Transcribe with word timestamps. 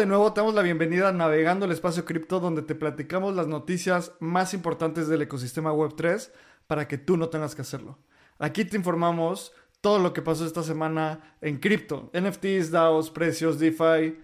de 0.00 0.06
nuevo, 0.06 0.32
te 0.32 0.40
damos 0.40 0.54
la 0.54 0.62
bienvenida 0.62 1.10
a 1.10 1.12
Navegando 1.12 1.66
el 1.66 1.72
Espacio 1.72 2.06
Cripto, 2.06 2.40
donde 2.40 2.62
te 2.62 2.74
platicamos 2.74 3.36
las 3.36 3.48
noticias 3.48 4.12
más 4.18 4.54
importantes 4.54 5.08
del 5.08 5.20
ecosistema 5.20 5.74
Web3 5.74 6.30
para 6.66 6.88
que 6.88 6.96
tú 6.96 7.18
no 7.18 7.28
tengas 7.28 7.54
que 7.54 7.60
hacerlo. 7.60 7.98
Aquí 8.38 8.64
te 8.64 8.78
informamos 8.78 9.52
todo 9.82 9.98
lo 9.98 10.14
que 10.14 10.22
pasó 10.22 10.46
esta 10.46 10.62
semana 10.62 11.36
en 11.42 11.58
cripto, 11.58 12.10
NFTs, 12.18 12.70
DAOs, 12.70 13.10
precios, 13.10 13.58
DeFi, 13.58 14.16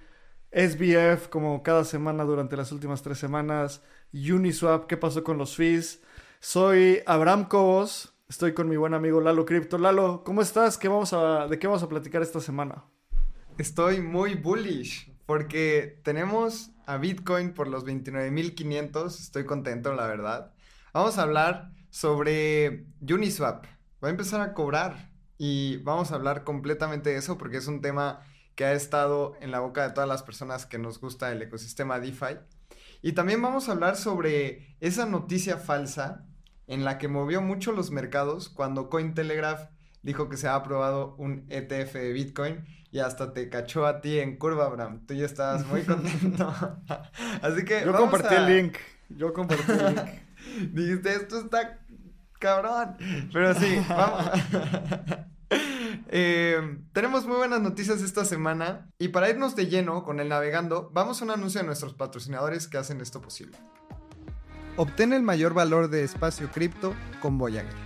SBF, 0.50 1.28
como 1.28 1.62
cada 1.62 1.84
semana 1.84 2.24
durante 2.24 2.56
las 2.56 2.72
últimas 2.72 3.02
tres 3.02 3.18
semanas, 3.18 3.82
Uniswap, 4.14 4.86
qué 4.86 4.96
pasó 4.96 5.22
con 5.22 5.36
los 5.36 5.56
fees. 5.56 6.02
Soy 6.40 7.02
Abraham 7.04 7.48
Cobos, 7.48 8.14
estoy 8.30 8.54
con 8.54 8.66
mi 8.70 8.78
buen 8.78 8.94
amigo 8.94 9.20
Lalo 9.20 9.44
Crypto. 9.44 9.76
Lalo, 9.76 10.24
¿cómo 10.24 10.40
estás? 10.40 10.78
¿Qué 10.78 10.88
vamos 10.88 11.12
a, 11.12 11.48
¿De 11.48 11.58
qué 11.58 11.66
vamos 11.66 11.82
a 11.82 11.88
platicar 11.90 12.22
esta 12.22 12.40
semana? 12.40 12.84
Estoy 13.58 14.00
muy 14.00 14.36
bullish 14.36 15.15
porque 15.26 16.00
tenemos 16.04 16.70
a 16.86 16.96
Bitcoin 16.96 17.52
por 17.52 17.68
los 17.68 17.84
29.500. 17.84 19.06
Estoy 19.08 19.44
contento, 19.44 19.92
la 19.94 20.06
verdad. 20.06 20.52
Vamos 20.94 21.18
a 21.18 21.22
hablar 21.22 21.72
sobre 21.90 22.86
Uniswap. 23.00 23.66
Va 24.02 24.08
a 24.08 24.10
empezar 24.10 24.40
a 24.40 24.54
cobrar 24.54 25.10
y 25.36 25.78
vamos 25.78 26.12
a 26.12 26.14
hablar 26.14 26.44
completamente 26.44 27.10
de 27.10 27.16
eso 27.16 27.36
porque 27.36 27.58
es 27.58 27.66
un 27.66 27.82
tema 27.82 28.20
que 28.54 28.64
ha 28.64 28.72
estado 28.72 29.34
en 29.40 29.50
la 29.50 29.60
boca 29.60 29.86
de 29.86 29.92
todas 29.92 30.08
las 30.08 30.22
personas 30.22 30.64
que 30.64 30.78
nos 30.78 31.00
gusta 31.00 31.30
el 31.32 31.42
ecosistema 31.42 32.00
DeFi. 32.00 32.38
Y 33.02 33.12
también 33.12 33.42
vamos 33.42 33.68
a 33.68 33.72
hablar 33.72 33.96
sobre 33.96 34.76
esa 34.80 35.06
noticia 35.06 35.58
falsa 35.58 36.24
en 36.66 36.84
la 36.84 36.98
que 36.98 37.08
movió 37.08 37.42
mucho 37.42 37.72
los 37.72 37.90
mercados 37.90 38.48
cuando 38.48 38.88
Cointelegraph 38.88 39.68
dijo 40.02 40.28
que 40.28 40.36
se 40.36 40.48
ha 40.48 40.54
aprobado 40.54 41.14
un 41.16 41.46
ETF 41.50 41.94
de 41.94 42.12
Bitcoin 42.12 42.64
y 42.96 43.00
hasta 43.00 43.34
te 43.34 43.50
cachó 43.50 43.84
a 43.84 44.00
ti 44.00 44.18
en 44.18 44.38
curva, 44.38 44.64
Abraham. 44.64 45.04
Tú 45.06 45.12
ya 45.12 45.26
estabas 45.26 45.66
muy 45.66 45.82
contento. 45.84 46.50
Así 47.42 47.62
que. 47.66 47.84
Yo 47.84 47.92
compartí 47.92 48.34
el 48.34 48.46
link. 48.46 48.76
Yo 49.10 49.34
compartí 49.34 49.70
el 49.70 49.86
link. 49.94 50.00
Dijiste, 50.72 51.14
esto 51.14 51.40
está 51.40 51.78
cabrón. 52.38 52.96
Pero 53.30 53.54
sí, 53.54 53.84
vamos. 53.86 54.30
Eh, 56.08 56.78
tenemos 56.92 57.26
muy 57.26 57.36
buenas 57.36 57.60
noticias 57.60 58.00
esta 58.00 58.24
semana 58.24 58.88
y 58.98 59.08
para 59.08 59.28
irnos 59.28 59.54
de 59.56 59.66
lleno 59.66 60.02
con 60.02 60.18
el 60.18 60.28
navegando, 60.28 60.90
vamos 60.92 61.20
a 61.20 61.24
un 61.24 61.32
anuncio 61.32 61.60
de 61.60 61.66
nuestros 61.66 61.94
patrocinadores 61.94 62.66
que 62.66 62.78
hacen 62.78 63.00
esto 63.00 63.20
posible. 63.20 63.58
Obtén 64.76 65.12
el 65.12 65.22
mayor 65.22 65.52
valor 65.52 65.90
de 65.90 66.02
espacio 66.02 66.48
cripto 66.50 66.94
con 67.20 67.38
Voyager. 67.38 67.85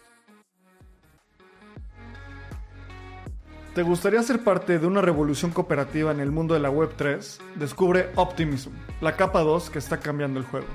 ¿Te 3.73 3.83
gustaría 3.83 4.21
ser 4.21 4.43
parte 4.43 4.79
de 4.79 4.85
una 4.85 5.01
revolución 5.01 5.51
cooperativa 5.51 6.11
en 6.11 6.19
el 6.19 6.29
mundo 6.29 6.53
de 6.53 6.59
la 6.59 6.69
Web3? 6.69 7.39
Descubre 7.55 8.09
Optimism, 8.17 8.71
la 8.99 9.15
capa 9.15 9.39
2 9.43 9.69
que 9.69 9.79
está 9.79 10.01
cambiando 10.01 10.41
el 10.41 10.45
juego. 10.45 10.67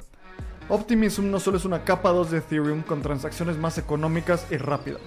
Optimism 0.71 1.31
no 1.31 1.39
solo 1.39 1.59
es 1.59 1.67
una 1.67 1.85
capa 1.85 2.09
2 2.09 2.31
de 2.31 2.39
Ethereum 2.39 2.81
con 2.81 3.03
transacciones 3.03 3.59
más 3.59 3.77
económicas 3.77 4.47
y 4.51 4.57
rápidas. 4.57 5.03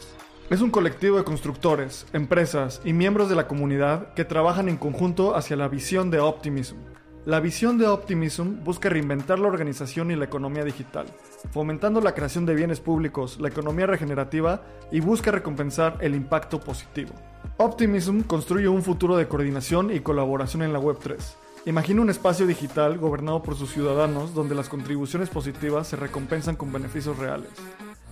Es 0.52 0.62
un 0.62 0.70
colectivo 0.70 1.18
de 1.18 1.24
constructores, 1.24 2.06
empresas 2.14 2.80
y 2.86 2.94
miembros 2.94 3.28
de 3.28 3.36
la 3.36 3.48
comunidad 3.48 4.14
que 4.14 4.24
trabajan 4.24 4.70
en 4.70 4.78
conjunto 4.78 5.36
hacia 5.36 5.56
la 5.56 5.68
visión 5.68 6.12
de 6.12 6.20
Optimism. 6.20 6.78
La 7.26 7.40
visión 7.40 7.80
de 7.80 7.88
Optimism 7.88 8.64
busca 8.64 8.90
reinventar 8.90 9.40
la 9.40 9.48
organización 9.48 10.12
y 10.12 10.16
la 10.16 10.26
economía 10.26 10.64
digital, 10.64 11.08
fomentando 11.52 12.02
la 12.02 12.14
creación 12.14 12.46
de 12.46 12.56
bienes 12.56 12.80
públicos, 12.80 13.40
la 13.40 13.50
economía 13.50 13.86
regenerativa 13.86 14.64
y 14.92 15.00
busca 15.00 15.32
recompensar 15.32 15.98
el 16.02 16.16
impacto 16.16 16.60
positivo. 16.60 17.14
Optimism 17.58 18.22
construye 18.22 18.68
un 18.68 18.84
futuro 18.84 19.18
de 19.18 19.28
coordinación 19.28 19.92
y 19.94 20.00
colaboración 20.00 20.64
en 20.64 20.74
la 20.74 20.80
Web3. 20.80 21.18
Imagina 21.66 22.02
un 22.02 22.10
espacio 22.10 22.48
digital 22.48 22.98
gobernado 22.98 23.44
por 23.44 23.56
sus 23.56 23.72
ciudadanos 23.72 24.34
donde 24.34 24.56
las 24.56 24.70
contribuciones 24.70 25.30
positivas 25.30 25.88
se 25.88 25.98
recompensan 25.98 26.56
con 26.56 26.72
beneficios 26.72 27.18
reales. 27.18 27.50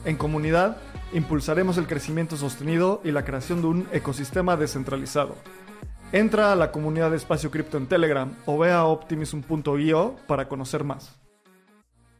En 0.06 0.18
comunidad, 0.18 0.78
impulsaremos 1.14 1.78
el 1.78 1.88
crecimiento 1.88 2.38
sostenido 2.38 3.02
y 3.04 3.12
la 3.12 3.26
creación 3.26 3.62
de 3.62 3.68
un 3.68 3.88
ecosistema 3.92 4.58
descentralizado. 4.58 5.36
Entra 6.12 6.52
a 6.52 6.56
la 6.56 6.72
comunidad 6.72 7.12
de 7.12 7.18
Espacio 7.18 7.52
Cripto 7.52 7.78
en 7.78 7.88
Telegram 7.88 8.34
o 8.46 8.58
ve 8.58 8.72
a 8.72 8.86
optimism.io 8.86 10.16
para 10.28 10.48
conocer 10.48 10.84
más. 10.84 11.27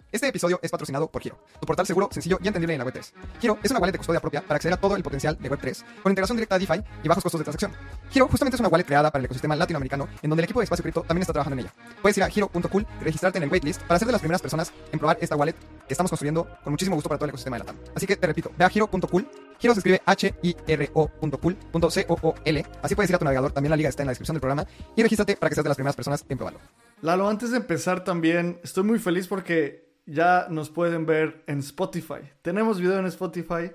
Este 0.10 0.26
episodio 0.26 0.58
es 0.62 0.72
patrocinado 0.72 1.12
por 1.12 1.22
Giro, 1.22 1.38
tu 1.60 1.68
portal 1.68 1.86
seguro, 1.86 2.08
sencillo 2.10 2.40
y 2.42 2.48
entendible 2.48 2.74
en 2.74 2.80
la 2.80 2.86
Web3. 2.86 3.12
Giro 3.42 3.60
es 3.62 3.72
una 3.72 3.82
wallet 3.82 3.92
de 3.92 3.98
custodia 3.98 4.22
propia 4.22 4.42
para 4.42 4.56
acceder 4.56 4.74
a 4.74 4.78
todo 4.78 4.96
el 4.96 5.04
potencial 5.04 5.38
de 5.38 5.52
Web3, 5.52 5.84
con 6.02 6.14
integración 6.14 6.38
directa 6.38 6.56
a 6.56 6.60
DeFi 6.60 6.82
y 7.04 7.10
bajos 7.10 7.22
costos 7.22 7.42
de 7.42 7.44
transacción. 7.44 7.74
Giro 8.10 8.26
justamente 8.30 8.56
es 8.56 8.62
una 8.62 8.70
wallet 8.70 8.86
creada 8.86 9.12
para 9.12 9.20
el 9.20 9.26
ecosistema 9.26 9.58
latinoamericano, 9.58 10.08
en 10.22 10.30
donde 10.30 10.44
el 10.44 10.46
equipo 10.46 10.62
de 10.62 10.64
Espacio 10.64 10.84
Cripto 10.84 11.02
también 11.02 11.24
está 11.24 11.34
trabajando 11.34 11.60
en 11.60 11.66
ella. 11.66 11.74
Puedes 12.02 12.18
ir 12.18 12.24
a 12.24 12.30
giro.cool 12.30 12.88
y 13.02 13.04
registrarte 13.04 13.38
en 13.38 13.44
el 13.44 13.50
waitlist 13.50 13.82
para 13.82 14.00
ser 14.00 14.06
de 14.06 14.14
las 14.14 14.22
primeras 14.22 14.42
personas 14.42 14.72
en 14.94 14.98
probar 14.98 15.18
esta 15.20 15.36
wallet 15.36 15.54
que 15.54 15.94
estamos 15.94 16.10
construyendo 16.10 16.48
con 16.64 16.72
muchísimo 16.72 16.96
gusto 16.96 17.10
para 17.10 17.20
todo 17.20 17.26
el 17.26 17.32
ecosistema 17.32 17.58
de 17.58 17.66
Latam. 17.66 17.76
Así 17.94 18.08
que 18.08 18.16
te 18.16 18.28
repito, 18.28 18.50
ve 18.58 18.64
a 18.64 18.70
giro.cool. 18.70 19.28
Giro 19.60 19.74
se 19.74 19.82
escribe 19.82 20.02
H-I-R-O.cool.c-o-o-l. 20.06 22.66
Así 22.82 22.96
puedes 22.96 23.10
ir 23.10 23.16
a 23.16 23.20
tu 23.20 23.26
navegador, 23.26 23.52
también 23.52 23.72
la 23.72 23.76
liga 23.76 23.90
está 23.90 24.04
en 24.04 24.08
la 24.08 24.12
descripción 24.12 24.36
del 24.36 24.42
programa, 24.42 24.66
y 24.96 25.04
regístrate 25.04 25.36
para 25.36 25.50
que 25.50 25.56
seas 25.56 25.66
de 25.66 25.70
las 25.70 25.76
primeras 25.76 25.98
personas 25.98 26.24
en 26.30 26.38
probarlo. 26.38 26.62
Lalo, 27.02 27.28
antes 27.28 27.52
de 27.52 27.58
empezar 27.58 28.06
también, 28.06 28.62
estoy 28.64 28.84
muy 28.84 29.00
feliz 29.00 29.28
porque 29.28 29.87
ya 30.08 30.48
nos 30.50 30.70
pueden 30.70 31.06
ver 31.06 31.44
en 31.48 31.60
Spotify. 31.60 32.22
Tenemos 32.42 32.80
video 32.80 32.98
en 32.98 33.06
Spotify. 33.06 33.72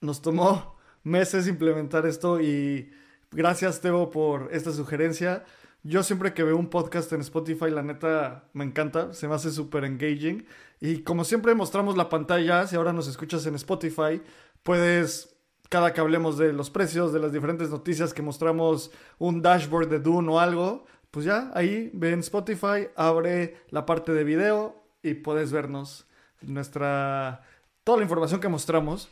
Nos 0.00 0.20
tomó 0.20 0.76
meses 1.04 1.46
implementar 1.46 2.04
esto 2.04 2.40
y 2.40 2.90
gracias 3.30 3.80
Teo 3.80 4.10
por 4.10 4.48
esta 4.52 4.72
sugerencia. 4.72 5.44
Yo 5.84 6.02
siempre 6.02 6.34
que 6.34 6.42
veo 6.42 6.56
un 6.56 6.68
podcast 6.68 7.12
en 7.12 7.20
Spotify, 7.20 7.70
la 7.70 7.84
neta 7.84 8.48
me 8.52 8.64
encanta, 8.64 9.12
se 9.12 9.28
me 9.28 9.36
hace 9.36 9.52
súper 9.52 9.84
engaging. 9.84 10.44
Y 10.80 11.02
como 11.02 11.22
siempre 11.22 11.54
mostramos 11.54 11.96
la 11.96 12.08
pantalla, 12.08 12.66
si 12.66 12.74
ahora 12.74 12.92
nos 12.92 13.06
escuchas 13.06 13.46
en 13.46 13.54
Spotify, 13.54 14.20
puedes, 14.64 15.36
cada 15.68 15.92
que 15.92 16.00
hablemos 16.00 16.38
de 16.38 16.52
los 16.52 16.70
precios, 16.70 17.12
de 17.12 17.20
las 17.20 17.32
diferentes 17.32 17.70
noticias 17.70 18.12
que 18.12 18.20
mostramos, 18.20 18.90
un 19.18 19.42
dashboard 19.42 19.88
de 19.88 20.00
Dune 20.00 20.28
o 20.28 20.40
algo, 20.40 20.86
pues 21.12 21.24
ya 21.24 21.52
ahí 21.54 21.88
ven 21.94 22.18
Spotify, 22.18 22.88
abre 22.96 23.56
la 23.70 23.86
parte 23.86 24.12
de 24.12 24.24
video, 24.24 24.85
y 25.06 25.14
puedes 25.14 25.52
vernos 25.52 26.06
nuestra 26.40 27.42
toda 27.84 27.98
la 27.98 28.04
información 28.04 28.40
que 28.40 28.48
mostramos. 28.48 29.08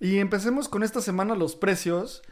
Y 0.00 0.18
empecemos 0.18 0.68
con 0.68 0.82
esta 0.82 1.00
semana 1.00 1.34
los 1.34 1.56
precios. 1.56 2.22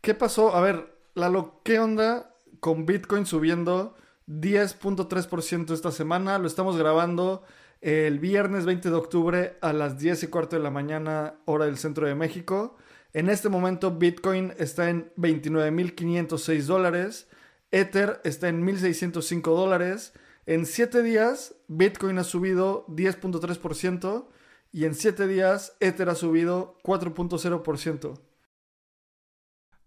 ¿Qué 0.00 0.14
pasó? 0.14 0.54
A 0.54 0.60
ver, 0.60 0.96
Lalo, 1.14 1.60
¿qué 1.64 1.78
onda 1.78 2.34
con 2.60 2.86
Bitcoin 2.86 3.26
subiendo 3.26 3.96
10.3% 4.28 5.72
esta 5.72 5.90
semana? 5.90 6.38
Lo 6.38 6.46
estamos 6.46 6.76
grabando 6.76 7.42
el 7.80 8.18
viernes 8.18 8.64
20 8.64 8.90
de 8.90 8.96
octubre 8.96 9.58
a 9.60 9.72
las 9.72 9.98
10 9.98 10.24
y 10.24 10.26
cuarto 10.28 10.56
de 10.56 10.62
la 10.62 10.70
mañana, 10.70 11.34
hora 11.44 11.66
del 11.66 11.78
centro 11.78 12.06
de 12.06 12.14
México. 12.14 12.76
En 13.12 13.28
este 13.28 13.48
momento 13.48 13.92
Bitcoin 13.92 14.52
está 14.58 14.90
en 14.90 15.12
29.506 15.16 16.62
dólares. 16.64 17.28
Ether 17.70 18.20
está 18.24 18.48
en 18.48 18.66
1.605 18.66 19.42
dólares. 19.42 20.12
En 20.46 20.66
7 20.66 21.02
días, 21.02 21.53
Bitcoin 21.76 22.18
ha 22.18 22.24
subido 22.24 22.86
10.3% 22.86 24.28
y 24.70 24.84
en 24.84 24.94
7 24.94 25.26
días, 25.26 25.76
Ether 25.80 26.08
ha 26.08 26.14
subido 26.14 26.78
4.0%. 26.84 28.20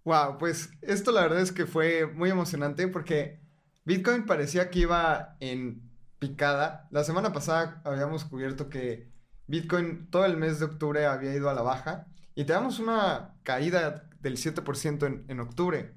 Wow, 0.03 0.37
pues 0.37 0.69
esto 0.81 1.11
la 1.11 1.21
verdad 1.21 1.41
es 1.41 1.51
que 1.51 1.65
fue 1.65 2.07
muy 2.07 2.29
emocionante 2.29 2.87
porque 2.87 3.41
Bitcoin 3.85 4.25
parecía 4.25 4.69
que 4.69 4.79
iba 4.79 5.35
en 5.39 5.89
picada. 6.19 6.87
La 6.91 7.03
semana 7.03 7.33
pasada 7.33 7.81
habíamos 7.83 8.23
cubierto 8.25 8.69
que 8.69 9.11
Bitcoin 9.47 10.09
todo 10.09 10.25
el 10.25 10.37
mes 10.37 10.59
de 10.59 10.65
octubre 10.65 11.05
había 11.05 11.33
ido 11.33 11.49
a 11.49 11.53
la 11.53 11.61
baja 11.61 12.07
y 12.35 12.45
tenemos 12.45 12.79
una 12.79 13.35
caída 13.43 14.09
del 14.21 14.37
7% 14.37 15.05
en, 15.05 15.25
en 15.27 15.39
octubre. 15.39 15.93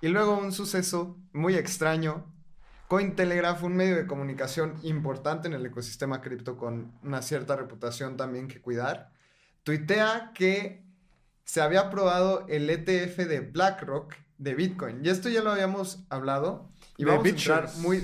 Y 0.00 0.08
luego 0.08 0.38
un 0.38 0.52
suceso 0.52 1.18
muy 1.32 1.54
extraño 1.54 2.33
Cointelegraph, 2.88 3.62
un 3.62 3.76
medio 3.76 3.96
de 3.96 4.06
comunicación 4.06 4.74
importante 4.82 5.48
en 5.48 5.54
el 5.54 5.64
ecosistema 5.66 6.20
cripto 6.20 6.56
con 6.56 6.92
una 7.02 7.22
cierta 7.22 7.56
reputación 7.56 8.16
también 8.16 8.48
que 8.48 8.60
cuidar, 8.60 9.10
tuitea 9.62 10.32
que 10.34 10.84
se 11.44 11.60
había 11.60 11.80
aprobado 11.80 12.46
el 12.48 12.68
ETF 12.68 13.18
de 13.26 13.40
BlackRock 13.40 14.14
de 14.38 14.54
Bitcoin. 14.54 15.04
Y 15.04 15.08
esto 15.08 15.28
ya 15.28 15.42
lo 15.42 15.50
habíamos 15.50 16.04
hablado. 16.08 16.70
Y 16.96 17.04
vamos 17.04 17.24
a 17.24 17.28
entrar 17.28 17.70
muy... 17.78 18.00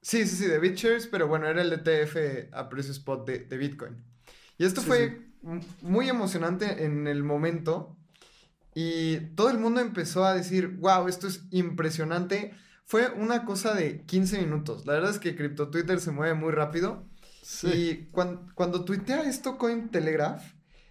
Sí, 0.00 0.26
sí, 0.26 0.36
sí, 0.36 0.46
de 0.46 0.58
BitShares, 0.58 1.06
pero 1.06 1.28
bueno, 1.28 1.46
era 1.46 1.62
el 1.62 1.72
ETF 1.72 2.52
a 2.52 2.68
precio 2.68 2.90
spot 2.92 3.24
de, 3.24 3.56
Bitcoin. 3.56 4.02
Y 4.58 4.64
esto 4.64 4.80
fue 4.80 5.20
muy 5.80 6.08
emocionante 6.08 6.84
en 6.84 7.06
el 7.06 7.22
momento. 7.22 7.96
Y 8.74 9.18
todo 9.36 9.50
el 9.50 9.58
mundo 9.58 9.80
empezó 9.80 10.24
a 10.24 10.34
decir, 10.34 10.76
wow, 10.78 11.06
esto 11.06 11.28
es 11.28 11.44
impresionante. 11.50 12.52
Fue 12.84 13.10
una 13.10 13.44
cosa 13.44 13.74
de 13.74 14.04
15 14.04 14.38
minutos. 14.40 14.86
La 14.86 14.94
verdad 14.94 15.10
es 15.10 15.18
que 15.18 15.36
Crypto 15.36 15.70
Twitter 15.70 16.00
se 16.00 16.10
mueve 16.10 16.34
muy 16.34 16.52
rápido. 16.52 17.08
Y 17.62 18.06
cuando, 18.06 18.46
cuando 18.54 18.84
tuitea 18.84 19.22
esto 19.22 19.58
Cointelegraph, 19.58 20.42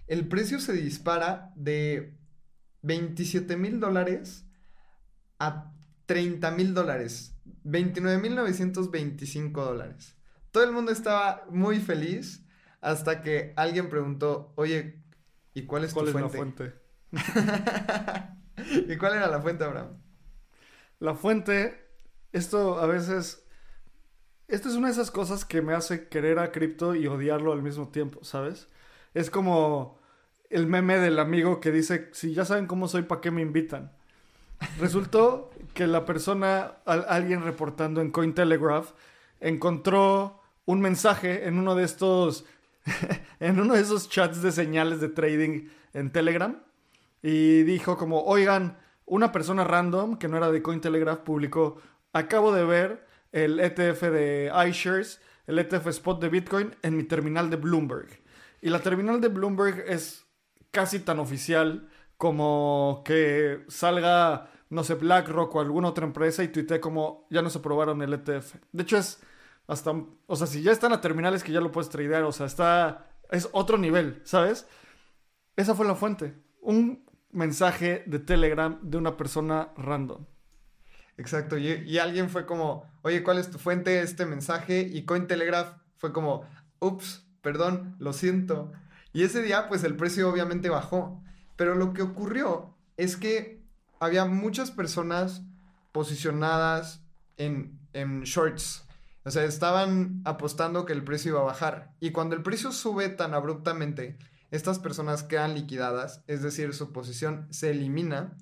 el 0.08 0.28
precio 0.28 0.60
se 0.60 0.74
dispara 0.74 1.52
de 1.56 2.18
27 2.82 3.56
mil 3.56 3.80
dólares 3.80 4.46
a 5.40 5.72
30 6.08 6.52
mil 6.52 6.74
dólares. 6.74 7.38
29.925 7.64 9.52
dólares. 9.54 10.18
Todo 10.52 10.64
el 10.64 10.72
mundo 10.72 10.92
estaba 10.92 11.46
muy 11.50 11.80
feliz 11.80 12.46
hasta 12.82 13.22
que 13.22 13.54
alguien 13.56 13.90
preguntó, 13.90 14.54
oye, 14.56 15.02
¿y 15.54 15.66
cuál 15.66 15.86
es 15.86 15.94
tu 15.94 16.06
fuente? 16.06 16.22
la 16.22 16.30
fuente? 16.30 16.74
¿Y 18.92 18.98
cuál 18.98 19.14
era 19.14 19.28
la 19.28 19.42
fuente, 19.42 19.64
Abraham? 19.64 20.02
La 21.02 21.16
fuente, 21.16 21.84
esto 22.32 22.80
a 22.80 22.86
veces, 22.86 23.44
esto 24.48 24.70
es 24.70 24.76
una 24.76 24.86
de 24.86 24.94
esas 24.94 25.10
cosas 25.10 25.46
que 25.46 25.64
me 25.64 25.74
hace 25.74 26.08
querer 26.10 26.38
a 26.38 26.52
cripto 26.52 26.94
y 26.94 27.08
odiarlo 27.08 27.54
al 27.54 27.64
mismo 27.64 27.88
tiempo, 27.88 28.24
¿sabes? 28.24 28.68
Es 29.16 29.32
como 29.32 29.98
el 30.52 30.68
meme 30.68 31.00
del 31.00 31.18
amigo 31.18 31.60
que 31.60 31.72
dice, 31.72 32.12
si 32.14 32.36
ya 32.36 32.46
saben 32.46 32.68
cómo 32.68 32.88
soy, 32.88 33.02
¿para 33.02 33.20
qué 33.20 33.32
me 33.32 33.42
invitan? 33.42 33.92
Resultó 34.78 35.50
que 35.74 35.88
la 35.88 36.06
persona, 36.06 36.76
alguien 36.86 37.44
reportando 37.44 38.00
en 38.00 38.12
Cointelegraph, 38.12 38.92
encontró 39.40 40.40
un 40.66 40.82
mensaje 40.82 41.48
en 41.48 41.58
uno 41.58 41.74
de 41.74 41.84
estos, 41.84 42.46
en 43.40 43.60
uno 43.60 43.74
de 43.74 43.82
esos 43.82 44.08
chats 44.08 44.44
de 44.44 44.52
señales 44.52 45.02
de 45.02 45.10
trading 45.10 45.68
en 45.96 46.12
Telegram 46.12 46.62
y 47.24 47.64
dijo 47.64 47.98
como, 47.98 48.22
oigan, 48.22 48.78
una 49.12 49.34
persona 49.34 49.66
random 49.66 50.16
que 50.16 50.30
no 50.30 50.38
era 50.38 50.50
de 50.52 50.62
Cointelegraph 50.62 51.20
publicó, 51.20 51.82
acabo 52.14 52.54
de 52.54 52.64
ver 52.64 53.06
el 53.34 53.60
ETF 53.60 54.04
de 54.04 54.50
iShares, 54.70 55.20
el 55.48 55.60
ETF 55.60 55.88
Spot 55.88 56.22
de 56.22 56.30
Bitcoin 56.30 56.74
en 56.82 56.96
mi 56.96 57.04
terminal 57.04 57.50
de 57.50 57.58
Bloomberg. 57.58 58.08
Y 58.62 58.70
la 58.70 58.80
terminal 58.80 59.20
de 59.20 59.28
Bloomberg 59.28 59.84
es 59.86 60.26
casi 60.72 61.00
tan 61.02 61.20
oficial 61.20 61.90
como 62.16 63.02
que 63.04 63.66
salga, 63.68 64.50
no 64.70 64.86
sé, 64.86 64.96
BlackRock 64.96 65.56
o 65.56 65.60
alguna 65.60 65.90
otra 65.90 66.06
empresa 66.06 66.42
y 66.42 66.48
tuitee 66.48 66.80
como 66.80 67.28
ya 67.30 67.42
no 67.42 67.50
se 67.50 67.60
aprobaron 67.60 68.02
el 68.02 68.14
ETF. 68.14 68.56
De 68.72 68.84
hecho, 68.84 68.96
es 68.96 69.22
hasta, 69.68 69.92
o 70.26 70.36
sea, 70.38 70.48
si 70.48 70.62
ya 70.62 70.72
están 70.72 70.94
a 70.94 71.02
terminales 71.02 71.44
que 71.44 71.52
ya 71.52 71.60
lo 71.60 71.74
puedes 71.74 71.90
tradear, 71.90 72.24
o 72.24 72.32
sea, 72.32 72.46
está, 72.46 73.10
es 73.30 73.50
otro 73.52 73.78
nivel, 73.78 74.22
¿sabes? 74.24 74.66
Esa 75.58 75.76
fue 75.76 75.86
la 75.86 75.96
fuente. 75.96 76.34
Un 76.62 77.11
mensaje 77.32 78.04
de 78.06 78.20
Telegram 78.20 78.80
de 78.82 78.98
una 78.98 79.18
persona 79.18 79.70
random. 79.78 80.26
Exacto, 81.18 81.58
y, 81.58 81.98
alguien 82.00 82.30
fue 82.30 82.46
como, 82.46 82.86
oye, 83.04 83.22
¿cuál 83.24 83.38
es 83.38 83.52
tu 83.52 83.60
fuente? 83.60 84.02
Este 84.02 84.26
mensaje, 84.26 84.82
y 84.82 85.06
Cointelegraph 85.06 85.78
fue 85.98 86.12
como, 86.12 86.46
ups, 86.80 87.28
perdón, 87.42 87.96
lo 88.00 88.14
siento. 88.14 88.72
Y 89.14 89.24
ese 89.24 89.44
día, 89.44 89.68
pues 89.68 89.84
el 89.84 89.96
precio 89.96 90.30
obviamente 90.30 90.70
bajó. 90.70 91.22
Pero 91.58 91.76
lo 91.76 91.94
que 91.94 92.02
ocurrió 92.02 92.76
es 92.98 93.18
que 93.18 93.62
había 94.00 94.26
muchas 94.26 94.72
personas 94.72 95.44
posicionadas 95.92 97.04
en, 97.38 97.80
en 97.94 98.24
shorts. 98.24 98.88
O 99.24 99.30
sea, 99.30 99.44
estaban 99.44 100.22
apostando 100.26 100.86
que 100.86 100.94
el 100.94 101.04
precio 101.04 101.34
iba 101.34 101.42
a 101.42 101.46
bajar. 101.46 101.94
Y 102.00 102.12
cuando 102.12 102.36
el 102.36 102.42
precio 102.42 102.72
sube 102.72 103.10
tan 103.10 103.36
abruptamente, 103.36 104.18
estas 104.52 104.80
personas 104.80 105.24
quedan 105.24 105.56
liquidadas, 105.56 106.24
es 106.28 106.42
decir, 106.42 106.74
su 106.74 106.92
posición 106.92 107.48
se 107.50 107.72
elimina. 107.72 108.38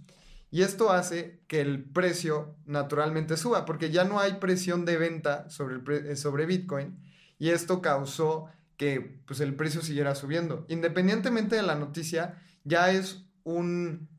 Y 0.52 0.64
esto 0.64 0.92
hace 0.92 1.42
que 1.48 1.62
el 1.62 1.84
precio 1.84 2.56
naturalmente 2.66 3.38
suba, 3.38 3.66
porque 3.66 3.92
ya 3.92 4.04
no 4.04 4.20
hay 4.20 4.34
presión 4.34 4.84
de 4.84 4.98
venta 4.98 5.48
sobre, 5.50 6.16
sobre 6.16 6.48
Bitcoin. 6.48 6.98
Y 7.38 7.50
esto 7.50 7.82
causó 7.82 8.50
que 8.76 9.22
pues, 9.28 9.40
el 9.40 9.56
precio 9.56 9.82
siguiera 9.82 10.16
subiendo. 10.16 10.66
Independientemente 10.68 11.56
de 11.56 11.62
la 11.62 11.76
noticia, 11.76 12.42
ya 12.64 12.92
es 12.92 13.26
un, 13.44 14.10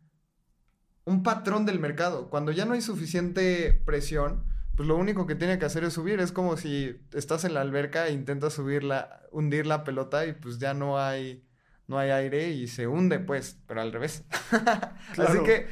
un 1.04 1.22
patrón 1.24 1.66
del 1.66 1.80
mercado. 1.80 2.30
Cuando 2.30 2.52
ya 2.52 2.64
no 2.64 2.74
hay 2.74 2.82
suficiente 2.82 3.82
presión, 3.84 4.44
pues 4.76 4.86
lo 4.88 4.96
único 4.96 5.26
que 5.26 5.34
tiene 5.34 5.58
que 5.58 5.64
hacer 5.64 5.82
es 5.82 5.94
subir. 5.94 6.20
Es 6.20 6.30
como 6.30 6.56
si 6.56 6.96
estás 7.12 7.44
en 7.44 7.54
la 7.54 7.60
alberca 7.60 8.06
e 8.06 8.12
intentas 8.12 8.54
subir 8.54 8.84
hundir 9.32 9.66
la 9.66 9.82
pelota 9.82 10.26
y 10.26 10.32
pues 10.34 10.58
ya 10.58 10.74
no 10.74 10.98
hay, 10.98 11.44
no 11.90 11.98
hay 11.98 12.10
aire 12.10 12.50
y 12.50 12.68
se 12.68 12.86
hunde, 12.86 13.18
pues, 13.18 13.58
pero 13.66 13.80
al 13.80 13.92
revés. 13.92 14.22
Así 15.18 15.42
que 15.44 15.66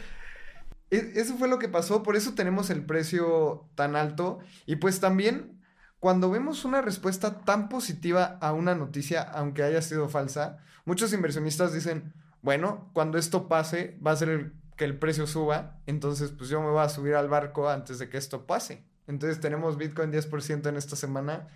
e, 0.90 1.12
eso 1.14 1.38
fue 1.38 1.46
lo 1.46 1.60
que 1.60 1.68
pasó, 1.68 2.02
por 2.02 2.16
eso 2.16 2.34
tenemos 2.34 2.70
el 2.70 2.84
precio 2.84 3.70
tan 3.76 3.94
alto 3.94 4.40
y 4.66 4.76
pues 4.76 4.98
también 4.98 5.62
cuando 6.00 6.28
vemos 6.28 6.64
una 6.64 6.82
respuesta 6.82 7.44
tan 7.44 7.68
positiva 7.68 8.36
a 8.40 8.52
una 8.52 8.74
noticia, 8.74 9.22
aunque 9.22 9.62
haya 9.62 9.80
sido 9.80 10.08
falsa, 10.08 10.58
muchos 10.84 11.12
inversionistas 11.12 11.72
dicen, 11.72 12.12
bueno, 12.42 12.90
cuando 12.94 13.16
esto 13.16 13.46
pase, 13.46 13.96
va 14.04 14.10
a 14.10 14.16
ser 14.16 14.54
que 14.76 14.84
el 14.84 14.98
precio 14.98 15.28
suba, 15.28 15.80
entonces 15.86 16.32
pues 16.32 16.50
yo 16.50 16.60
me 16.60 16.70
voy 16.70 16.82
a 16.82 16.88
subir 16.88 17.14
al 17.14 17.28
barco 17.28 17.68
antes 17.68 18.00
de 18.00 18.08
que 18.08 18.18
esto 18.18 18.44
pase. 18.44 18.84
Entonces 19.06 19.40
tenemos 19.40 19.78
Bitcoin 19.78 20.12
10% 20.12 20.68
en 20.68 20.76
esta 20.76 20.96
semana 20.96 21.46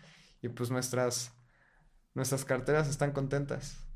y 0.41 0.51
pues 0.51 0.71
nuestras, 0.71 1.33
nuestras 2.15 2.45
carteras 2.45 2.89
están 2.89 3.11
contentas. 3.11 3.92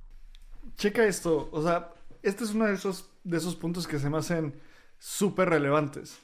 Checa 0.76 1.04
esto, 1.04 1.48
o 1.52 1.62
sea, 1.62 1.92
este 2.22 2.44
es 2.44 2.54
uno 2.54 2.66
de 2.66 2.74
esos, 2.74 3.08
de 3.24 3.36
esos 3.36 3.56
puntos 3.56 3.86
que 3.86 3.98
se 3.98 4.10
me 4.10 4.18
hacen 4.18 4.60
súper 4.98 5.48
relevantes. 5.50 6.18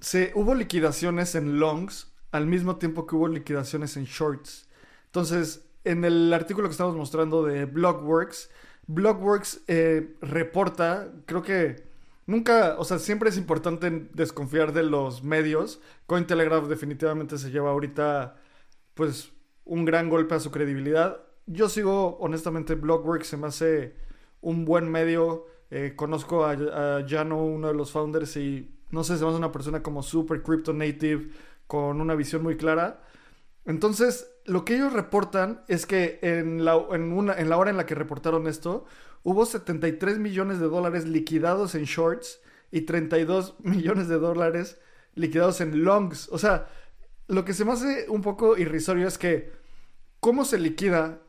Se, 0.00 0.32
hubo 0.34 0.54
liquidaciones 0.54 1.34
en 1.34 1.58
longs 1.58 2.12
al 2.32 2.46
mismo 2.46 2.76
tiempo 2.76 3.06
que 3.06 3.16
hubo 3.16 3.28
liquidaciones 3.28 3.96
en 3.96 4.04
shorts. 4.04 4.68
Entonces, 5.06 5.64
en 5.84 6.04
el 6.04 6.32
artículo 6.32 6.68
que 6.68 6.72
estamos 6.72 6.96
mostrando 6.96 7.44
de 7.44 7.64
Blockworks, 7.64 8.50
Blockworks 8.86 9.62
eh, 9.68 10.16
reporta, 10.20 11.12
creo 11.26 11.42
que 11.42 11.84
nunca, 12.26 12.76
o 12.78 12.84
sea, 12.84 12.98
siempre 12.98 13.30
es 13.30 13.36
importante 13.36 14.08
desconfiar 14.12 14.72
de 14.72 14.82
los 14.82 15.22
medios. 15.22 15.80
Cointelegraph 16.06 16.66
definitivamente 16.66 17.38
se 17.38 17.50
lleva 17.50 17.70
ahorita, 17.70 18.36
pues, 18.94 19.32
un 19.64 19.84
gran 19.84 20.08
golpe 20.08 20.34
a 20.34 20.40
su 20.40 20.50
credibilidad. 20.50 21.25
Yo 21.46 21.68
sigo, 21.68 22.18
honestamente, 22.18 22.74
Blockworks 22.74 23.28
se 23.28 23.36
me 23.36 23.46
hace 23.46 23.96
un 24.40 24.64
buen 24.64 24.90
medio. 24.90 25.46
Eh, 25.70 25.94
conozco 25.96 26.44
a, 26.44 26.52
a 26.52 27.06
Jano, 27.08 27.44
uno 27.44 27.68
de 27.68 27.74
los 27.74 27.90
founders, 27.92 28.36
y 28.36 28.70
no 28.90 29.04
sé, 29.04 29.16
se 29.16 29.24
me 29.24 29.30
hace 29.30 29.38
una 29.38 29.52
persona 29.52 29.82
como 29.82 30.02
super 30.02 30.42
crypto 30.42 30.72
native 30.72 31.30
con 31.66 32.00
una 32.00 32.14
visión 32.14 32.42
muy 32.42 32.56
clara. 32.56 33.02
Entonces, 33.64 34.30
lo 34.44 34.64
que 34.64 34.76
ellos 34.76 34.92
reportan 34.92 35.62
es 35.68 35.86
que 35.86 36.18
en 36.22 36.64
la, 36.64 36.76
en, 36.92 37.12
una, 37.12 37.34
en 37.34 37.48
la 37.48 37.56
hora 37.58 37.70
en 37.70 37.76
la 37.76 37.86
que 37.86 37.94
reportaron 37.94 38.46
esto, 38.46 38.84
hubo 39.24 39.44
73 39.44 40.18
millones 40.18 40.60
de 40.60 40.66
dólares 40.66 41.04
liquidados 41.06 41.74
en 41.74 41.84
shorts 41.84 42.40
y 42.70 42.82
32 42.82 43.56
millones 43.62 44.08
de 44.08 44.18
dólares 44.18 44.80
liquidados 45.14 45.60
en 45.60 45.84
longs. 45.84 46.28
O 46.30 46.38
sea, 46.38 46.68
lo 47.28 47.44
que 47.44 47.54
se 47.54 47.64
me 47.64 47.72
hace 47.72 48.06
un 48.08 48.22
poco 48.22 48.56
irrisorio 48.56 49.08
es 49.08 49.18
que, 49.18 49.52
¿cómo 50.20 50.44
se 50.44 50.58
liquida? 50.58 51.20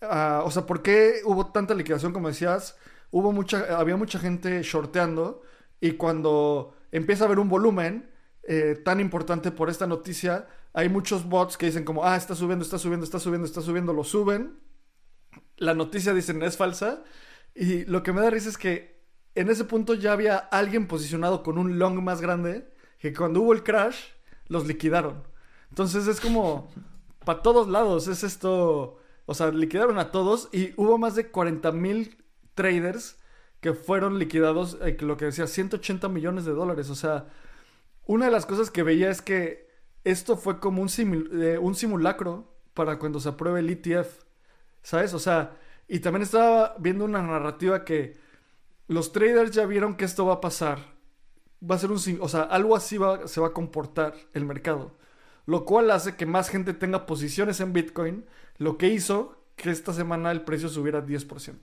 Ah, 0.00 0.42
o 0.44 0.50
sea, 0.50 0.66
¿por 0.66 0.82
qué 0.82 1.20
hubo 1.24 1.50
tanta 1.50 1.74
liquidación 1.74 2.12
como 2.12 2.28
decías? 2.28 2.76
Hubo 3.10 3.32
mucha, 3.32 3.78
había 3.78 3.96
mucha 3.96 4.18
gente 4.18 4.62
shorteando 4.62 5.42
y 5.80 5.92
cuando 5.92 6.74
empieza 6.92 7.24
a 7.24 7.26
haber 7.26 7.38
un 7.38 7.48
volumen, 7.48 8.10
eh, 8.42 8.80
tan 8.84 9.00
importante 9.00 9.50
por 9.50 9.68
esta 9.68 9.86
noticia, 9.86 10.48
hay 10.72 10.88
muchos 10.88 11.28
bots 11.28 11.56
que 11.56 11.66
dicen 11.66 11.84
como, 11.84 12.04
ah, 12.04 12.16
está 12.16 12.34
subiendo, 12.34 12.64
está 12.64 12.78
subiendo, 12.78 13.04
está 13.04 13.18
subiendo, 13.18 13.46
está 13.46 13.60
subiendo, 13.60 13.92
lo 13.92 14.04
suben. 14.04 14.58
La 15.56 15.74
noticia 15.74 16.14
dicen 16.14 16.42
es 16.42 16.56
falsa. 16.56 17.02
Y 17.54 17.84
lo 17.86 18.02
que 18.02 18.12
me 18.12 18.20
da 18.20 18.30
risa 18.30 18.48
es 18.48 18.58
que 18.58 19.02
en 19.34 19.50
ese 19.50 19.64
punto 19.64 19.94
ya 19.94 20.12
había 20.12 20.36
alguien 20.36 20.86
posicionado 20.86 21.42
con 21.42 21.58
un 21.58 21.78
long 21.78 22.00
más 22.02 22.20
grande 22.20 22.72
que 22.98 23.12
cuando 23.12 23.40
hubo 23.40 23.52
el 23.52 23.62
crash 23.62 23.98
los 24.46 24.66
liquidaron. 24.66 25.22
Entonces 25.70 26.06
es 26.06 26.20
como, 26.20 26.70
para 27.24 27.42
todos 27.42 27.68
lados, 27.68 28.08
es 28.08 28.24
esto, 28.24 28.97
o 29.30 29.34
sea, 29.34 29.50
liquidaron 29.50 29.98
a 29.98 30.10
todos 30.10 30.48
y 30.52 30.72
hubo 30.78 30.96
más 30.96 31.14
de 31.14 31.30
40 31.30 31.70
mil 31.72 32.16
traders 32.54 33.18
que 33.60 33.74
fueron 33.74 34.18
liquidados, 34.18 34.78
eh, 34.80 34.96
lo 35.00 35.18
que 35.18 35.26
decía, 35.26 35.46
180 35.46 36.08
millones 36.08 36.46
de 36.46 36.52
dólares. 36.52 36.88
O 36.88 36.94
sea, 36.94 37.26
una 38.06 38.24
de 38.24 38.30
las 38.30 38.46
cosas 38.46 38.70
que 38.70 38.82
veía 38.82 39.10
es 39.10 39.20
que 39.20 39.68
esto 40.02 40.38
fue 40.38 40.60
como 40.60 40.80
un, 40.80 40.88
eh, 40.88 41.60
simulacro 41.74 42.56
para 42.72 42.98
cuando 42.98 43.20
se 43.20 43.28
apruebe 43.28 43.60
el 43.60 43.68
ETF, 43.68 44.24
¿sabes? 44.82 45.12
O 45.12 45.18
sea, 45.18 45.58
y 45.88 46.00
también 46.00 46.22
estaba 46.22 46.74
viendo 46.78 47.04
una 47.04 47.20
narrativa 47.20 47.84
que 47.84 48.16
los 48.86 49.12
traders 49.12 49.50
ya 49.50 49.66
vieron 49.66 49.96
que 49.98 50.06
esto 50.06 50.24
va 50.24 50.34
a 50.34 50.40
pasar. 50.40 50.78
Va 51.62 51.74
a 51.74 51.78
ser 51.78 51.90
un... 51.90 51.98
O 52.20 52.28
sea, 52.30 52.44
algo 52.44 52.74
así 52.74 52.96
va, 52.96 53.28
se 53.28 53.42
va 53.42 53.48
a 53.48 53.52
comportar 53.52 54.14
el 54.32 54.46
mercado. 54.46 54.96
Lo 55.48 55.64
cual 55.64 55.90
hace 55.90 56.14
que 56.14 56.26
más 56.26 56.50
gente 56.50 56.74
tenga 56.74 57.06
posiciones 57.06 57.60
en 57.60 57.72
Bitcoin, 57.72 58.26
lo 58.58 58.76
que 58.76 58.88
hizo 58.88 59.46
que 59.56 59.70
esta 59.70 59.94
semana 59.94 60.30
el 60.30 60.42
precio 60.42 60.68
subiera 60.68 61.02
10%. 61.02 61.56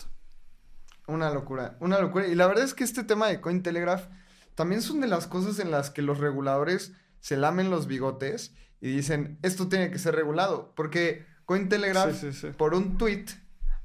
Una 1.06 1.30
locura, 1.30 1.78
una 1.80 2.00
locura. 2.00 2.26
Y 2.26 2.34
la 2.34 2.48
verdad 2.48 2.64
es 2.64 2.74
que 2.74 2.84
este 2.84 3.04
tema 3.04 3.28
de 3.28 3.42
Cointelegraph 3.42 4.08
también 4.56 4.82
son 4.82 5.02
de 5.02 5.08
las 5.08 5.28
cosas 5.28 5.60
en 5.60 5.70
las 5.70 5.92
que 5.92 6.02
los 6.02 6.18
reguladores 6.18 6.94
se 7.20 7.38
lamen 7.38 7.70
los 7.70 7.86
bigotes 7.86 8.56
y 8.82 8.90
dicen, 8.90 9.38
esto 9.44 9.68
tiene 9.68 9.92
que 9.92 10.00
ser 10.00 10.16
regulado. 10.16 10.74
Porque 10.76 11.24
Cointelegraph, 11.46 12.56
por 12.58 12.74
un 12.74 12.98
tweet, 12.98 13.26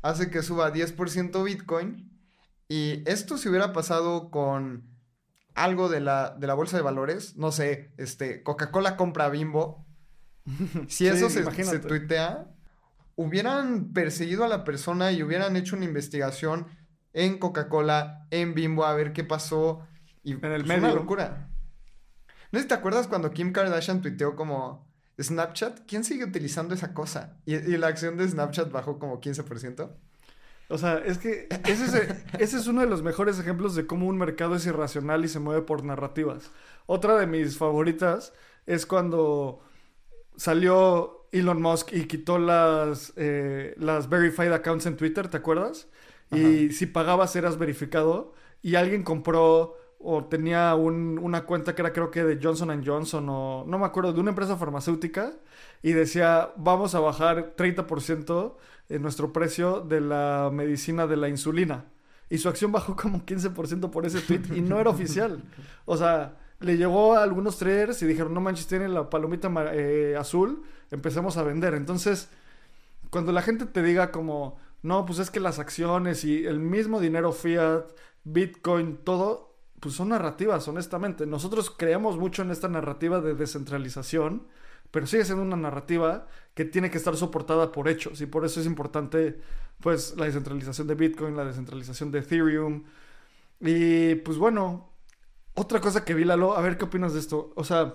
hace 0.01 0.31
que 0.31 0.41
suba 0.41 0.73
10% 0.73 1.45
Bitcoin. 1.45 2.11
Y 2.69 3.03
esto 3.05 3.37
si 3.37 3.51
hubiera 3.51 3.75
pasado 3.75 4.31
con 4.31 4.89
algo 5.55 5.91
de 5.91 6.01
la, 6.01 6.31
de 6.31 6.47
la 6.47 6.55
bolsa 6.55 6.79
de 6.79 6.83
valores, 6.83 7.37
no 7.37 7.53
sé, 7.53 7.93
este, 7.99 8.43
Coca-Cola 8.43 8.97
compra 8.97 9.29
Bimbo. 9.29 9.90
Si 10.89 11.07
eso 11.07 11.31
se, 11.31 11.45
se 11.65 11.79
tuitea, 11.79 12.47
hubieran 13.17 13.93
perseguido 13.93 14.45
a 14.45 14.49
la 14.49 14.65
persona 14.65 15.13
y 15.13 15.23
hubieran 15.23 15.57
hecho 15.57 15.77
una 15.77 15.85
investigación 15.85 16.67
en 17.13 17.39
Coca-Cola, 17.39 18.27
en 18.31 18.55
Bimbo, 18.55 18.85
a 18.85 18.95
ver 18.95 19.13
qué 19.13 19.25
pasó. 19.25 19.87
Y 20.23 20.33
en 20.33 20.45
el 20.45 20.65
medio. 20.65 20.85
una 20.85 20.95
locura. 20.95 21.51
¿No 22.53 22.59
sé 22.59 22.63
si 22.63 22.69
te 22.69 22.75
acuerdas 22.75 23.07
cuando 23.09 23.31
Kim 23.31 23.53
Kardashian 23.53 24.01
tuiteó 24.01 24.37
como 24.37 24.89
Snapchat? 25.21 25.81
¿Quién 25.87 26.05
sigue 26.05 26.25
utilizando 26.25 26.75
esa 26.75 26.95
cosa? 26.95 27.37
Y, 27.47 27.57
la 27.77 27.89
acción 27.89 28.17
de 28.17 28.29
Snapchat 28.29 28.71
bajó 28.73 28.99
como 28.99 29.21
15%. 29.21 29.91
O 30.69 30.79
sea, 30.79 30.99
es 30.99 31.19
que 31.19 31.49
ese 31.67 31.85
es, 31.85 31.95
ese 32.39 32.57
es 32.57 32.67
uno 32.69 32.81
de 32.81 32.87
los 32.87 33.03
mejores 33.03 33.39
ejemplos 33.39 33.75
de 33.75 33.87
cómo 33.87 34.07
un 34.07 34.19
mercado 34.19 34.55
es 34.55 34.67
irracional 34.67 35.25
y 35.25 35.29
se 35.29 35.41
mueve 35.41 35.63
por 35.63 35.85
narrativas. 35.85 36.51
Otra 36.87 37.17
de 37.17 37.27
mis 37.27 37.59
favoritas 37.59 38.33
es 38.67 38.87
cuando 38.87 39.63
salió 40.41 41.27
Elon 41.33 41.61
Musk 41.61 41.93
y 41.93 42.07
quitó 42.07 42.39
las, 42.39 43.13
eh, 43.17 43.75
las 43.77 44.09
verified 44.09 44.51
accounts 44.53 44.87
en 44.87 44.97
Twitter, 44.97 45.29
¿te 45.29 45.37
acuerdas? 45.37 45.87
Y 46.33 46.71
si 46.71 46.87
pagabas 46.87 47.37
eras 47.37 47.59
verificado 47.59 48.33
y 48.63 48.77
alguien 48.77 49.03
compró 49.03 49.77
o 49.99 50.25
tenía 50.25 50.75
una 50.77 51.45
cuenta 51.45 51.75
que 51.75 51.83
era 51.83 51.93
creo 51.93 52.11
que 52.11 52.25
de 52.25 52.39
Johnson 52.43 52.83
Johnson 52.83 53.29
o 53.29 53.65
no 53.67 53.79
me 53.79 53.85
acuerdo, 53.85 54.15
de 54.15 54.21
una 54.21 54.31
empresa 54.31 54.57
farmacéutica 54.57 55.35
y 55.83 55.93
decía 55.93 56.53
vamos 56.57 56.95
a 56.95 57.01
bajar 57.01 57.55
30% 57.55 58.55
en 58.89 59.03
nuestro 59.03 59.35
precio 59.35 59.83
de 59.83 60.01
la 60.01 60.49
medicina 60.51 61.07
de 61.07 61.17
la 61.19 61.29
insulina. 61.29 61.85
Y 62.31 62.39
su 62.39 62.49
acción 62.49 62.73
bajó 62.73 62.97
como 62.97 63.27
15% 63.27 63.91
por 63.91 64.07
ese 64.07 64.23
tweet 64.23 64.57
y 64.57 64.63
no 64.63 64.81
era 64.81 64.89
oficial. 64.89 65.43
O 65.85 65.99
sea, 65.99 66.40
le 66.61 66.77
llegó 66.77 67.15
a 67.15 67.23
algunos 67.23 67.59
traders 67.59 68.03
y 68.03 68.07
dijeron, 68.07 68.35
no 68.35 68.41
manches, 68.41 68.67
tiene 68.67 68.89
la 68.89 69.09
palomita 69.11 69.51
eh, 69.73 70.17
azul, 70.19 70.63
empecemos 70.91 71.37
a 71.37 71.43
vender. 71.43 71.75
Entonces, 71.75 72.29
cuando 73.11 73.33
la 73.33 73.43
gente 73.43 73.67
te 73.67 73.83
diga 73.83 74.11
como, 74.13 74.59
no, 74.83 75.07
pues 75.07 75.19
es 75.19 75.31
que 75.31 75.41
las 75.41 75.59
acciones 75.59 76.25
y 76.25 76.47
el 76.47 76.61
mismo 76.61 77.01
dinero 77.01 77.33
fiat, 77.33 77.85
Bitcoin, 78.25 78.99
todo, 78.99 79.57
pues 79.81 79.95
son 79.95 80.11
narrativas, 80.11 80.69
honestamente. 80.69 81.27
Nosotros 81.27 81.71
creemos 81.71 82.19
mucho 82.19 82.43
en 82.43 82.51
esta 82.51 82.69
narrativa 82.69 83.21
de 83.21 83.35
descentralización, 83.35 84.47
pero 84.91 85.07
sigue 85.07 85.25
siendo 85.25 85.43
una 85.43 85.57
narrativa 85.57 86.27
que 86.55 86.65
tiene 86.67 86.91
que 86.91 86.99
estar 86.99 87.17
soportada 87.17 87.73
por 87.73 87.89
hechos 87.89 88.21
y 88.21 88.27
por 88.27 88.45
eso 88.45 88.61
es 88.61 88.67
importante, 88.67 89.41
pues, 89.81 90.15
la 90.19 90.27
descentralización 90.27 90.87
de 90.89 90.95
Bitcoin, 90.95 91.37
la 91.37 91.45
descentralización 91.45 92.11
de 92.11 92.19
Ethereum. 92.19 92.85
Y 93.61 94.17
pues 94.17 94.39
bueno, 94.39 94.90
otra 95.55 95.81
cosa 95.81 96.05
que 96.05 96.15
vi, 96.15 96.25
Lalo, 96.25 96.57
a 96.57 96.61
ver 96.61 96.79
qué 96.79 96.85
opinas 96.85 97.13
de 97.13 97.21
esto. 97.21 97.53
O 97.57 97.65
sea, 97.65 97.95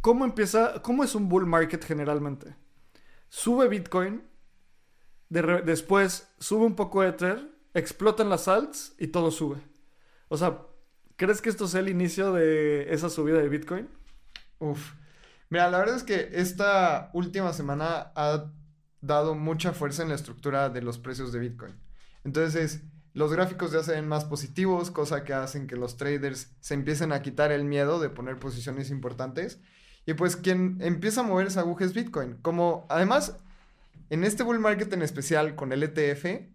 ¿cómo 0.00 0.24
empieza, 0.24 0.82
cómo 0.82 1.04
es 1.04 1.14
un 1.14 1.28
bull 1.28 1.46
market 1.46 1.84
generalmente? 1.84 2.54
Sube 3.28 3.68
Bitcoin, 3.68 4.22
después 5.28 6.28
sube 6.38 6.66
un 6.66 6.76
poco 6.76 7.02
Ether, 7.02 7.50
explotan 7.74 8.28
las 8.28 8.48
alts 8.48 8.94
y 8.98 9.08
todo 9.08 9.30
sube. 9.30 9.60
O 10.28 10.36
sea, 10.36 10.66
¿crees 11.16 11.40
que 11.40 11.48
esto 11.48 11.66
sea 11.66 11.80
el 11.80 11.88
inicio 11.88 12.32
de 12.32 12.92
esa 12.92 13.08
subida 13.08 13.38
de 13.38 13.48
Bitcoin? 13.48 13.88
Uf. 14.58 14.92
Mira, 15.48 15.70
la 15.70 15.78
verdad 15.78 15.96
es 15.96 16.04
que 16.04 16.30
esta 16.32 17.10
última 17.12 17.52
semana 17.52 18.12
ha 18.14 18.50
dado 19.00 19.34
mucha 19.34 19.72
fuerza 19.72 20.02
en 20.02 20.08
la 20.08 20.14
estructura 20.14 20.70
de 20.70 20.80
los 20.80 20.98
precios 20.98 21.32
de 21.32 21.40
Bitcoin. 21.40 21.74
Entonces, 22.24 22.82
los 23.14 23.32
gráficos 23.32 23.72
ya 23.72 23.82
se 23.82 23.92
ven 23.92 24.08
más 24.08 24.24
positivos, 24.24 24.90
cosa 24.90 25.24
que 25.24 25.34
hacen 25.34 25.66
que 25.66 25.76
los 25.76 25.96
traders 25.96 26.50
se 26.60 26.74
empiecen 26.74 27.12
a 27.12 27.22
quitar 27.22 27.52
el 27.52 27.64
miedo 27.64 28.00
de 28.00 28.08
poner 28.08 28.38
posiciones 28.38 28.90
importantes. 28.90 29.60
Y 30.06 30.14
pues 30.14 30.36
quien 30.36 30.78
empieza 30.80 31.20
a 31.20 31.24
mover 31.24 31.46
esa 31.46 31.60
aguja 31.60 31.84
es 31.84 31.94
Bitcoin. 31.94 32.38
Como 32.42 32.86
además, 32.88 33.36
en 34.10 34.24
este 34.24 34.42
bull 34.42 34.58
market 34.58 34.92
en 34.92 35.02
especial 35.02 35.54
con 35.54 35.72
el 35.72 35.82
ETF, 35.82 36.48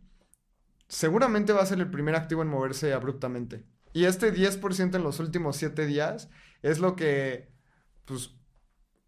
seguramente 0.88 1.54
va 1.54 1.62
a 1.62 1.66
ser 1.66 1.80
el 1.80 1.92
primer 1.92 2.16
activo 2.16 2.42
en 2.42 2.48
moverse 2.48 2.94
abruptamente. 2.94 3.64
Y 3.94 4.06
este 4.06 4.34
10% 4.34 4.96
en 4.96 5.04
los 5.04 5.20
últimos 5.20 5.58
7 5.58 5.86
días 5.86 6.30
es 6.62 6.80
lo 6.80 6.96
que 6.96 7.50
pues, 8.06 8.37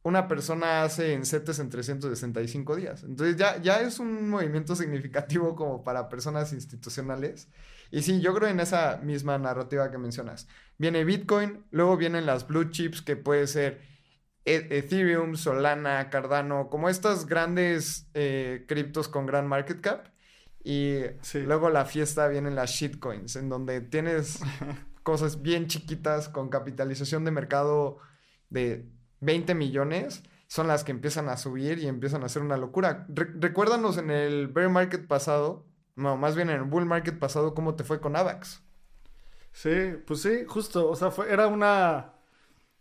una 0.04 0.28
persona 0.28 0.84
hace 0.84 1.14
en 1.14 1.26
CETES 1.26 1.60
en 1.60 1.70
365 1.70 2.76
días. 2.76 3.04
Entonces 3.04 3.36
ya, 3.36 3.62
ya 3.62 3.82
es 3.82 4.00
un 4.00 4.30
movimiento 4.30 4.76
significativo 4.76 5.56
como 5.56 5.84
para 5.84 6.10
personas 6.10 6.54
institucionales. 6.54 7.50
Y 7.92 8.02
sí, 8.02 8.22
yo 8.22 8.34
creo 8.34 8.50
en 8.50 8.60
esa 8.60 8.98
misma 8.98 9.38
narrativa 9.38 9.92
que 9.92 9.98
mencionas. 9.98 10.48
Viene 10.78 11.04
Bitcoin, 11.04 11.66
luego 11.72 11.98
vienen 11.98 12.26
las 12.26 12.48
blue 12.48 12.70
chips 12.70 13.02
que 13.02 13.18
puede 13.18 13.48
ser 13.48 13.82
e-, 14.46 14.68
Ethereum, 14.70 15.36
Solana, 15.36 16.10
Cardano, 16.10 16.70
como 16.70 16.90
estas 16.90 17.26
grandes 17.26 18.10
eh, 18.14 18.66
criptos 18.68 19.08
con 19.10 19.26
gran 19.26 19.48
market 19.48 19.82
cap. 19.82 20.08
Y 20.64 21.00
luego 21.34 21.70
la 21.70 21.86
fiesta 21.86 22.28
vienen 22.28 22.56
las 22.56 22.72
shitcoins, 22.72 23.36
en 23.38 23.50
donde 23.50 23.82
tienes 23.82 24.40
cosas 25.04 25.42
bien 25.42 25.68
chiquitas 25.68 26.30
con 26.30 26.50
capitalización 26.50 27.26
de 27.26 27.32
mercado 27.32 27.98
de 28.50 28.90
20 29.22 29.56
millones 29.56 30.24
son 30.48 30.68
las 30.68 30.84
que 30.84 30.92
empiezan 30.92 31.30
a 31.30 31.38
subir 31.38 31.78
y 31.80 31.88
empiezan 31.88 32.24
a 32.24 32.26
hacer 32.26 32.42
una 32.42 32.58
locura. 32.58 33.06
recuérdanos 33.08 33.98
en 33.98 34.10
el 34.10 34.48
bear 34.48 34.70
market 34.70 35.08
pasado, 35.08 35.66
no, 35.96 36.18
más 36.18 36.36
bien 36.36 36.50
en 36.50 36.58
el 36.58 36.64
bull 36.64 36.86
market 36.86 37.20
pasado, 37.20 37.54
cómo 37.54 37.76
te 37.76 37.84
fue 37.84 38.00
con 38.00 38.16
AVAX. 38.16 38.62
Sí, 39.52 39.94
pues 40.08 40.22
sí, 40.22 40.46
justo, 40.48 40.90
o 40.90 40.96
sea, 40.96 41.12
fue, 41.12 41.32
era 41.32 41.48
una, 41.48 42.14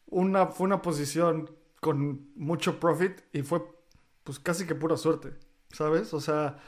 una, 0.06 0.46
fue 0.46 0.66
una 0.66 0.80
posición 0.80 1.50
con 1.80 2.30
mucho 2.36 2.80
profit 2.80 3.20
y 3.32 3.42
fue 3.42 3.62
pues 4.24 4.38
casi 4.38 4.66
que 4.66 4.74
pura 4.74 4.96
suerte, 4.96 5.34
¿sabes? 5.70 6.14
O 6.14 6.20
sea, 6.20 6.58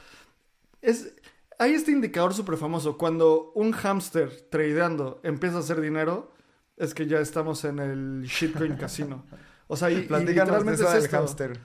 es, 0.81 1.15
hay 1.57 1.73
este 1.73 1.91
indicador 1.91 2.33
súper 2.33 2.57
famoso, 2.57 2.97
cuando 2.97 3.51
un 3.55 3.71
hámster 3.71 4.47
tradeando 4.49 5.19
empieza 5.23 5.57
a 5.57 5.59
hacer 5.59 5.79
dinero, 5.79 6.31
es 6.77 6.93
que 6.93 7.07
ya 7.07 7.19
estamos 7.19 7.63
en 7.65 7.79
el 7.79 8.23
shitcoin 8.23 8.75
casino. 8.77 9.25
O 9.71 9.77
sea, 9.77 9.89
y, 9.89 10.01
literalmente 10.01 10.83
es 10.83 10.93
esto. 10.93 11.15
Hamster. 11.15 11.57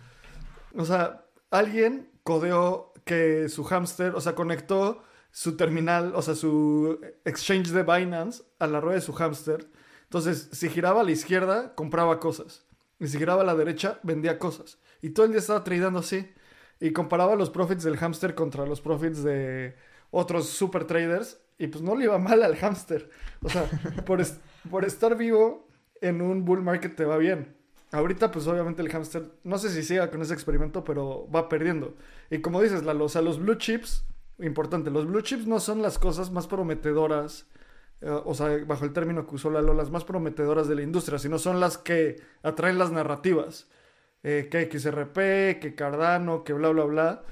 O 0.76 0.84
sea, 0.84 1.26
alguien 1.50 2.08
codeó 2.22 2.92
que 3.04 3.48
su 3.48 3.64
hamster, 3.64 4.14
o 4.14 4.20
sea, 4.20 4.36
conectó 4.36 5.02
su 5.32 5.56
terminal, 5.56 6.12
o 6.14 6.22
sea, 6.22 6.36
su 6.36 7.00
exchange 7.24 7.70
de 7.70 7.82
Binance 7.82 8.44
a 8.60 8.68
la 8.68 8.80
rueda 8.80 8.94
de 8.94 9.00
su 9.00 9.12
hamster. 9.12 9.68
Entonces, 10.04 10.50
si 10.52 10.68
giraba 10.68 11.00
a 11.00 11.02
la 11.02 11.10
izquierda, 11.10 11.74
compraba 11.74 12.20
cosas. 12.20 12.64
Y 13.00 13.08
si 13.08 13.18
giraba 13.18 13.42
a 13.42 13.44
la 13.44 13.56
derecha, 13.56 13.98
vendía 14.04 14.38
cosas. 14.38 14.78
Y 15.02 15.10
todo 15.10 15.26
el 15.26 15.32
día 15.32 15.40
estaba 15.40 15.64
tradeando 15.64 15.98
así. 15.98 16.32
Y 16.78 16.92
comparaba 16.92 17.34
los 17.34 17.50
profits 17.50 17.82
del 17.82 17.96
hamster 17.96 18.36
contra 18.36 18.66
los 18.66 18.80
profits 18.80 19.24
de 19.24 19.74
otros 20.12 20.48
super 20.48 20.84
traders. 20.84 21.40
Y 21.58 21.66
pues 21.66 21.82
no 21.82 21.96
le 21.96 22.04
iba 22.04 22.18
mal 22.18 22.44
al 22.44 22.54
hamster. 22.54 23.10
O 23.42 23.48
sea, 23.48 23.68
por, 24.06 24.22
por 24.70 24.84
estar 24.84 25.16
vivo 25.16 25.66
en 26.00 26.22
un 26.22 26.44
bull 26.44 26.62
market 26.62 26.94
te 26.94 27.04
va 27.04 27.16
bien. 27.16 27.55
Ahorita, 27.92 28.30
pues 28.30 28.46
obviamente 28.46 28.82
el 28.82 28.90
hamster, 28.90 29.30
no 29.44 29.58
sé 29.58 29.70
si 29.70 29.82
siga 29.82 30.10
con 30.10 30.20
ese 30.22 30.34
experimento, 30.34 30.84
pero 30.84 31.28
va 31.30 31.48
perdiendo. 31.48 31.94
Y 32.30 32.38
como 32.40 32.60
dices, 32.60 32.82
la, 32.84 32.92
o 32.94 33.08
sea, 33.08 33.22
los 33.22 33.38
blue 33.38 33.54
chips, 33.54 34.04
importante, 34.38 34.90
los 34.90 35.06
blue 35.06 35.22
chips 35.22 35.46
no 35.46 35.60
son 35.60 35.82
las 35.82 35.98
cosas 35.98 36.30
más 36.30 36.46
prometedoras, 36.46 37.46
eh, 38.00 38.10
o 38.10 38.34
sea, 38.34 38.58
bajo 38.66 38.84
el 38.84 38.92
término 38.92 39.26
que 39.26 39.36
usó 39.36 39.50
Lalo, 39.50 39.72
las 39.72 39.90
más 39.90 40.04
prometedoras 40.04 40.68
de 40.68 40.74
la 40.74 40.82
industria, 40.82 41.18
sino 41.18 41.38
son 41.38 41.60
las 41.60 41.78
que 41.78 42.20
atraen 42.42 42.78
las 42.78 42.90
narrativas. 42.90 43.68
Eh, 44.28 44.48
que 44.50 44.68
XRP, 44.68 45.60
que 45.60 45.74
Cardano, 45.76 46.42
que 46.42 46.52
bla, 46.52 46.70
bla, 46.70 46.84
bla. 46.84 47.22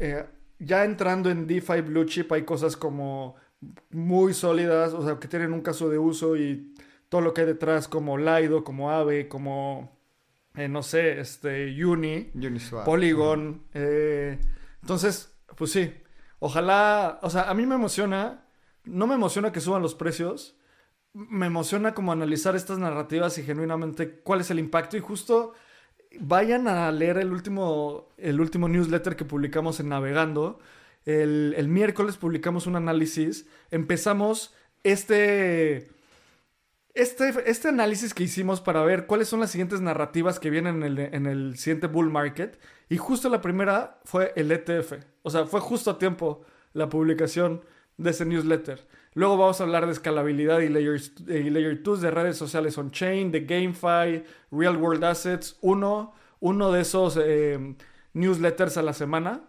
Eh, 0.00 0.26
ya 0.58 0.84
entrando 0.84 1.30
en 1.30 1.46
DeFi 1.46 1.80
Blue 1.82 2.04
Chip 2.06 2.32
hay 2.32 2.44
cosas 2.44 2.76
como 2.76 3.36
muy 3.90 4.34
sólidas, 4.34 4.94
o 4.94 5.04
sea, 5.04 5.20
que 5.20 5.28
tienen 5.28 5.52
un 5.52 5.60
caso 5.60 5.88
de 5.88 5.98
uso 5.98 6.36
y 6.36 6.73
todo 7.14 7.22
lo 7.22 7.32
que 7.32 7.42
hay 7.42 7.46
detrás, 7.46 7.86
como 7.86 8.18
Lido, 8.18 8.64
como 8.64 8.90
Ave, 8.90 9.28
como, 9.28 9.96
eh, 10.56 10.66
no 10.66 10.82
sé, 10.82 11.20
este, 11.20 11.72
Uni, 11.84 12.32
Polygon. 12.84 13.62
Eh, 13.72 14.40
entonces, 14.82 15.32
pues 15.56 15.70
sí, 15.70 15.94
ojalá, 16.40 17.20
o 17.22 17.30
sea, 17.30 17.42
a 17.42 17.54
mí 17.54 17.66
me 17.66 17.76
emociona, 17.76 18.48
no 18.82 19.06
me 19.06 19.14
emociona 19.14 19.52
que 19.52 19.60
suban 19.60 19.80
los 19.80 19.94
precios, 19.94 20.58
me 21.12 21.46
emociona 21.46 21.94
como 21.94 22.10
analizar 22.10 22.56
estas 22.56 22.80
narrativas 22.80 23.38
y 23.38 23.44
genuinamente 23.44 24.18
cuál 24.18 24.40
es 24.40 24.50
el 24.50 24.58
impacto 24.58 24.96
y 24.96 25.00
justo 25.00 25.52
vayan 26.18 26.66
a 26.66 26.90
leer 26.90 27.18
el 27.18 27.30
último, 27.30 28.08
el 28.16 28.40
último 28.40 28.68
newsletter 28.68 29.14
que 29.14 29.24
publicamos 29.24 29.78
en 29.78 29.90
Navegando. 29.90 30.58
El, 31.04 31.54
el 31.56 31.68
miércoles 31.68 32.16
publicamos 32.16 32.66
un 32.66 32.74
análisis. 32.74 33.46
Empezamos 33.70 34.52
este, 34.82 35.93
este, 36.94 37.50
este 37.50 37.68
análisis 37.68 38.14
que 38.14 38.22
hicimos 38.22 38.60
para 38.60 38.82
ver 38.84 39.06
cuáles 39.06 39.28
son 39.28 39.40
las 39.40 39.50
siguientes 39.50 39.80
narrativas 39.80 40.38
que 40.38 40.50
vienen 40.50 40.82
en 40.82 40.98
el, 40.98 40.98
en 40.98 41.26
el 41.26 41.58
siguiente 41.58 41.88
bull 41.88 42.10
market. 42.10 42.58
Y 42.88 42.96
justo 42.96 43.28
la 43.28 43.40
primera 43.40 44.00
fue 44.04 44.32
el 44.36 44.52
ETF. 44.52 44.94
O 45.22 45.30
sea, 45.30 45.46
fue 45.46 45.60
justo 45.60 45.90
a 45.90 45.98
tiempo 45.98 46.42
la 46.72 46.88
publicación 46.88 47.62
de 47.96 48.10
ese 48.10 48.24
newsletter. 48.24 48.86
Luego 49.14 49.36
vamos 49.36 49.60
a 49.60 49.64
hablar 49.64 49.86
de 49.86 49.92
escalabilidad 49.92 50.60
y 50.60 50.68
layer, 50.68 51.00
y 51.28 51.50
layer 51.50 51.82
2 51.82 52.00
de 52.00 52.10
redes 52.10 52.36
sociales 52.36 52.76
on-chain, 52.78 53.30
de 53.30 53.40
GameFi, 53.40 54.24
Real 54.50 54.76
World 54.76 55.04
Assets. 55.04 55.56
Uno, 55.60 56.14
uno 56.40 56.72
de 56.72 56.80
esos 56.80 57.18
eh, 57.20 57.76
newsletters 58.12 58.76
a 58.76 58.82
la 58.82 58.92
semana 58.92 59.42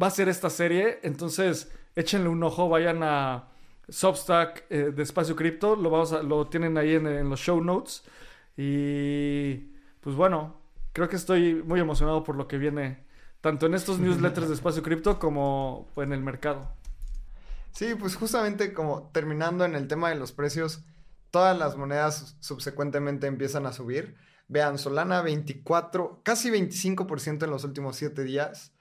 va 0.00 0.08
a 0.08 0.10
ser 0.10 0.28
esta 0.28 0.50
serie. 0.50 1.00
Entonces, 1.02 1.70
échenle 1.94 2.28
un 2.28 2.42
ojo, 2.42 2.68
vayan 2.68 3.02
a 3.02 3.53
Substack 3.88 4.66
eh, 4.70 4.92
de 4.94 5.02
Espacio 5.02 5.36
Cripto. 5.36 5.76
Lo, 5.76 5.90
vamos 5.90 6.12
lo 6.24 6.46
tienen 6.48 6.78
ahí 6.78 6.94
en, 6.94 7.28
los 7.28 7.40
show 7.40 7.60
notes. 7.60 8.02
Y 8.56 9.72
pues 10.00 10.16
bueno, 10.16 10.60
creo 10.92 11.08
que 11.08 11.16
estoy 11.16 11.54
muy 11.54 11.80
emocionado 11.80 12.22
por 12.22 12.36
lo 12.36 12.46
que 12.48 12.58
viene 12.58 13.04
tanto 13.40 13.66
en 13.66 13.74
estos 13.74 13.98
newsletters 13.98 14.48
de 14.48 14.54
Espacio 14.54 14.82
Cripto 14.82 15.18
como 15.18 15.88
en 15.96 16.12
el 16.12 16.20
mercado. 16.20 16.72
Sí, 17.72 17.94
pues 17.94 18.16
justamente 18.16 18.72
como 18.72 19.10
terminando 19.12 19.64
en 19.64 19.74
el 19.74 19.88
tema 19.88 20.08
de 20.08 20.14
los 20.14 20.32
precios, 20.32 20.84
todas 21.30 21.58
las 21.58 21.76
monedas 21.76 22.36
subsecuentemente 22.40 23.26
empiezan 23.26 23.66
a 23.66 23.72
subir. 23.72 24.16
Vean, 24.46 24.78
Solana 24.78 25.20
24, 25.22 26.20
casi 26.22 26.50
25% 26.50 27.44
en 27.44 27.50
los 27.50 27.64
últimos 27.64 27.96
7 27.96 28.22
días. 28.22 28.72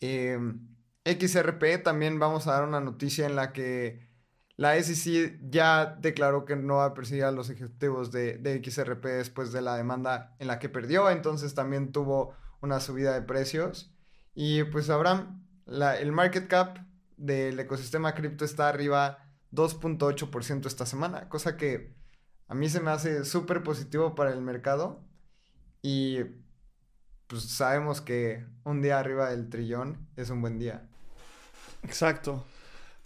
Em, 0.00 0.68
XRP 1.04 1.82
también 1.82 2.18
vamos 2.18 2.46
a 2.46 2.52
dar 2.52 2.64
una 2.64 2.80
noticia 2.80 3.26
en 3.26 3.36
la 3.36 3.52
que 3.52 4.06
la 4.56 4.80
SEC 4.80 5.40
ya 5.50 5.96
declaró 6.00 6.44
que 6.44 6.54
no 6.56 6.76
va 6.76 6.86
a 6.86 6.94
perseguir 6.94 7.24
a 7.24 7.32
los 7.32 7.50
ejecutivos 7.50 8.12
de, 8.12 8.62
XRP 8.64 9.04
después 9.04 9.52
de 9.52 9.62
la 9.62 9.76
demanda 9.76 10.36
en 10.38 10.46
la 10.46 10.58
que 10.58 10.68
perdió, 10.68 11.10
entonces 11.10 11.54
también 11.54 11.90
tuvo 11.90 12.34
una 12.60 12.80
subida 12.80 13.14
de 13.14 13.22
precios. 13.22 13.92
Y 14.34 14.64
pues 14.64 14.90
Abraham, 14.90 15.44
el 15.66 16.12
market 16.12 16.48
cap 16.48 16.78
del 17.16 17.58
ecosistema 17.58 18.14
cripto 18.14 18.44
está 18.44 18.68
arriba 18.68 19.18
2.8% 19.52 20.66
esta 20.66 20.86
semana, 20.86 21.28
cosa 21.28 21.56
que 21.56 21.94
a 22.48 22.54
mí 22.54 22.68
se 22.68 22.80
me 22.80 22.90
hace 22.90 23.24
súper 23.24 23.62
positivo 23.62 24.14
para 24.14 24.32
el 24.32 24.40
mercado 24.40 25.04
y 25.82 26.18
pues 27.26 27.42
sabemos 27.44 28.00
que 28.00 28.46
un 28.64 28.82
día 28.82 28.98
arriba 28.98 29.30
del 29.30 29.48
trillón 29.48 30.08
es 30.16 30.30
un 30.30 30.40
buen 30.40 30.58
día. 30.58 30.88
Exacto, 31.82 32.44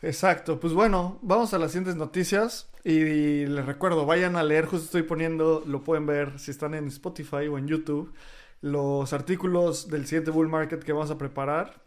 exacto. 0.02 0.60
Pues 0.60 0.72
bueno, 0.72 1.18
vamos 1.22 1.54
a 1.54 1.58
las 1.58 1.72
siguientes 1.72 1.96
noticias 1.96 2.70
y 2.84 3.46
les 3.46 3.66
recuerdo, 3.66 4.06
vayan 4.06 4.36
a 4.36 4.42
leer, 4.42 4.66
justo 4.66 4.86
estoy 4.86 5.02
poniendo, 5.02 5.62
lo 5.66 5.82
pueden 5.82 6.06
ver 6.06 6.38
si 6.38 6.50
están 6.50 6.74
en 6.74 6.88
Spotify 6.88 7.48
o 7.48 7.58
en 7.58 7.68
YouTube, 7.68 8.12
los 8.60 9.12
artículos 9.12 9.88
del 9.88 10.06
siguiente 10.06 10.30
bull 10.30 10.48
market 10.48 10.82
que 10.82 10.92
vamos 10.92 11.10
a 11.10 11.18
preparar 11.18 11.82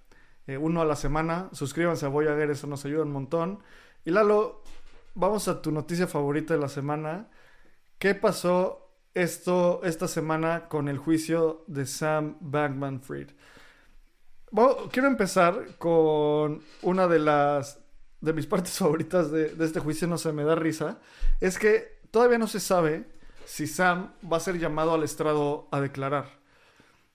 eh, 0.47 0.58
uno 0.58 0.82
a 0.82 0.86
la 0.86 0.95
semana. 0.95 1.50
Suscríbanse 1.54 2.06
a 2.06 2.10
Voyager, 2.10 2.50
eso 2.52 2.67
nos 2.67 2.86
ayuda 2.86 3.04
un 3.04 3.12
montón. 3.12 3.60
Y 4.06 4.12
Lalo, 4.12 4.63
vamos 5.13 5.47
a 5.47 5.62
tu 5.62 5.71
noticia 5.71 6.08
favorita 6.08 6.54
de 6.54 6.60
la 6.60 6.69
semana. 6.69 7.30
¿Qué 7.97 8.15
pasó 8.15 8.91
esto 9.13 9.82
esta 9.84 10.08
semana 10.08 10.67
con 10.69 10.88
el 10.88 10.97
juicio 10.97 11.63
de 11.67 11.86
Sam 11.86 12.38
Bankman 12.41 13.02
Fried? 13.02 13.32
quiero 14.91 15.08
empezar 15.08 15.78
con 15.78 16.62
una 16.82 17.08
de 17.08 17.19
las 17.19 17.81
de 18.21 18.34
mis 18.34 18.47
partes 18.47 18.71
favoritas 18.77 19.31
de, 19.31 19.49
de 19.49 19.65
este 19.65 19.79
juicio, 19.79 20.07
no 20.07 20.17
se 20.17 20.31
me 20.31 20.43
da 20.43 20.55
risa. 20.55 20.99
Es 21.39 21.60
que 21.60 21.99
todavía 22.12 22.38
no 22.38 22.47
se 22.47 22.60
sabe 22.60 23.05
si 23.45 23.67
Sam 23.67 24.13
va 24.31 24.38
a 24.38 24.41
ser 24.41 24.57
llamado 24.60 24.93
al 24.93 25.03
estrado 25.03 25.67
a 25.71 25.81
declarar. 25.81 26.39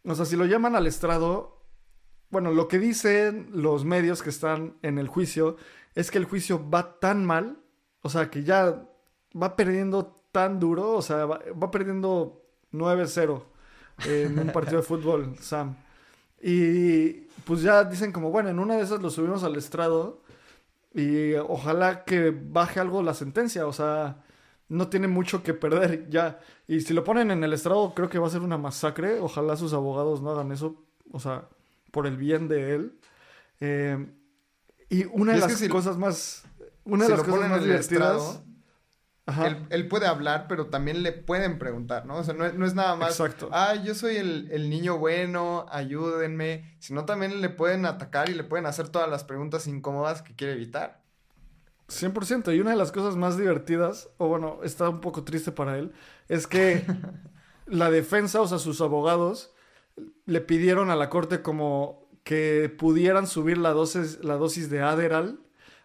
O 0.04 0.14
sea, 0.14 0.24
si 0.24 0.36
lo 0.36 0.44
llaman 0.44 0.76
al 0.76 0.86
estrado, 0.86 1.62
bueno, 2.30 2.52
lo 2.52 2.68
que 2.68 2.78
dicen 2.78 3.48
los 3.52 3.84
medios 3.84 4.22
que 4.22 4.30
están 4.30 4.76
en 4.82 4.98
el 4.98 5.08
juicio 5.08 5.56
es 5.94 6.10
que 6.10 6.18
el 6.18 6.24
juicio 6.24 6.68
va 6.68 6.98
tan 7.00 7.24
mal, 7.24 7.58
o 8.02 8.08
sea, 8.08 8.30
que 8.30 8.44
ya 8.44 8.84
va 9.40 9.56
perdiendo 9.56 10.22
tan 10.32 10.60
duro, 10.60 10.92
o 10.92 11.02
sea, 11.02 11.24
va, 11.24 11.70
perdiendo 11.70 12.42
9-0 12.72 13.42
en 14.06 14.38
un 14.38 14.52
partido 14.52 14.78
de 14.78 14.82
fútbol, 14.86 15.36
Sam. 15.40 15.76
Y 16.42 17.12
pues 17.44 17.62
ya 17.62 17.82
dicen 17.84 18.12
como, 18.12 18.30
bueno, 18.30 18.50
en 18.50 18.58
una 18.58 18.76
de 18.76 18.82
esas 18.82 19.00
lo 19.00 19.08
subimos 19.08 19.42
al 19.42 19.56
estrado 19.56 20.22
y 20.96 21.35
ojalá 21.35 22.04
que 22.04 22.30
baje 22.30 22.80
algo 22.80 23.02
la 23.02 23.12
sentencia, 23.12 23.66
o 23.66 23.72
sea, 23.74 24.24
no 24.70 24.88
tiene 24.88 25.09
mucho 25.09 25.42
que 25.42 25.52
perder 25.52 26.09
ya. 26.09 26.40
Y 26.66 26.80
si 26.80 26.94
lo 26.94 27.04
ponen 27.04 27.30
en 27.30 27.44
el 27.44 27.52
estrado, 27.52 27.92
creo 27.94 28.09
que 28.09 28.18
va 28.18 28.28
a 28.28 28.30
ser 28.30 28.40
una 28.40 28.56
masacre, 28.56 29.20
ojalá 29.20 29.59
sus 29.59 29.74
abogados 29.74 30.22
no 30.22 30.30
hagan 30.30 30.52
eso, 30.52 30.82
o 31.12 31.20
sea, 31.20 31.48
por 31.90 32.06
el 32.06 32.16
bien 32.16 32.48
de 32.48 32.74
él. 32.74 32.98
Eh, 33.61 34.06
y 34.88 35.04
una 35.04 35.35
de 35.35 35.40
las 35.40 35.68
cosas 35.68 35.98
más. 35.98 36.44
Una 36.85 37.04
de 37.04 37.11
las 37.11 37.22
cosas 37.22 37.50
más 37.50 37.62
divertidas. 37.62 38.42
Él, 39.70 39.88
puede 39.88 40.06
hablar, 40.06 40.46
pero 40.48 40.66
también 40.66 41.02
le 41.02 41.10
pueden 41.10 41.58
preguntar, 41.58 42.06
¿no? 42.06 42.16
O 42.16 42.24
sea, 42.24 42.32
no, 42.32 42.44
es 42.44 42.74
nada 42.74 42.94
más. 42.94 43.10
Exacto. 43.10 43.48
Ah, 43.50 43.74
yo 43.74 43.94
soy 43.96 44.16
el, 44.16 44.70
niño 44.70 44.98
bueno, 44.98 45.66
ayúdenme. 45.68 46.76
Sino 46.78 47.04
también 47.04 47.40
le 47.40 47.48
pueden 47.48 47.86
atacar 47.86 48.30
y 48.30 48.34
le 48.34 48.44
pueden 48.44 48.66
hacer 48.66 48.88
todas 48.88 49.10
las 49.10 49.24
preguntas 49.24 49.66
incómodas 49.66 50.22
que 50.22 50.36
quiere 50.36 50.52
evitar. 50.52 51.02
100%. 51.88 52.54
Y 52.54 52.60
una 52.60 52.70
de 52.70 52.76
las 52.76 52.92
cosas 52.92 53.16
más 53.16 53.36
divertidas, 53.36 54.08
o 54.18 54.28
bueno, 54.28 54.60
está 54.62 54.88
un 54.88 55.00
poco 55.00 55.24
triste 55.24 55.50
para 55.50 55.76
él, 55.76 55.92
es 56.28 56.46
que 56.46 56.84
la 57.66 57.90
defensa, 57.90 58.40
o 58.40 58.46
sea, 58.46 58.58
sus 58.58 58.80
abogados, 58.80 59.52
le 60.24 60.40
pidieron 60.40 60.90
a 60.90 60.96
la 60.96 61.10
corte 61.10 61.42
como 61.42 62.08
que 62.22 62.72
pudieran 62.76 63.26
subir 63.26 63.58
la 63.58 63.70
dosis, 63.70 64.22
la 64.22 64.36
dosis 64.36 64.70
de 64.70 64.82
Adderall. 64.82 65.40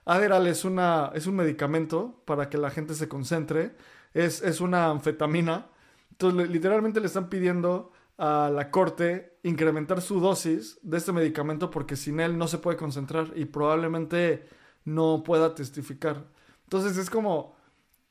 Adderall 0.06 0.48
es, 0.48 0.66
una, 0.66 1.12
es 1.14 1.28
un 1.28 1.36
medicamento 1.36 2.22
para 2.26 2.50
que 2.50 2.58
la 2.58 2.70
gente 2.72 2.94
se 2.94 3.08
concentre. 3.08 3.76
Es, 4.14 4.42
es 4.42 4.62
una 4.62 4.90
anfetamina. 4.90 5.68
Entonces, 6.12 6.50
literalmente 6.50 7.00
le 7.00 7.08
están 7.08 7.30
pidiendo 7.30 7.92
a 8.18 8.52
la 8.54 8.70
corte 8.70 9.40
incrementar 9.44 10.02
su 10.02 10.20
dosis 10.20 10.80
de 10.84 10.98
este 10.98 11.12
medicamento 11.12 11.72
porque 11.72 11.96
sin 11.96 12.20
él 12.20 12.38
no 12.38 12.48
se 12.48 12.60
puede 12.60 12.78
concentrar 12.78 13.32
y 13.36 13.46
probablemente 13.46 14.48
no 14.86 15.24
pueda 15.24 15.56
testificar. 15.56 16.28
Entonces 16.66 16.98
es 16.98 17.10
como, 17.10 17.56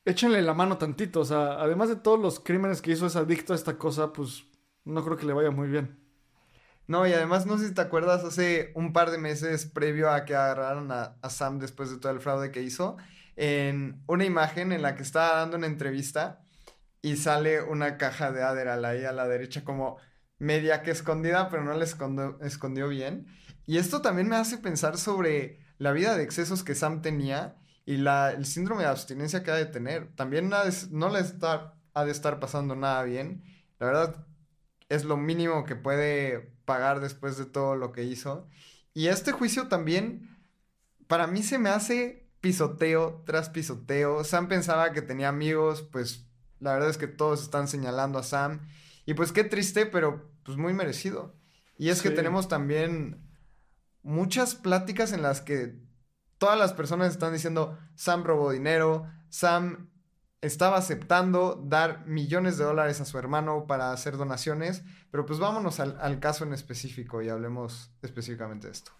échenle 0.04 0.42
la 0.42 0.54
mano 0.54 0.78
tantito. 0.78 1.20
O 1.20 1.24
sea, 1.24 1.60
además 1.60 1.88
de 1.88 1.96
todos 1.96 2.18
los 2.18 2.40
crímenes 2.40 2.82
que 2.82 2.92
hizo, 2.92 3.06
es 3.06 3.16
adicto 3.16 3.52
a 3.52 3.56
esta 3.56 3.78
cosa, 3.78 4.12
pues 4.12 4.44
no 4.84 5.04
creo 5.04 5.16
que 5.16 5.26
le 5.26 5.32
vaya 5.32 5.50
muy 5.50 5.68
bien. 5.68 5.99
No, 6.90 7.06
y 7.06 7.12
además 7.12 7.46
no 7.46 7.56
sé 7.56 7.68
si 7.68 7.74
te 7.74 7.82
acuerdas, 7.82 8.24
hace 8.24 8.72
un 8.74 8.92
par 8.92 9.12
de 9.12 9.18
meses 9.18 9.64
previo 9.64 10.10
a 10.10 10.24
que 10.24 10.34
agarraron 10.34 10.90
a, 10.90 11.16
Sam 11.30 11.60
después 11.60 11.88
de 11.88 11.98
todo 11.98 12.10
el 12.10 12.18
fraude 12.18 12.50
que 12.50 12.62
hizo, 12.62 12.96
en 13.36 14.02
una 14.08 14.24
imagen 14.24 14.72
en 14.72 14.82
la 14.82 14.96
que 14.96 15.04
estaba 15.04 15.36
dando 15.36 15.56
una 15.56 15.68
entrevista 15.68 16.42
y 17.00 17.16
sale 17.16 17.62
una 17.62 17.96
caja 17.96 18.32
de 18.32 18.42
Adderall 18.42 18.84
ahí 18.84 19.04
a 19.04 19.12
la 19.12 19.28
derecha 19.28 19.62
como 19.62 19.98
media 20.40 20.82
que 20.82 20.90
escondida, 20.90 21.48
pero 21.48 21.62
no 21.62 21.74
la 21.74 21.84
escondió, 21.84 22.40
escondió 22.42 22.88
bien. 22.88 23.28
Y 23.66 23.78
esto 23.78 24.02
también 24.02 24.28
me 24.28 24.34
hace 24.34 24.58
pensar 24.58 24.98
sobre 24.98 25.60
la 25.78 25.92
vida 25.92 26.16
de 26.16 26.24
excesos 26.24 26.64
que 26.64 26.74
Sam 26.74 27.02
tenía 27.02 27.54
y 27.86 27.98
la, 27.98 28.32
el 28.32 28.46
síndrome 28.46 28.82
de 28.82 28.88
abstinencia 28.88 29.44
que 29.44 29.52
ha 29.52 29.54
de 29.54 29.66
tener. 29.66 30.12
También 30.16 30.50
no 30.90 31.08
le 31.08 31.20
está, 31.20 31.74
ha 31.94 32.04
de 32.04 32.10
estar 32.10 32.40
pasando 32.40 32.74
nada 32.74 33.04
bien. 33.04 33.44
La 33.78 33.86
verdad, 33.86 34.26
es 34.90 35.04
lo 35.04 35.16
mínimo 35.16 35.64
que 35.64 35.76
puede 35.76 36.52
pagar 36.66 37.00
después 37.00 37.38
de 37.38 37.46
todo 37.46 37.76
lo 37.76 37.92
que 37.92 38.04
hizo. 38.04 38.48
Y 38.92 39.06
este 39.06 39.32
juicio 39.32 39.68
también, 39.68 40.36
para 41.06 41.26
mí 41.26 41.42
se 41.42 41.58
me 41.58 41.70
hace 41.70 42.28
pisoteo 42.40 43.22
tras 43.24 43.48
pisoteo. 43.48 44.24
Sam 44.24 44.48
pensaba 44.48 44.92
que 44.92 45.00
tenía 45.00 45.28
amigos, 45.28 45.82
pues 45.82 46.26
la 46.58 46.74
verdad 46.74 46.90
es 46.90 46.98
que 46.98 47.06
todos 47.06 47.42
están 47.42 47.68
señalando 47.68 48.18
a 48.18 48.24
Sam. 48.24 48.68
Y 49.06 49.14
pues 49.14 49.32
qué 49.32 49.44
triste, 49.44 49.86
pero 49.86 50.30
pues 50.42 50.58
muy 50.58 50.74
merecido. 50.74 51.36
Y 51.78 51.88
es 51.88 52.02
que 52.02 52.10
tenemos 52.10 52.48
también 52.48 53.26
muchas 54.02 54.54
pláticas 54.54 55.12
en 55.12 55.22
las 55.22 55.40
que 55.40 55.78
todas 56.38 56.58
las 56.58 56.72
personas 56.72 57.12
están 57.12 57.32
diciendo, 57.32 57.78
Sam 57.94 58.24
robó 58.24 58.50
dinero, 58.50 59.06
Sam 59.28 59.89
estaba 60.42 60.78
aceptando 60.78 61.62
dar 61.62 62.06
millones 62.06 62.56
de 62.56 62.64
dólares 62.64 63.00
a 63.00 63.04
su 63.04 63.18
hermano 63.18 63.66
para 63.66 63.92
hacer 63.92 64.16
donaciones, 64.16 64.82
pero 65.10 65.26
pues 65.26 65.38
vámonos 65.38 65.80
al, 65.80 65.98
al 66.00 66.18
caso 66.18 66.44
en 66.44 66.52
específico 66.52 67.22
y 67.22 67.28
hablemos 67.28 67.90
específicamente 68.02 68.66
de 68.66 68.72
esto. 68.72 68.92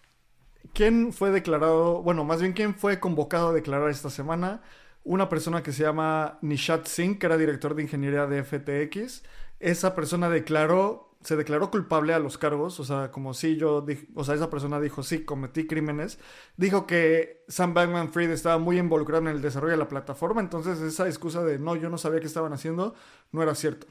¿Quién 0.73 1.11
fue 1.11 1.31
declarado, 1.31 2.01
bueno, 2.03 2.23
más 2.23 2.41
bien 2.41 2.53
quién 2.53 2.75
fue 2.75 2.99
convocado 2.99 3.49
a 3.49 3.53
declarar 3.53 3.89
esta 3.89 4.09
semana? 4.09 4.61
Una 5.03 5.29
persona 5.29 5.63
que 5.63 5.73
se 5.73 5.83
llama 5.83 6.37
Nishat 6.41 6.85
Singh, 6.85 7.17
que 7.17 7.25
era 7.25 7.37
director 7.37 7.73
de 7.73 7.83
ingeniería 7.83 8.27
de 8.27 8.43
FTX. 8.43 9.23
Esa 9.59 9.95
persona 9.95 10.29
declaró 10.29 11.10
se 11.23 11.35
declaró 11.35 11.69
culpable 11.69 12.13
a 12.13 12.19
los 12.19 12.37
cargos, 12.37 12.79
o 12.79 12.83
sea, 12.83 13.11
como 13.11 13.33
si 13.33 13.55
yo, 13.55 13.85
o 14.15 14.23
sea, 14.23 14.35
esa 14.35 14.49
persona 14.49 14.79
dijo, 14.79 15.03
sí, 15.03 15.23
cometí 15.23 15.67
crímenes, 15.67 16.19
dijo 16.57 16.87
que 16.87 17.43
Sam 17.47 17.73
Bankman 17.73 18.11
Fried 18.11 18.31
estaba 18.31 18.57
muy 18.57 18.79
involucrado 18.79 19.21
en 19.23 19.35
el 19.35 19.41
desarrollo 19.41 19.73
de 19.73 19.77
la 19.77 19.87
plataforma, 19.87 20.41
entonces 20.41 20.79
esa 20.81 21.07
excusa 21.07 21.43
de, 21.43 21.59
no, 21.59 21.75
yo 21.75 21.89
no 21.89 21.97
sabía 21.97 22.19
qué 22.19 22.27
estaban 22.27 22.53
haciendo, 22.53 22.95
no 23.31 23.43
era 23.43 23.53
cierto. 23.55 23.87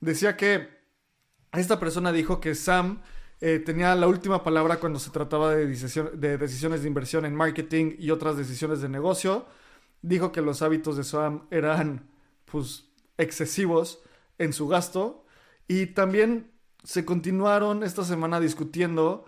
Decía 0.00 0.36
que 0.36 0.68
esta 1.52 1.80
persona 1.80 2.12
dijo 2.12 2.40
que 2.40 2.54
Sam 2.54 3.02
eh, 3.40 3.58
tenía 3.58 3.94
la 3.94 4.08
última 4.08 4.42
palabra 4.42 4.78
cuando 4.78 4.98
se 4.98 5.10
trataba 5.10 5.54
de, 5.54 5.66
de 5.66 6.38
decisiones 6.38 6.82
de 6.82 6.88
inversión 6.88 7.24
en 7.24 7.34
marketing 7.34 7.96
y 7.98 8.10
otras 8.10 8.36
decisiones 8.36 8.80
de 8.80 8.88
negocio. 8.88 9.46
Dijo 10.02 10.32
que 10.32 10.42
los 10.42 10.62
hábitos 10.62 10.96
de 10.96 11.04
Sam 11.04 11.46
eran, 11.50 12.08
pues, 12.44 12.88
excesivos 13.16 14.02
en 14.38 14.52
su 14.52 14.68
gasto. 14.68 15.24
Y 15.66 15.86
también 15.86 16.50
se 16.84 17.04
continuaron 17.04 17.82
esta 17.82 18.04
semana 18.04 18.40
discutiendo 18.40 19.24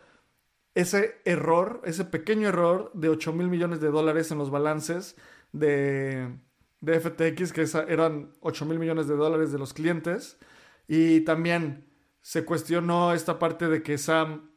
ese 0.74 1.20
error, 1.24 1.82
ese 1.84 2.04
pequeño 2.04 2.48
error 2.48 2.90
de 2.94 3.08
8 3.08 3.32
mil 3.32 3.48
millones 3.48 3.80
de 3.80 3.90
dólares 3.90 4.30
en 4.30 4.38
los 4.38 4.50
balances 4.50 5.16
de, 5.52 6.38
de 6.80 7.00
FTX, 7.00 7.52
que 7.52 7.66
eran 7.88 8.34
8 8.40 8.64
mil 8.66 8.78
millones 8.78 9.08
de 9.08 9.16
dólares 9.16 9.52
de 9.52 9.58
los 9.58 9.72
clientes. 9.72 10.38
Y 10.86 11.20
también 11.22 11.86
se 12.22 12.44
cuestionó 12.44 13.12
esta 13.12 13.38
parte 13.38 13.68
de 13.68 13.82
que 13.82 13.98
Sam 13.98 14.50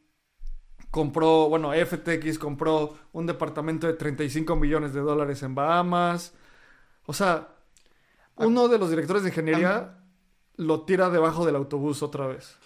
compró, 0.91 1.49
bueno, 1.49 1.71
FTX 1.73 2.37
compró 2.37 2.95
un 3.13 3.25
departamento 3.25 3.87
de 3.87 3.93
35 3.93 4.55
millones 4.55 4.93
de 4.93 5.01
dólares 5.01 5.41
en 5.43 5.55
Bahamas. 5.55 6.33
O 7.05 7.13
sea, 7.13 7.55
uno 8.35 8.67
de 8.67 8.77
los 8.77 8.89
directores 8.89 9.23
de 9.23 9.29
ingeniería 9.29 9.99
lo 10.55 10.83
tira 10.85 11.09
debajo 11.09 11.45
del 11.45 11.55
autobús 11.55 12.03
otra 12.03 12.27
vez. 12.27 12.57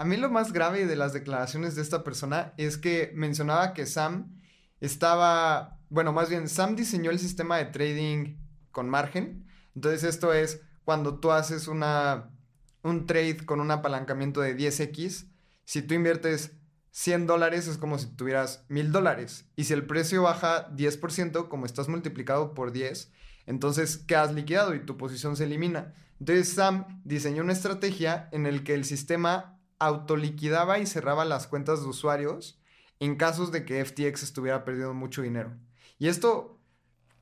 A 0.00 0.04
mí 0.06 0.16
lo 0.16 0.30
más 0.30 0.54
grave 0.54 0.86
de 0.86 0.96
las 0.96 1.12
declaraciones 1.12 1.76
de 1.76 1.82
esta 1.82 2.02
persona 2.02 2.54
es 2.56 2.78
que 2.78 3.12
mencionaba 3.14 3.74
que 3.74 3.84
Sam 3.84 4.40
estaba, 4.80 5.78
bueno, 5.90 6.14
más 6.14 6.30
bien 6.30 6.48
Sam 6.48 6.74
diseñó 6.74 7.10
el 7.10 7.18
sistema 7.18 7.58
de 7.58 7.66
trading 7.66 8.38
con 8.70 8.88
margen. 8.88 9.46
Entonces 9.74 10.04
esto 10.04 10.32
es 10.32 10.62
cuando 10.86 11.20
tú 11.20 11.32
haces 11.32 11.68
una, 11.68 12.30
un 12.82 13.04
trade 13.04 13.44
con 13.44 13.60
un 13.60 13.70
apalancamiento 13.70 14.40
de 14.40 14.56
10x, 14.56 15.26
si 15.66 15.82
tú 15.82 15.92
inviertes 15.92 16.52
100 16.92 17.26
dólares 17.26 17.68
es 17.68 17.76
como 17.76 17.98
si 17.98 18.06
tuvieras 18.06 18.64
1000 18.70 18.92
dólares. 18.92 19.50
Y 19.54 19.64
si 19.64 19.74
el 19.74 19.84
precio 19.84 20.22
baja 20.22 20.74
10%, 20.74 21.48
como 21.48 21.66
estás 21.66 21.88
multiplicado 21.88 22.54
por 22.54 22.72
10, 22.72 23.12
entonces 23.44 23.98
quedas 23.98 24.32
liquidado 24.32 24.74
y 24.74 24.80
tu 24.80 24.96
posición 24.96 25.36
se 25.36 25.44
elimina. 25.44 25.92
Entonces 26.20 26.54
Sam 26.54 27.02
diseñó 27.04 27.42
una 27.42 27.52
estrategia 27.52 28.30
en 28.32 28.46
el 28.46 28.64
que 28.64 28.72
el 28.72 28.86
sistema 28.86 29.59
autoliquidaba 29.80 30.78
y 30.78 30.86
cerraba 30.86 31.24
las 31.24 31.48
cuentas 31.48 31.82
de 31.82 31.88
usuarios 31.88 32.60
en 33.00 33.16
casos 33.16 33.50
de 33.50 33.64
que 33.64 33.84
FTX 33.84 34.22
estuviera 34.22 34.64
perdiendo 34.64 34.94
mucho 34.94 35.22
dinero. 35.22 35.56
Y 35.98 36.08
esto 36.08 36.60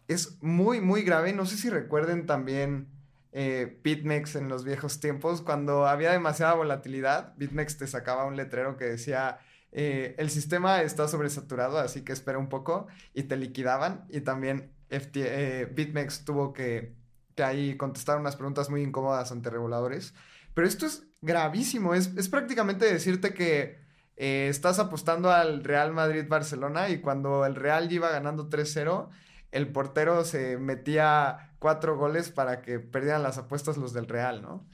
es 0.09 0.43
muy, 0.43 0.81
muy 0.81 1.03
grave. 1.03 1.33
No 1.33 1.47
sé 1.47 1.57
si 1.57 1.71
recuerden 1.71 2.27
también 2.27 2.89
eh, 3.33 3.79
BitMEX 3.83 4.37
en 4.37 4.49
los 4.49 4.65
viejos 4.65 5.01
tiempos, 5.01 5.43
cuando 5.43 5.87
había 5.87 6.13
demasiada 6.13 6.55
volatilidad, 6.55 7.35
BitMEX 7.37 7.79
te 7.79 7.87
sacaba 7.87 8.25
un 8.25 8.37
letrero 8.37 8.77
que 8.77 8.87
decía, 8.87 9.39
eh, 9.71 10.15
el 10.19 10.31
sistema 10.31 10.83
está 10.83 11.09
sobresaturado, 11.09 11.79
así 11.79 12.03
que 12.03 12.13
espera 12.13 12.39
un 12.39 12.49
poco, 12.49 12.87
y 13.15 13.25
te 13.25 13.37
liquidaban. 13.37 14.05
Y 14.09 14.23
también 14.23 14.73
eh, 14.91 15.71
BitMEX 15.73 16.25
tuvo 16.25 16.53
que, 16.53 16.95
que 17.37 17.43
ahí 17.45 17.77
contestar 17.77 18.19
unas 18.19 18.37
preguntas 18.37 18.71
muy 18.71 18.83
incómodas 18.83 19.31
ante 19.31 19.51
reguladores. 19.51 20.15
Pero 20.55 20.67
esto 20.67 20.87
es 20.87 21.08
gravísimo. 21.21 21.95
Es, 21.95 22.29
prácticamente 22.29 22.85
decirte 22.85 23.35
que 23.35 23.81
eh, 24.17 24.49
estás 24.49 24.79
apostando 24.79 25.31
al 25.31 25.65
Real 25.65 25.93
Madrid-Barcelona 25.93 26.89
y 26.91 27.01
cuando 27.01 27.45
el 27.47 27.55
Real 27.55 27.91
iba 27.91 28.11
ganando 28.11 28.49
3-0, 28.49 29.09
el 29.53 29.69
portero 29.69 30.25
se 30.25 30.59
metía 30.59 31.53
cuatro 31.59 31.97
goles 31.97 32.31
para 32.31 32.63
que 32.63 32.79
perdieran 32.79 33.23
las 33.23 33.39
apuestas 33.39 33.77
los 33.77 33.93
del 33.93 34.07
Real, 34.07 34.43
¿no? 34.43 34.67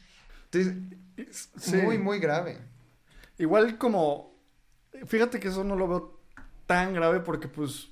Entonces, 0.50 1.84
muy, 1.84 1.98
muy 1.98 2.18
grave. 2.18 2.58
Igual 3.38 3.78
como, 3.78 4.36
fíjate 5.06 5.40
que 5.40 5.48
eso 5.48 5.64
no 5.64 5.76
lo 5.76 5.88
veo 5.88 6.20
tan 6.66 6.94
grave 6.94 7.20
porque 7.20 7.48
pues 7.48 7.90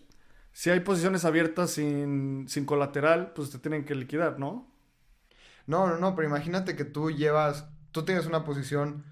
si 0.52 0.70
hay 0.70 0.80
posiciones 0.80 1.24
abiertas 1.24 1.70
sin, 1.70 2.46
sin 2.48 2.64
colateral, 2.64 3.32
pues 3.34 3.50
te 3.50 3.58
tienen 3.58 3.84
que 3.84 3.94
liquidar, 3.94 4.38
¿no? 4.38 4.70
No, 5.66 5.86
no, 5.86 5.96
no, 5.98 6.14
pero 6.14 6.28
imagínate 6.28 6.76
que 6.76 6.84
tú 6.84 7.10
llevas 7.10 7.66
tú 7.92 8.04
tienes 8.04 8.26
una 8.26 8.44
posición 8.44 9.04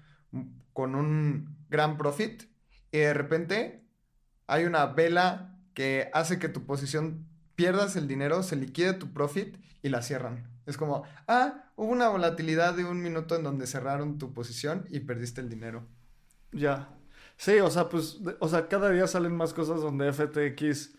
con 0.73 0.95
un 0.95 1.55
gran 1.69 1.97
profit 1.97 2.43
y 2.91 2.99
de 2.99 3.13
repente 3.13 3.83
hay 4.47 4.65
una 4.65 4.85
vela 4.87 5.57
que 5.73 6.09
hace 6.13 6.39
que 6.39 6.49
tu 6.49 6.65
posición 6.65 7.25
pierdas 7.55 7.95
el 7.95 8.07
dinero, 8.07 8.43
se 8.43 8.55
liquide 8.55 8.93
tu 8.93 9.13
profit 9.13 9.57
y 9.81 9.89
la 9.89 10.01
cierran. 10.01 10.49
Es 10.65 10.77
como, 10.77 11.03
ah, 11.27 11.71
hubo 11.75 11.91
una 11.91 12.09
volatilidad 12.09 12.73
de 12.75 12.85
un 12.85 13.01
minuto 13.01 13.35
en 13.35 13.43
donde 13.43 13.67
cerraron 13.67 14.17
tu 14.17 14.33
posición 14.33 14.85
y 14.89 15.01
perdiste 15.01 15.41
el 15.41 15.49
dinero. 15.49 15.87
Ya. 16.51 16.89
Sí, 17.37 17.59
o 17.59 17.69
sea, 17.69 17.89
pues, 17.89 18.19
o 18.39 18.47
sea, 18.47 18.67
cada 18.67 18.89
día 18.91 19.07
salen 19.07 19.35
más 19.35 19.53
cosas 19.53 19.81
donde 19.81 20.11
FTX, 20.11 20.93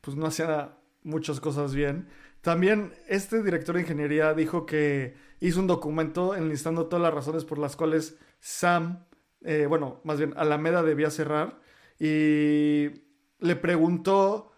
pues 0.00 0.16
no 0.16 0.26
hacía 0.26 0.76
muchas 1.02 1.40
cosas 1.40 1.74
bien. 1.74 2.08
También 2.40 2.94
este 3.08 3.42
director 3.42 3.74
de 3.74 3.82
ingeniería 3.82 4.34
dijo 4.34 4.66
que 4.66 5.16
hizo 5.40 5.60
un 5.60 5.66
documento 5.66 6.34
enlistando 6.34 6.86
todas 6.86 7.02
las 7.02 7.14
razones 7.14 7.44
por 7.44 7.58
las 7.58 7.76
cuales 7.76 8.18
Sam, 8.40 9.04
eh, 9.42 9.66
bueno, 9.68 10.00
más 10.04 10.18
bien 10.18 10.34
Alameda 10.36 10.82
debía 10.82 11.10
cerrar 11.10 11.60
y 11.98 12.88
le 13.38 13.56
preguntó 13.56 14.52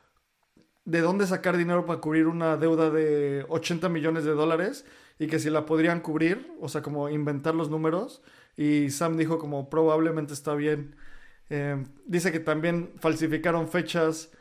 de 0.85 1.01
dónde 1.01 1.27
sacar 1.27 1.57
dinero 1.57 1.87
para 1.87 2.01
cubrir 2.01 2.27
una 2.27 2.57
deuda 2.57 2.91
de 2.91 3.45
80 3.49 3.89
millones 3.89 4.25
de 4.25 4.33
dólares 4.33 4.87
y 5.19 5.27
que 5.27 5.39
si 5.39 5.51
la 5.51 5.67
podrían 5.67 6.01
cubrir, 6.01 6.51
o 6.61 6.69
sea, 6.69 6.83
como 6.83 7.09
inventar 7.11 7.55
los 7.55 7.71
números. 7.71 8.23
Y 8.57 8.91
Sam 8.91 9.17
dijo 9.17 9.39
como 9.39 9.69
probablemente 9.69 10.33
está 10.33 10.55
bien. 10.55 10.97
Eh, 11.51 11.85
dice 12.07 12.33
que 12.33 12.41
también 12.41 12.93
falsificaron 12.99 13.69
fechas 13.69 14.33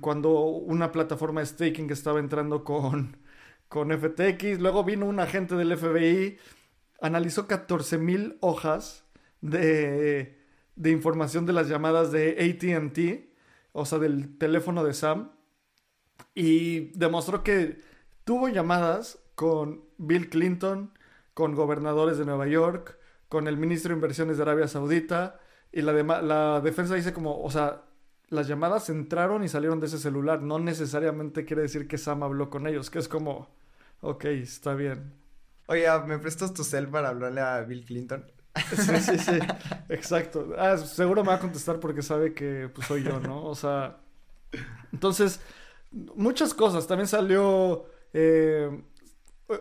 cuando 0.00 0.40
una 0.40 0.92
plataforma 0.92 1.40
de 1.40 1.46
staking 1.46 1.90
estaba 1.90 2.20
entrando 2.20 2.64
con, 2.64 3.16
con 3.72 3.90
FTX. 3.90 4.60
Luego 4.60 4.84
vino 4.84 5.06
un 5.06 5.18
agente 5.18 5.54
del 5.54 5.74
FBI, 5.78 6.36
analizó 7.00 7.46
14 7.46 7.96
mil 7.96 8.36
hojas 8.40 9.06
de, 9.40 10.38
de 10.76 10.90
información 10.90 11.46
de 11.46 11.54
las 11.54 11.70
llamadas 11.70 12.12
de 12.12 12.36
ATT, 12.38 13.32
o 13.72 13.86
sea, 13.86 13.98
del 13.98 14.36
teléfono 14.36 14.84
de 14.84 14.92
Sam, 14.92 15.30
y 16.34 16.90
demostró 16.98 17.42
que 17.42 17.80
tuvo 18.24 18.48
llamadas 18.48 19.20
con 19.36 19.86
Bill 19.96 20.28
Clinton, 20.28 20.92
con 21.32 21.54
gobernadores 21.54 22.18
de 22.18 22.26
Nueva 22.26 22.48
York, 22.48 22.98
con 23.30 23.48
el 23.48 23.56
ministro 23.56 23.88
de 23.88 23.94
Inversiones 23.94 24.36
de 24.36 24.42
Arabia 24.42 24.68
Saudita, 24.68 25.40
y 25.72 25.80
la, 25.80 25.94
la 26.20 26.60
defensa 26.60 26.94
dice 26.94 27.14
como, 27.14 27.42
o 27.42 27.50
sea, 27.50 27.84
las 28.28 28.48
llamadas 28.48 28.90
entraron 28.90 29.44
y 29.44 29.48
salieron 29.48 29.80
de 29.80 29.86
ese 29.86 29.98
celular. 29.98 30.42
No 30.42 30.58
necesariamente 30.58 31.46
quiere 31.46 31.62
decir 31.62 31.88
que 31.88 31.96
Sam 31.96 32.22
habló 32.22 32.50
con 32.50 32.66
ellos, 32.66 32.90
que 32.90 32.98
es 32.98 33.08
como, 33.08 33.48
ok, 34.02 34.24
está 34.26 34.74
bien. 34.74 35.14
Oye, 35.66 35.86
¿me 36.06 36.18
prestas 36.18 36.52
tu 36.52 36.64
cel 36.64 36.88
para 36.88 37.08
hablarle 37.08 37.40
a 37.40 37.62
Bill 37.62 37.84
Clinton? 37.84 38.24
Sí, 38.76 39.00
sí, 39.00 39.18
sí, 39.18 39.38
exacto. 39.88 40.54
Ah, 40.58 40.76
seguro 40.76 41.22
me 41.22 41.28
va 41.28 41.36
a 41.36 41.40
contestar 41.40 41.80
porque 41.80 42.02
sabe 42.02 42.34
que 42.34 42.68
pues, 42.74 42.86
soy 42.86 43.02
yo, 43.02 43.18
¿no? 43.20 43.44
O 43.44 43.54
sea, 43.54 44.00
entonces, 44.92 45.40
muchas 45.90 46.52
cosas. 46.52 46.86
También 46.86 47.08
salió 47.08 47.86
eh, 48.12 48.82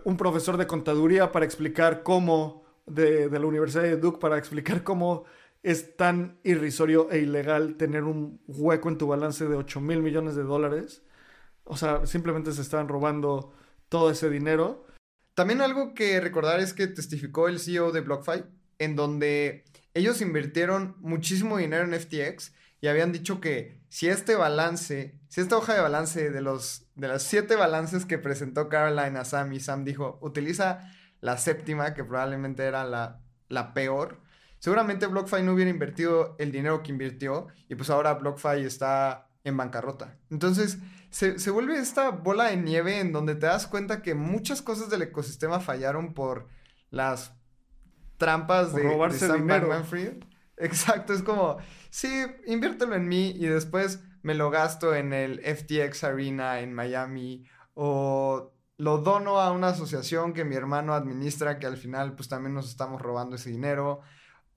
un 0.04 0.18
profesor 0.18 0.58
de 0.58 0.68
contaduría 0.68 1.32
para 1.32 1.46
explicar 1.46 2.04
cómo, 2.04 2.66
de, 2.86 3.30
de 3.30 3.40
la 3.40 3.46
Universidad 3.46 3.84
de 3.84 3.98
Duke, 3.98 4.20
para 4.20 4.38
explicar 4.38 4.84
cómo 4.84 5.24
es 5.64 5.96
tan 5.96 6.40
irrisorio 6.44 7.10
e 7.12 7.20
ilegal 7.20 7.76
tener 7.78 8.04
un 8.04 8.42
hueco 8.48 8.90
en 8.90 8.98
tu 8.98 9.08
balance 9.08 9.48
de 9.48 9.56
8 9.56 9.80
mil 9.80 10.02
millones 10.02 10.36
de 10.36 10.44
dólares. 10.44 11.04
O 11.64 11.78
sea, 11.78 12.06
simplemente 12.06 12.52
se 12.52 12.62
están 12.62 12.88
robando 12.88 13.54
todo 13.92 14.10
ese 14.10 14.30
dinero. 14.30 14.88
También 15.34 15.60
algo 15.60 15.94
que 15.94 16.22
recordar 16.22 16.62
es 16.62 16.74
que 16.74 16.88
testificó 16.88 17.50
el 17.50 17.60
CEO 17.60 17.92
de 17.92 18.00
BlockFi, 18.00 18.46
en 18.80 18.96
donde 18.96 19.66
ellos 19.94 20.22
invirtieron 20.22 20.96
muchísimo 21.00 21.58
dinero 21.58 21.84
en 21.84 22.00
FTX 22.00 22.54
y 22.80 22.88
habían 22.88 23.12
dicho 23.12 23.42
que 23.42 23.82
si 23.90 24.08
este 24.08 24.36
balance, 24.36 25.20
si 25.28 25.42
esta 25.42 25.58
hoja 25.58 25.74
de 25.74 25.82
balance 25.82 26.32
de 26.32 26.42
los 26.42 26.88
de 26.96 27.10
las 27.10 27.24
siete 27.24 27.58
balances 27.58 28.06
que 28.06 28.18
presentó 28.18 28.70
Caroline 28.70 29.20
a 29.20 29.26
Sam 29.26 29.52
y 29.52 29.60
Sam 29.60 29.84
dijo, 29.84 30.18
utiliza 30.22 30.90
la 31.20 31.38
séptima, 31.38 31.94
que 31.94 32.06
probablemente 32.06 32.64
era 32.64 32.86
la, 32.86 33.20
la 33.50 33.74
peor, 33.74 34.22
seguramente 34.60 35.06
BlockFi 35.06 35.44
no 35.44 35.52
hubiera 35.54 35.70
invertido 35.70 36.38
el 36.40 36.54
dinero 36.54 36.82
que 36.82 36.92
invirtió 36.92 37.48
y 37.68 37.76
pues 37.76 37.90
ahora 37.90 38.14
BlockFi 38.14 38.64
está 38.64 39.28
en 39.44 39.58
bancarrota. 39.58 40.18
Entonces, 40.30 40.78
se, 41.10 41.40
se, 41.40 41.52
vuelve 41.52 41.78
esta 41.78 42.10
bola 42.10 42.46
de 42.46 42.58
nieve 42.58 43.00
en 43.00 43.12
donde 43.12 43.36
te 43.36 43.48
das 43.48 43.68
cuenta 43.68 44.02
que 44.02 44.14
muchas 44.14 44.62
cosas 44.62 44.90
del 44.90 45.02
ecosistema 45.02 45.60
fallaron 45.60 46.14
por 46.14 46.48
las 46.90 47.34
trampas 48.18 48.74
de, 48.74 48.84
robarse 48.84 49.28
de 49.28 49.40
Sam. 49.40 50.20
Exacto, 50.58 51.14
es 51.14 51.24
como, 51.24 51.58
sí, 51.90 52.24
inviértelo 52.46 52.96
en 52.96 53.08
mí 53.08 53.32
y 53.32 53.48
después 53.48 54.04
me 54.22 54.36
lo 54.36 54.52
gasto 54.52 54.94
en 54.94 55.12
el 55.12 55.40
FTX 55.40 56.04
Arena 56.04 56.60
en 56.60 56.72
Miami 56.72 57.46
o 57.74 58.54
lo 58.78 59.00
dono 59.00 59.40
a 59.40 59.52
una 59.52 59.70
asociación 59.70 60.34
que 60.34 60.46
mi 60.46 60.56
hermano 60.56 60.94
administra 60.94 61.58
que 61.58 61.66
al 61.66 61.78
final 61.78 62.16
pues 62.16 62.30
también 62.30 62.54
nos 62.54 62.70
estamos 62.70 63.02
robando 63.02 63.38
ese 63.38 63.50
dinero 63.50 64.02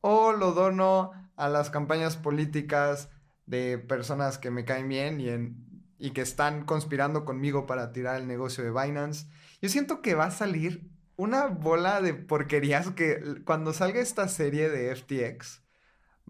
o 0.02 0.32
lo 0.32 0.52
dono 0.52 1.12
a 1.36 1.48
las 1.48 1.70
campañas 1.70 2.16
políticas 2.16 3.08
de 3.46 3.78
personas 3.78 4.38
que 4.38 4.50
me 4.50 4.64
caen 4.64 4.88
bien 4.88 5.20
y, 5.20 5.28
en, 5.28 5.84
y 5.98 6.10
que 6.10 6.20
están 6.20 6.64
conspirando 6.64 7.24
conmigo 7.24 7.66
para 7.66 7.92
tirar 7.92 8.16
el 8.16 8.26
negocio 8.26 8.64
de 8.64 8.70
Binance. 8.70 9.26
Yo 9.60 9.68
siento 9.68 10.02
que 10.02 10.14
va 10.14 10.26
a 10.26 10.30
salir 10.30 10.90
una 11.16 11.46
bola 11.46 12.00
de 12.00 12.14
porquerías 12.14 12.90
que 12.90 13.42
cuando 13.44 13.72
salga 13.72 14.00
esta 14.00 14.28
serie 14.28 14.68
de 14.68 14.94
FTX 14.94 15.62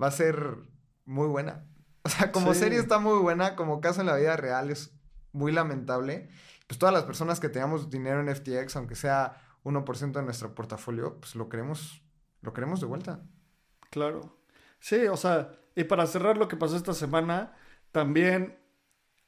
va 0.00 0.08
a 0.08 0.12
ser 0.12 0.56
muy 1.04 1.28
buena. 1.28 1.66
O 2.06 2.10
sea, 2.10 2.32
como 2.32 2.52
serie 2.52 2.78
está 2.78 2.98
muy 2.98 3.18
buena, 3.18 3.56
como 3.56 3.80
caso 3.80 4.02
en 4.02 4.08
la 4.08 4.16
vida 4.16 4.36
real 4.36 4.70
es 4.70 4.94
muy 5.32 5.52
lamentable. 5.52 6.28
Pues 6.66 6.78
todas 6.78 6.94
las 6.94 7.04
personas 7.04 7.40
que 7.40 7.48
tengamos 7.48 7.88
dinero 7.88 8.20
en 8.20 8.28
FTX, 8.28 8.76
aunque 8.76 8.94
sea 8.94 9.40
1% 9.64 10.12
de 10.12 10.22
nuestro 10.22 10.54
portafolio, 10.54 11.18
pues 11.18 11.34
lo 11.34 11.48
queremos, 11.48 12.02
lo 12.42 12.52
queremos 12.52 12.80
de 12.80 12.86
vuelta. 12.86 13.22
Claro. 13.90 14.38
Sí, 14.80 15.06
o 15.06 15.16
sea, 15.16 15.52
y 15.74 15.84
para 15.84 16.06
cerrar 16.06 16.36
lo 16.36 16.48
que 16.48 16.56
pasó 16.56 16.76
esta 16.76 16.94
semana, 16.94 17.54
también 17.92 18.58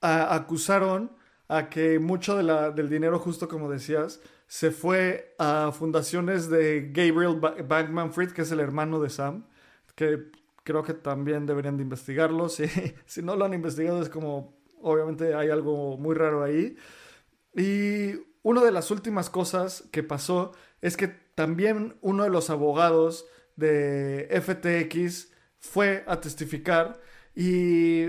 acusaron 0.00 1.16
a 1.48 1.68
que 1.68 1.98
mucho 1.98 2.37
de 2.37 2.42
la, 2.42 2.70
del 2.70 2.88
dinero, 2.88 3.18
justo 3.18 3.48
como 3.48 3.70
decías, 3.70 4.20
se 4.46 4.70
fue 4.70 5.35
a 5.38 5.72
fundaciones 5.72 6.48
de 6.48 6.90
Gabriel 6.92 7.40
Bankman 7.40 8.12
Fried, 8.12 8.32
que 8.32 8.42
es 8.42 8.52
el 8.52 8.61
hermano 8.61 9.00
de 9.00 9.11
Sam, 9.11 9.46
que 9.94 10.30
creo 10.62 10.82
que 10.82 10.94
también 10.94 11.46
deberían 11.46 11.76
de 11.76 11.82
investigarlo. 11.85 12.48
Si, 12.56 12.64
si 13.06 13.22
no 13.22 13.37
lo 13.37 13.44
han 13.44 13.54
investigado 13.54 14.02
es 14.02 14.09
como, 14.09 14.56
obviamente 14.82 15.35
hay 15.35 15.50
algo 15.50 15.96
muy 15.96 16.14
raro 16.14 16.42
ahí. 16.42 16.76
Y 17.54 18.14
una 18.42 18.62
de 18.62 18.72
las 18.72 18.90
últimas 18.90 19.30
cosas 19.30 19.85
que 19.90 20.02
pasó 20.02 20.52
es 20.80 20.96
que 20.96 21.09
también 21.09 21.96
uno 22.02 22.24
de 22.24 22.30
los 22.30 22.50
abogados 22.50 23.26
de 23.56 24.28
FTX 24.42 25.32
fue 25.70 26.05
a 26.07 26.20
testificar 26.20 27.00
y 27.35 28.07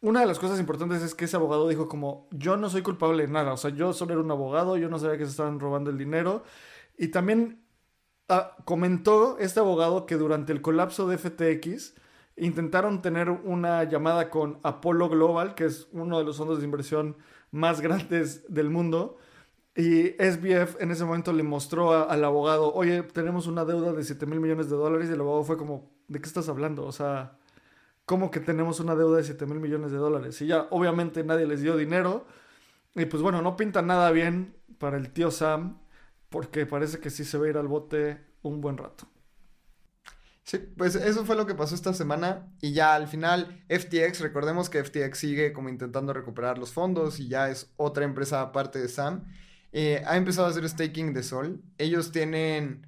una 0.00 0.20
de 0.20 0.26
las 0.26 0.38
cosas 0.38 0.58
importantes 0.58 1.02
es 1.02 1.14
que 1.14 1.26
ese 1.26 1.36
abogado 1.36 1.68
dijo 1.68 1.88
como 1.88 2.28
yo 2.32 2.56
no 2.56 2.68
soy 2.68 2.82
culpable 2.82 3.26
de 3.26 3.32
nada, 3.32 3.52
o 3.52 3.56
sea, 3.56 3.70
yo 3.70 3.92
solo 3.92 4.12
era 4.12 4.22
un 4.22 4.30
abogado, 4.30 4.76
yo 4.76 4.88
no 4.88 4.98
sabía 4.98 5.18
que 5.18 5.24
se 5.24 5.30
estaban 5.30 5.60
robando 5.60 5.90
el 5.90 5.98
dinero 5.98 6.44
y 6.98 7.08
también 7.08 7.64
ah, 8.28 8.56
comentó 8.64 9.38
este 9.38 9.60
abogado 9.60 10.06
que 10.06 10.16
durante 10.16 10.52
el 10.52 10.60
colapso 10.60 11.08
de 11.08 11.18
FTX 11.18 11.94
intentaron 12.36 13.02
tener 13.02 13.30
una 13.30 13.84
llamada 13.84 14.30
con 14.30 14.58
Apollo 14.62 15.08
Global, 15.08 15.54
que 15.54 15.66
es 15.66 15.88
uno 15.92 16.18
de 16.18 16.24
los 16.24 16.36
fondos 16.36 16.58
de 16.58 16.64
inversión 16.64 17.16
más 17.50 17.80
grandes 17.80 18.44
del 18.52 18.70
mundo. 18.70 19.18
Y 19.74 20.10
SBF 20.18 20.80
en 20.80 20.90
ese 20.90 21.04
momento 21.04 21.32
le 21.32 21.42
mostró 21.42 22.08
al 22.08 22.24
abogado, 22.24 22.74
oye, 22.74 23.02
tenemos 23.02 23.46
una 23.46 23.64
deuda 23.64 23.92
de 23.92 24.04
7 24.04 24.26
mil 24.26 24.40
millones 24.40 24.68
de 24.68 24.76
dólares. 24.76 25.08
Y 25.08 25.12
el 25.12 25.20
abogado 25.20 25.44
fue 25.44 25.56
como, 25.56 25.90
¿de 26.08 26.20
qué 26.20 26.26
estás 26.26 26.48
hablando? 26.48 26.84
O 26.84 26.92
sea, 26.92 27.38
¿cómo 28.04 28.30
que 28.30 28.40
tenemos 28.40 28.80
una 28.80 28.94
deuda 28.94 29.18
de 29.18 29.24
7 29.24 29.46
mil 29.46 29.60
millones 29.60 29.92
de 29.92 29.98
dólares? 29.98 30.40
Y 30.42 30.46
ya, 30.46 30.66
obviamente 30.70 31.24
nadie 31.24 31.46
les 31.46 31.62
dio 31.62 31.76
dinero. 31.76 32.26
Y 32.94 33.06
pues 33.06 33.22
bueno, 33.22 33.40
no 33.40 33.56
pinta 33.56 33.80
nada 33.80 34.10
bien 34.10 34.56
para 34.78 34.98
el 34.98 35.10
tío 35.12 35.30
Sam, 35.30 35.80
porque 36.28 36.66
parece 36.66 36.98
que 36.98 37.10
sí 37.10 37.24
se 37.24 37.38
va 37.38 37.46
a 37.46 37.48
ir 37.48 37.56
al 37.56 37.68
bote 37.68 38.20
un 38.42 38.60
buen 38.60 38.76
rato. 38.76 39.06
Sí, 40.44 40.58
pues 40.58 40.96
eso 40.96 41.24
fue 41.24 41.36
lo 41.36 41.46
que 41.46 41.54
pasó 41.54 41.74
esta 41.74 41.94
semana 41.94 42.52
y 42.60 42.72
ya 42.72 42.94
al 42.94 43.06
final 43.06 43.64
FTX, 43.68 44.20
recordemos 44.20 44.68
que 44.68 44.82
FTX 44.82 45.16
sigue 45.16 45.52
como 45.52 45.68
intentando 45.68 46.12
recuperar 46.12 46.58
los 46.58 46.72
fondos 46.72 47.20
y 47.20 47.28
ya 47.28 47.48
es 47.48 47.72
otra 47.76 48.04
empresa 48.04 48.40
aparte 48.40 48.80
de 48.80 48.88
Sam, 48.88 49.24
eh, 49.72 50.02
ha 50.06 50.16
empezado 50.16 50.46
a 50.46 50.50
hacer 50.50 50.68
staking 50.68 51.14
de 51.14 51.22
Sol. 51.22 51.62
Ellos 51.78 52.12
tienen 52.12 52.86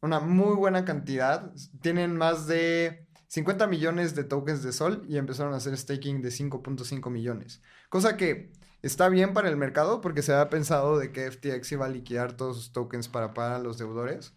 una 0.00 0.20
muy 0.20 0.54
buena 0.54 0.84
cantidad, 0.84 1.52
tienen 1.80 2.16
más 2.16 2.46
de 2.46 3.08
50 3.26 3.66
millones 3.66 4.14
de 4.14 4.24
tokens 4.24 4.62
de 4.62 4.72
Sol 4.72 5.04
y 5.08 5.18
empezaron 5.18 5.52
a 5.52 5.56
hacer 5.56 5.76
staking 5.76 6.22
de 6.22 6.30
5.5 6.30 7.10
millones. 7.10 7.62
Cosa 7.88 8.16
que 8.16 8.52
está 8.82 9.08
bien 9.08 9.34
para 9.34 9.48
el 9.48 9.56
mercado 9.56 10.00
porque 10.00 10.22
se 10.22 10.32
había 10.32 10.50
pensado 10.50 10.98
de 10.98 11.12
que 11.12 11.30
FTX 11.30 11.72
iba 11.72 11.86
a 11.86 11.90
liquidar 11.90 12.36
todos 12.36 12.56
sus 12.56 12.72
tokens 12.72 13.08
para 13.08 13.34
pagar 13.34 13.54
a 13.54 13.58
los 13.58 13.76
deudores. 13.76 14.34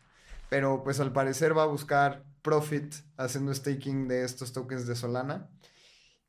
Pero 0.49 0.83
pues 0.83 0.99
al 0.99 1.13
parecer 1.13 1.57
va 1.57 1.63
a 1.63 1.67
buscar 1.67 2.25
profit 2.41 2.93
haciendo 3.17 3.53
staking 3.53 4.07
de 4.07 4.25
estos 4.25 4.51
tokens 4.51 4.87
de 4.87 4.95
Solana. 4.95 5.49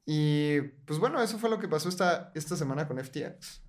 Y 0.05 0.61
pues 0.87 0.99
bueno, 0.99 1.23
eso 1.23 1.39
fue 1.39 1.51
lo 1.51 1.59
que 1.59 1.69
pasó 1.69 1.89
esta, 1.89 2.31
esta 2.35 2.57
semana 2.57 2.87
con 2.87 3.03
FTX. 3.03 3.63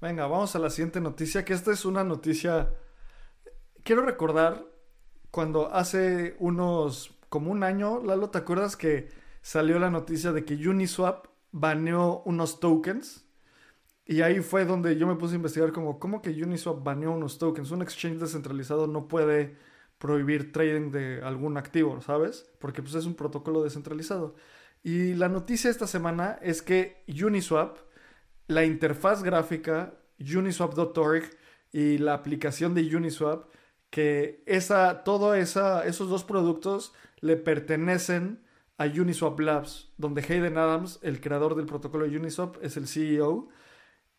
Venga, 0.00 0.28
vamos 0.28 0.54
a 0.54 0.60
la 0.60 0.70
siguiente 0.70 1.00
noticia, 1.00 1.44
que 1.44 1.52
esta 1.52 1.72
es 1.72 1.84
una 1.84 2.04
noticia... 2.04 2.72
Quiero 3.82 4.02
recordar 4.02 4.64
cuando 5.32 5.74
hace 5.74 6.36
unos 6.38 7.18
como 7.28 7.50
un 7.50 7.64
año, 7.64 8.00
Lalo, 8.04 8.30
¿te 8.30 8.38
acuerdas 8.38 8.76
que 8.76 9.08
salió 9.42 9.80
la 9.80 9.90
noticia 9.90 10.30
de 10.32 10.44
que 10.44 10.54
Uniswap 10.54 11.26
baneó 11.50 12.22
unos 12.26 12.60
tokens? 12.60 13.26
Y 14.04 14.22
ahí 14.22 14.40
fue 14.40 14.64
donde 14.66 14.96
yo 14.96 15.08
me 15.08 15.16
puse 15.16 15.34
a 15.34 15.36
investigar 15.36 15.72
como, 15.72 15.98
¿cómo 15.98 16.22
que 16.22 16.30
Uniswap 16.30 16.84
baneó 16.84 17.10
unos 17.10 17.38
tokens? 17.38 17.72
Un 17.72 17.82
exchange 17.82 18.20
descentralizado 18.20 18.86
no 18.86 19.08
puede 19.08 19.56
prohibir 19.98 20.52
trading 20.52 20.92
de 20.92 21.22
algún 21.24 21.56
activo, 21.56 22.00
¿sabes? 22.02 22.48
Porque 22.60 22.82
pues 22.82 22.94
es 22.94 23.04
un 23.04 23.16
protocolo 23.16 23.64
descentralizado. 23.64 24.36
Y 24.84 25.14
la 25.14 25.28
noticia 25.28 25.70
esta 25.70 25.88
semana 25.88 26.38
es 26.40 26.62
que 26.62 27.04
Uniswap, 27.08 27.78
la 28.48 28.64
interfaz 28.64 29.22
gráfica, 29.22 29.94
uniswap.org 30.18 31.24
y 31.72 31.98
la 31.98 32.14
aplicación 32.14 32.74
de 32.74 32.96
Uniswap, 32.96 33.46
que 33.90 34.42
esa, 34.46 35.04
todo 35.04 35.34
esa, 35.34 35.86
esos 35.86 36.08
dos 36.08 36.24
productos 36.24 36.92
le 37.20 37.36
pertenecen 37.36 38.42
a 38.78 38.86
Uniswap 38.86 39.38
Labs, 39.40 39.92
donde 39.96 40.22
Hayden 40.22 40.56
Adams, 40.56 40.98
el 41.02 41.20
creador 41.20 41.54
del 41.56 41.66
protocolo 41.66 42.08
de 42.08 42.16
Uniswap, 42.16 42.56
es 42.62 42.76
el 42.76 42.86
CEO. 42.86 43.48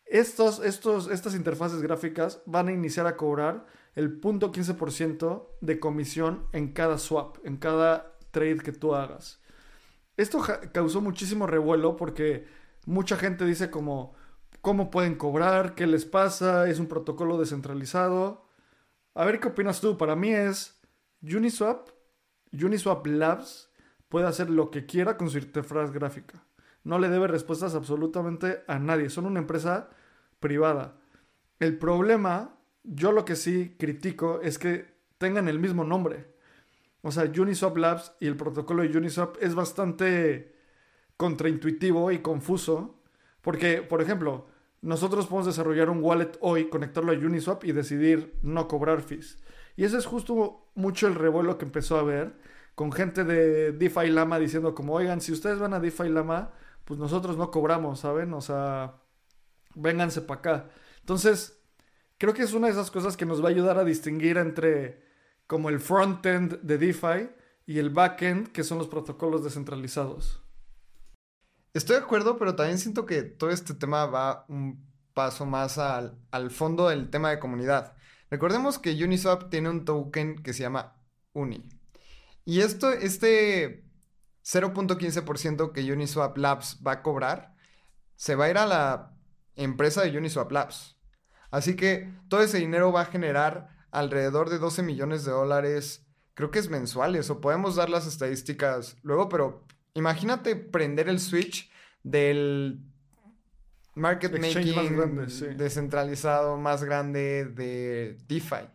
Estos, 0.06 0.60
estos, 0.64 1.10
estas 1.10 1.34
interfaces 1.34 1.82
gráficas 1.82 2.42
van 2.46 2.68
a 2.68 2.72
iniciar 2.72 3.06
a 3.06 3.16
cobrar 3.16 3.66
el 3.94 4.20
0.15% 4.20 5.48
de 5.60 5.80
comisión 5.80 6.46
en 6.52 6.72
cada 6.72 6.98
swap, 6.98 7.38
en 7.44 7.56
cada 7.56 8.16
trade 8.30 8.58
que 8.58 8.72
tú 8.72 8.94
hagas. 8.94 9.40
Esto 10.16 10.40
causó 10.72 11.00
muchísimo 11.00 11.46
revuelo 11.46 11.96
porque 11.96 12.46
mucha 12.86 13.16
gente 13.16 13.44
dice 13.44 13.70
como, 13.70 14.14
¿cómo 14.60 14.90
pueden 14.90 15.14
cobrar? 15.14 15.74
¿Qué 15.74 15.86
les 15.86 16.04
pasa? 16.04 16.68
¿Es 16.68 16.78
un 16.78 16.86
protocolo 16.86 17.38
descentralizado? 17.38 18.46
A 19.14 19.24
ver 19.24 19.40
qué 19.40 19.48
opinas 19.48 19.80
tú. 19.80 19.96
Para 19.96 20.16
mí 20.16 20.32
es 20.32 20.80
Uniswap 21.22 21.88
Uniswap 22.52 23.06
Labs 23.06 23.70
puede 24.08 24.26
hacer 24.26 24.50
lo 24.50 24.70
que 24.70 24.86
quiera 24.86 25.16
con 25.16 25.30
su 25.30 25.38
interfaz 25.38 25.92
gráfica. 25.92 26.42
No 26.82 26.98
le 26.98 27.08
debe 27.08 27.28
respuestas 27.28 27.74
absolutamente 27.74 28.64
a 28.66 28.78
nadie. 28.78 29.10
Son 29.10 29.26
una 29.26 29.40
empresa 29.40 29.90
privada. 30.40 30.98
El 31.58 31.78
problema, 31.78 32.56
yo 32.82 33.12
lo 33.12 33.24
que 33.24 33.36
sí 33.36 33.76
critico 33.78 34.40
es 34.42 34.58
que 34.58 34.94
tengan 35.18 35.48
el 35.48 35.58
mismo 35.58 35.84
nombre. 35.84 36.34
O 37.02 37.12
sea, 37.12 37.24
Uniswap 37.24 37.76
Labs 37.76 38.12
y 38.20 38.26
el 38.26 38.36
protocolo 38.36 38.82
de 38.82 38.96
Uniswap 38.96 39.36
es 39.40 39.54
bastante 39.54 40.56
contraintuitivo 41.16 42.10
y 42.10 42.20
confuso. 42.20 42.99
Porque, 43.42 43.82
por 43.82 44.02
ejemplo, 44.02 44.46
nosotros 44.82 45.26
podemos 45.26 45.46
desarrollar 45.46 45.90
un 45.90 46.02
wallet 46.02 46.32
hoy, 46.40 46.68
conectarlo 46.68 47.12
a 47.12 47.14
Uniswap 47.14 47.64
y 47.64 47.72
decidir 47.72 48.34
no 48.42 48.68
cobrar 48.68 49.02
fees. 49.02 49.38
Y 49.76 49.84
ese 49.84 49.98
es 49.98 50.06
justo 50.06 50.70
mucho 50.74 51.06
el 51.06 51.14
revuelo 51.14 51.58
que 51.58 51.64
empezó 51.64 51.96
a 51.96 52.00
haber 52.00 52.34
con 52.74 52.92
gente 52.92 53.24
de 53.24 53.72
DeFi 53.72 54.08
Lama 54.08 54.38
diciendo 54.38 54.74
como, 54.74 54.94
oigan, 54.94 55.20
si 55.20 55.32
ustedes 55.32 55.58
van 55.58 55.74
a 55.74 55.80
DeFi 55.80 56.08
Lama, 56.08 56.52
pues 56.84 56.98
nosotros 56.98 57.36
no 57.36 57.50
cobramos, 57.50 58.00
¿saben? 58.00 58.32
O 58.32 58.40
sea, 58.40 58.94
vénganse 59.74 60.22
para 60.22 60.40
acá. 60.40 60.70
Entonces, 61.00 61.62
creo 62.18 62.32
que 62.32 62.42
es 62.42 62.52
una 62.52 62.68
de 62.68 62.72
esas 62.72 62.90
cosas 62.90 63.16
que 63.16 63.26
nos 63.26 63.42
va 63.42 63.48
a 63.48 63.50
ayudar 63.50 63.78
a 63.78 63.84
distinguir 63.84 64.38
entre 64.38 65.02
como 65.46 65.68
el 65.68 65.80
frontend 65.80 66.60
de 66.62 66.78
DeFi 66.78 67.30
y 67.66 67.78
el 67.78 67.90
backend, 67.90 68.48
que 68.52 68.64
son 68.64 68.78
los 68.78 68.88
protocolos 68.88 69.44
descentralizados. 69.44 70.39
Estoy 71.72 71.96
de 71.96 72.02
acuerdo, 72.02 72.36
pero 72.36 72.56
también 72.56 72.78
siento 72.78 73.06
que 73.06 73.22
todo 73.22 73.50
este 73.50 73.74
tema 73.74 74.06
va 74.06 74.44
un 74.48 74.84
paso 75.14 75.46
más 75.46 75.78
al, 75.78 76.18
al 76.30 76.50
fondo 76.50 76.88
del 76.88 77.10
tema 77.10 77.30
de 77.30 77.38
comunidad. 77.38 77.94
Recordemos 78.30 78.78
que 78.78 78.92
Uniswap 78.92 79.50
tiene 79.50 79.70
un 79.70 79.84
token 79.84 80.42
que 80.42 80.52
se 80.52 80.62
llama 80.62 80.96
Uni. 81.32 81.68
Y 82.44 82.60
esto, 82.60 82.90
este 82.90 83.84
0.15% 84.44 85.72
que 85.72 85.92
Uniswap 85.92 86.36
Labs 86.36 86.80
va 86.84 86.92
a 86.92 87.02
cobrar, 87.02 87.54
se 88.16 88.34
va 88.34 88.46
a 88.46 88.50
ir 88.50 88.58
a 88.58 88.66
la 88.66 89.16
empresa 89.54 90.02
de 90.02 90.16
Uniswap 90.16 90.50
Labs. 90.50 90.96
Así 91.50 91.76
que 91.76 92.12
todo 92.28 92.42
ese 92.42 92.58
dinero 92.58 92.92
va 92.92 93.02
a 93.02 93.06
generar 93.06 93.68
alrededor 93.90 94.50
de 94.50 94.58
12 94.58 94.82
millones 94.82 95.24
de 95.24 95.32
dólares, 95.32 96.06
creo 96.34 96.50
que 96.50 96.58
es 96.58 96.68
mensuales, 96.68 97.28
o 97.30 97.40
podemos 97.40 97.76
dar 97.76 97.90
las 97.90 98.06
estadísticas 98.06 98.96
luego, 99.02 99.28
pero 99.28 99.66
imagínate 99.94 100.56
prender 100.56 101.08
el 101.08 101.20
switch 101.20 101.70
del 102.02 102.80
market 103.94 104.32
making 104.32 105.56
descentralizado 105.56 106.56
más 106.56 106.84
grande 106.84 107.44
de 107.44 108.18
DeFi. 108.28 108.68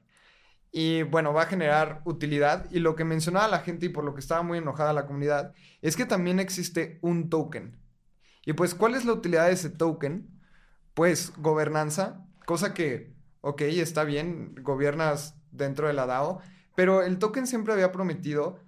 Y 0.71 1.03
bueno, 1.03 1.33
va 1.33 1.43
a 1.43 1.47
generar 1.47 2.01
utilidad. 2.03 2.69
Y 2.69 2.79
lo 2.79 2.95
que 2.95 3.05
mencionaba 3.05 3.47
la 3.47 3.59
gente 3.59 3.85
y 3.85 3.89
por 3.89 4.03
lo 4.03 4.13
que 4.13 4.19
estaba 4.19 4.43
muy 4.43 4.57
enojada 4.57 4.91
la 4.91 5.05
comunidad 5.05 5.53
es 5.81 5.95
que 5.95 6.05
también 6.05 6.39
existe 6.39 6.99
un 7.01 7.29
token. 7.29 7.77
Y 8.45 8.53
pues, 8.53 8.75
¿cuál 8.75 8.93
es 8.95 9.05
la 9.05 9.13
utilidad 9.13 9.47
de 9.47 9.53
ese 9.53 9.69
token? 9.69 10.29
Pues 10.93 11.33
gobernanza, 11.37 12.25
cosa 12.45 12.73
que, 12.73 13.13
ok, 13.41 13.61
está 13.61 14.03
bien, 14.03 14.53
gobiernas 14.61 15.35
dentro 15.51 15.87
de 15.87 15.93
la 15.93 16.05
DAO, 16.05 16.41
pero 16.75 17.03
el 17.03 17.19
token 17.19 17.47
siempre 17.47 17.73
había 17.73 17.91
prometido 17.91 18.59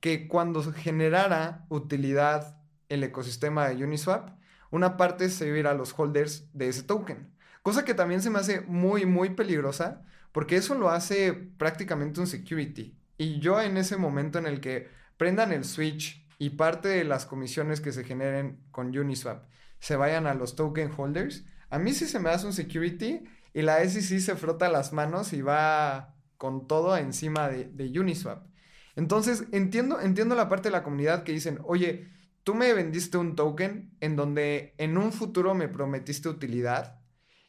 que 0.00 0.28
cuando 0.28 0.62
generara 0.72 1.66
utilidad 1.68 2.58
el 2.88 3.04
ecosistema 3.04 3.68
de 3.68 3.84
Uniswap, 3.84 4.30
una 4.70 4.96
parte 4.96 5.28
se 5.28 5.46
iba 5.46 5.70
a 5.70 5.74
los 5.74 5.98
holders 5.98 6.48
de 6.52 6.68
ese 6.68 6.82
token. 6.82 7.34
Cosa 7.62 7.84
que 7.84 7.94
también 7.94 8.22
se 8.22 8.30
me 8.30 8.38
hace 8.38 8.62
muy, 8.62 9.04
muy 9.04 9.30
peligrosa 9.30 10.02
porque 10.32 10.56
eso 10.56 10.74
lo 10.74 10.90
hace 10.90 11.32
prácticamente 11.32 12.20
un 12.20 12.26
security. 12.26 12.96
Y 13.18 13.40
yo 13.40 13.60
en 13.60 13.76
ese 13.76 13.96
momento 13.96 14.38
en 14.38 14.46
el 14.46 14.60
que 14.60 14.88
prendan 15.16 15.52
el 15.52 15.64
switch 15.64 16.26
y 16.38 16.50
parte 16.50 16.88
de 16.88 17.04
las 17.04 17.26
comisiones 17.26 17.80
que 17.80 17.92
se 17.92 18.04
generen 18.04 18.60
con 18.70 18.96
Uniswap 18.96 19.44
se 19.78 19.96
vayan 19.96 20.26
a 20.26 20.34
los 20.34 20.56
token 20.56 20.90
holders, 20.96 21.44
a 21.68 21.78
mí 21.78 21.92
sí 21.92 22.06
se 22.06 22.20
me 22.20 22.30
hace 22.30 22.46
un 22.46 22.52
security 22.52 23.24
y 23.52 23.62
la 23.62 23.86
SEC 23.86 24.20
se 24.20 24.36
frota 24.36 24.68
las 24.68 24.92
manos 24.92 25.32
y 25.32 25.42
va 25.42 26.14
con 26.36 26.66
todo 26.66 26.96
encima 26.96 27.48
de 27.48 27.98
Uniswap. 27.98 28.49
Entonces, 28.96 29.44
entiendo, 29.52 30.00
entiendo 30.00 30.34
la 30.34 30.48
parte 30.48 30.68
de 30.68 30.72
la 30.72 30.82
comunidad 30.82 31.22
que 31.22 31.32
dicen, 31.32 31.58
oye, 31.64 32.08
tú 32.42 32.54
me 32.54 32.72
vendiste 32.74 33.18
un 33.18 33.36
token 33.36 33.96
en 34.00 34.16
donde 34.16 34.74
en 34.78 34.98
un 34.98 35.12
futuro 35.12 35.54
me 35.54 35.68
prometiste 35.68 36.28
utilidad 36.28 37.00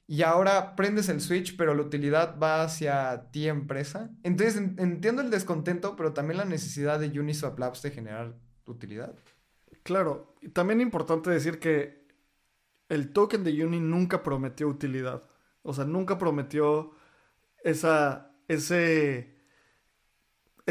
y 0.07 0.23
ahora 0.23 0.75
prendes 0.75 1.07
el 1.07 1.21
switch, 1.21 1.55
pero 1.55 1.73
la 1.73 1.83
utilidad 1.83 2.37
va 2.37 2.63
hacia 2.63 3.29
ti 3.31 3.47
empresa. 3.47 4.11
Entonces 4.23 4.57
entiendo 4.77 5.21
el 5.21 5.29
descontento, 5.29 5.95
pero 5.95 6.11
también 6.11 6.37
la 6.37 6.45
necesidad 6.45 6.99
de 6.99 7.17
Uniswap 7.17 7.57
Labs 7.57 7.81
de 7.81 7.91
generar 7.91 8.35
utilidad. 8.65 9.15
Claro, 9.83 10.35
también 10.53 10.81
importante 10.81 11.29
decir 11.29 11.59
que 11.59 12.01
el 12.89 13.13
token 13.13 13.45
de 13.45 13.65
Uni 13.65 13.79
nunca 13.79 14.21
prometió 14.21 14.67
utilidad. 14.67 15.23
O 15.63 15.73
sea, 15.73 15.85
nunca 15.85 16.17
prometió 16.17 16.91
esa, 17.63 18.35
ese, 18.49 19.30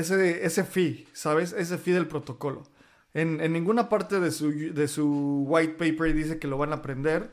ese, 0.01 0.45
ese 0.45 0.65
fee, 0.65 1.07
¿sabes? 1.13 1.53
Ese 1.53 1.79
fee 1.79 1.93
del 1.93 2.09
protocolo. 2.09 2.65
En, 3.15 3.39
ninguna 3.53 3.89
parte 3.89 4.21
de 4.21 4.31
su, 4.31 4.51
de 4.51 4.89
su 4.89 5.45
white 5.47 5.73
paper 5.75 6.15
dice 6.15 6.39
que 6.39 6.47
lo 6.47 6.59
van 6.59 6.73
a 6.73 6.77
aprender 6.77 7.33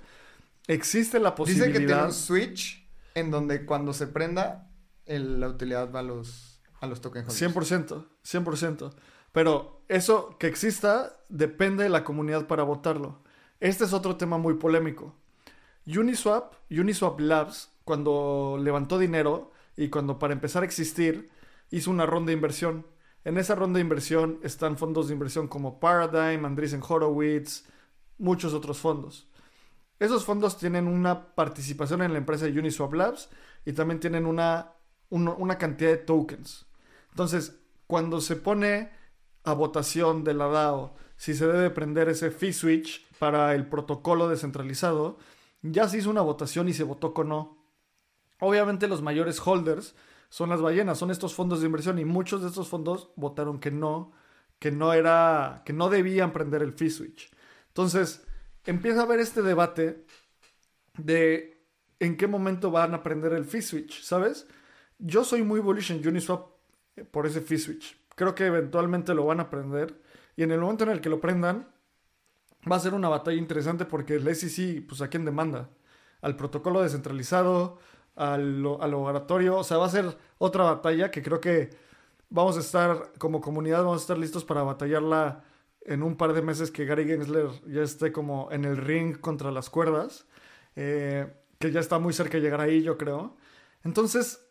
Existe 0.67 1.19
la 1.19 1.34
posibilidad. 1.34 1.67
Dice 1.67 1.80
que 1.80 1.86
tiene 1.86 2.03
un 2.03 2.13
switch 2.13 2.86
en 3.15 3.32
donde 3.32 3.65
cuando 3.65 3.93
se 3.93 4.06
prenda, 4.08 4.69
la 5.06 5.47
utilidad 5.47 5.91
va 5.91 6.01
a 6.01 6.03
los, 6.03 6.62
a 6.82 6.88
los 6.88 6.99
token 7.01 7.23
holders. 7.23 7.41
100%, 7.41 8.06
100%. 8.23 8.93
Pero 9.32 9.82
eso 9.88 10.36
que 10.38 10.47
exista 10.47 11.13
depende 11.30 11.84
de 11.84 11.89
la 11.89 12.03
comunidad 12.03 12.47
para 12.47 12.63
votarlo. 12.63 13.23
Este 13.60 13.86
es 13.86 13.93
otro 13.93 14.17
tema 14.17 14.38
muy 14.38 14.56
polémico. 14.56 15.15
Uniswap, 15.86 16.53
Uniswap 16.69 17.19
Labs, 17.21 17.69
cuando 17.86 18.60
levantó 18.62 18.99
dinero 18.99 19.51
y 19.77 19.88
cuando 19.88 20.19
para 20.19 20.34
empezar 20.34 20.63
a 20.63 20.65
existir, 20.65 21.30
hizo 21.69 21.91
una 21.91 22.06
ronda 22.06 22.27
de 22.27 22.34
inversión. 22.34 22.86
En 23.23 23.38
esa 23.38 23.56
ronda 23.56 23.77
de 23.77 23.84
inversión 23.84 24.39
están 24.43 24.77
fondos 24.77 25.08
de 25.08 25.13
inversión 25.13 25.47
como 25.47 25.80
Paradigm, 25.80 26.45
Andreessen 26.45 26.82
Horowitz, 26.88 27.65
muchos 28.17 28.53
otros 28.53 28.80
fondos. 28.80 29.27
Esos 29.99 30.25
fondos 30.25 30.58
tienen 30.58 30.88
una 30.88 31.34
participación 31.36 32.01
en 32.01 32.13
la 32.13 32.19
empresa 32.19 32.45
Uniswap 32.45 32.93
Labs 32.93 33.30
y 33.65 33.73
también 33.73 33.99
tienen 33.99 34.25
una, 34.25 34.73
una 35.10 35.58
cantidad 35.58 35.89
de 35.89 35.97
tokens. 35.97 36.67
Entonces, 37.10 37.60
cuando 37.88 38.21
se 38.21 38.36
pone 38.36 38.91
a 39.43 39.53
votación 39.53 40.23
de 40.23 40.34
la 40.34 40.47
DAO 40.47 40.95
si 41.15 41.34
se 41.34 41.47
debe 41.47 41.71
prender 41.71 42.10
ese 42.10 42.30
fee 42.32 42.53
switch 42.53 43.06
para 43.17 43.56
el 43.56 43.67
protocolo 43.67 44.30
descentralizado, 44.30 45.17
ya 45.63 45.89
se 45.89 45.97
hizo 45.97 46.12
una 46.12 46.21
votación 46.21 46.69
y 46.69 46.73
se 46.73 46.84
votó 46.84 47.13
con 47.13 47.30
no. 47.30 47.58
Obviamente 48.39 48.88
los 48.88 49.01
mayores 49.01 49.41
holders 49.45 49.95
son 50.29 50.49
las 50.49 50.61
ballenas, 50.61 50.97
son 50.97 51.11
estos 51.11 51.33
fondos 51.33 51.61
de 51.61 51.67
inversión 51.67 51.99
y 51.99 52.05
muchos 52.05 52.41
de 52.41 52.49
estos 52.49 52.67
fondos 52.67 53.11
votaron 53.15 53.59
que 53.59 53.71
no, 53.71 54.11
que 54.59 54.71
no 54.71 54.93
era, 54.93 55.61
que 55.65 55.73
no 55.73 55.89
debían 55.89 56.33
prender 56.33 56.61
el 56.61 56.73
fee 56.73 56.89
switch. 56.89 57.31
Entonces, 57.69 58.25
empieza 58.65 59.01
a 59.01 59.03
haber 59.03 59.19
este 59.19 59.41
debate 59.41 60.05
de 60.97 61.63
en 61.99 62.17
qué 62.17 62.27
momento 62.27 62.71
van 62.71 62.93
a 62.93 63.03
prender 63.03 63.33
el 63.33 63.45
fee 63.45 63.61
switch, 63.61 64.03
¿sabes? 64.03 64.47
Yo 64.99 65.23
soy 65.23 65.43
muy 65.43 65.59
bullish 65.59 65.91
en 65.91 66.05
Uniswap 66.07 66.47
por 67.11 67.25
ese 67.25 67.41
fee 67.41 67.57
switch. 67.57 67.97
Creo 68.15 68.35
que 68.35 68.45
eventualmente 68.45 69.13
lo 69.13 69.25
van 69.25 69.39
a 69.39 69.49
prender 69.49 70.01
y 70.35 70.43
en 70.43 70.51
el 70.51 70.59
momento 70.59 70.83
en 70.83 70.91
el 70.91 71.01
que 71.01 71.09
lo 71.09 71.21
prendan 71.21 71.67
va 72.69 72.75
a 72.75 72.79
ser 72.79 72.93
una 72.93 73.09
batalla 73.09 73.37
interesante 73.37 73.85
porque 73.85 74.15
el 74.15 74.35
SEC, 74.35 74.85
pues 74.87 75.01
a 75.01 75.09
quién 75.09 75.25
demanda? 75.25 75.69
Al 76.21 76.35
protocolo 76.35 76.81
descentralizado, 76.81 77.79
al, 78.17 78.65
al 78.80 78.93
oratorio, 78.93 79.58
o 79.58 79.63
sea, 79.63 79.77
va 79.77 79.86
a 79.86 79.89
ser 79.89 80.17
otra 80.38 80.63
batalla 80.63 81.12
que 81.12 81.21
creo 81.21 81.39
que 81.39 81.69
vamos 82.30 82.58
a 82.58 82.60
estar 82.60 83.13
como 83.17 83.41
comunidad, 83.41 83.84
vamos 83.84 84.01
a 84.01 84.03
estar 84.03 84.17
listos 84.17 84.43
para 84.43 84.63
batallarla 84.63 85.43
en 85.82 86.03
un 86.03 86.17
par 86.17 86.34
de 86.34 86.41
meses 86.41 86.71
que 86.71 86.86
Gary 86.86 87.06
Gensler 87.06 87.47
ya 87.67 87.82
esté 87.82 88.12
como 88.12 88.49
en 88.51 88.65
el 88.65 88.77
ring 88.77 89.19
contra 89.19 89.51
las 89.51 89.69
cuerdas, 89.69 90.27
eh, 90.75 91.34
que 91.60 91.71
ya 91.71 91.80
está 91.80 91.97
muy 91.99 92.13
cerca 92.13 92.38
de 92.38 92.43
llegar 92.43 92.60
ahí, 92.62 92.84
yo 92.84 92.97
creo. 92.97 93.38
Entonces, 93.84 94.45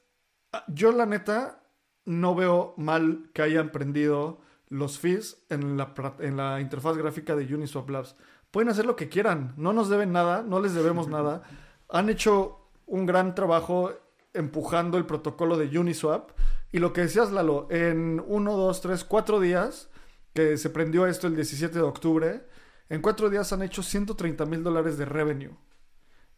ah, 0.53 0.65
yo 0.69 0.93
la 0.93 1.05
neta 1.05 1.63
no 2.07 2.35
veo 2.35 2.73
mal 2.79 3.31
que 3.35 3.43
hayan 3.43 3.71
prendido 3.71 4.41
los 4.69 4.99
fees 4.99 5.45
en 5.51 5.77
la, 5.77 5.93
en 6.21 6.37
la 6.37 6.61
interfaz 6.61 6.97
gráfica 6.97 7.37
de 7.37 7.55
Uniswap 7.55 7.91
Labs. 7.91 8.17
Pueden 8.51 8.71
hacer 8.71 8.87
lo 8.87 8.97
que 8.97 9.09
quieran, 9.09 9.53
no 9.57 9.73
nos 9.73 9.89
deben 9.91 10.13
nada, 10.13 10.43
no 10.43 10.61
les 10.61 10.75
debemos 10.75 11.09
nada. 11.17 11.43
Han 11.89 12.09
hecho 12.09 12.66
un 12.87 13.07
gran 13.07 13.35
trabajo 13.35 13.93
empujando 14.33 14.99
el 14.99 15.07
protocolo 15.07 15.57
de 15.57 15.79
Uniswap. 15.79 16.31
Y 16.73 16.79
lo 16.79 16.93
que 16.93 17.03
decías, 17.03 17.33
Lalo, 17.33 17.69
en 17.71 18.23
uno, 18.27 18.57
dos, 18.57 18.81
tres, 18.81 19.05
cuatro 19.05 19.41
días 19.41 19.91
que 20.35 20.57
se 20.57 20.71
prendió 20.71 21.07
esto 21.07 21.27
el 21.27 21.35
17 21.35 21.75
de 21.75 21.81
octubre, 21.81 22.47
en 22.89 23.03
cuatro 23.03 23.31
días 23.31 23.53
han 23.53 23.63
hecho 23.63 23.83
130 23.83 24.45
mil 24.47 24.63
dólares 24.63 24.99
de 24.99 25.07
revenue. 25.07 25.57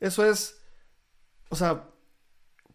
Eso 0.00 0.24
es, 0.24 0.62
o 1.50 1.56
sea, 1.56 1.90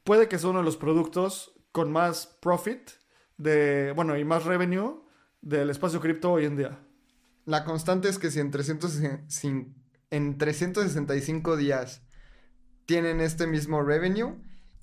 puede 0.03 0.27
que 0.27 0.37
sea 0.37 0.49
uno 0.49 0.59
de 0.59 0.65
los 0.65 0.77
productos 0.77 1.53
con 1.71 1.91
más 1.91 2.27
profit 2.41 2.91
de, 3.37 3.93
bueno, 3.95 4.17
y 4.17 4.25
más 4.25 4.43
revenue 4.43 5.03
del 5.41 5.69
espacio 5.69 5.99
cripto 5.99 6.33
hoy 6.33 6.45
en 6.45 6.57
día. 6.57 6.79
La 7.45 7.63
constante 7.63 8.09
es 8.09 8.19
que 8.19 8.29
si 8.29 8.39
en, 8.39 8.51
300, 8.51 8.99
en 10.11 10.37
365 10.37 11.57
días 11.57 12.01
tienen 12.85 13.21
este 13.21 13.47
mismo 13.47 13.81
revenue, 13.81 14.35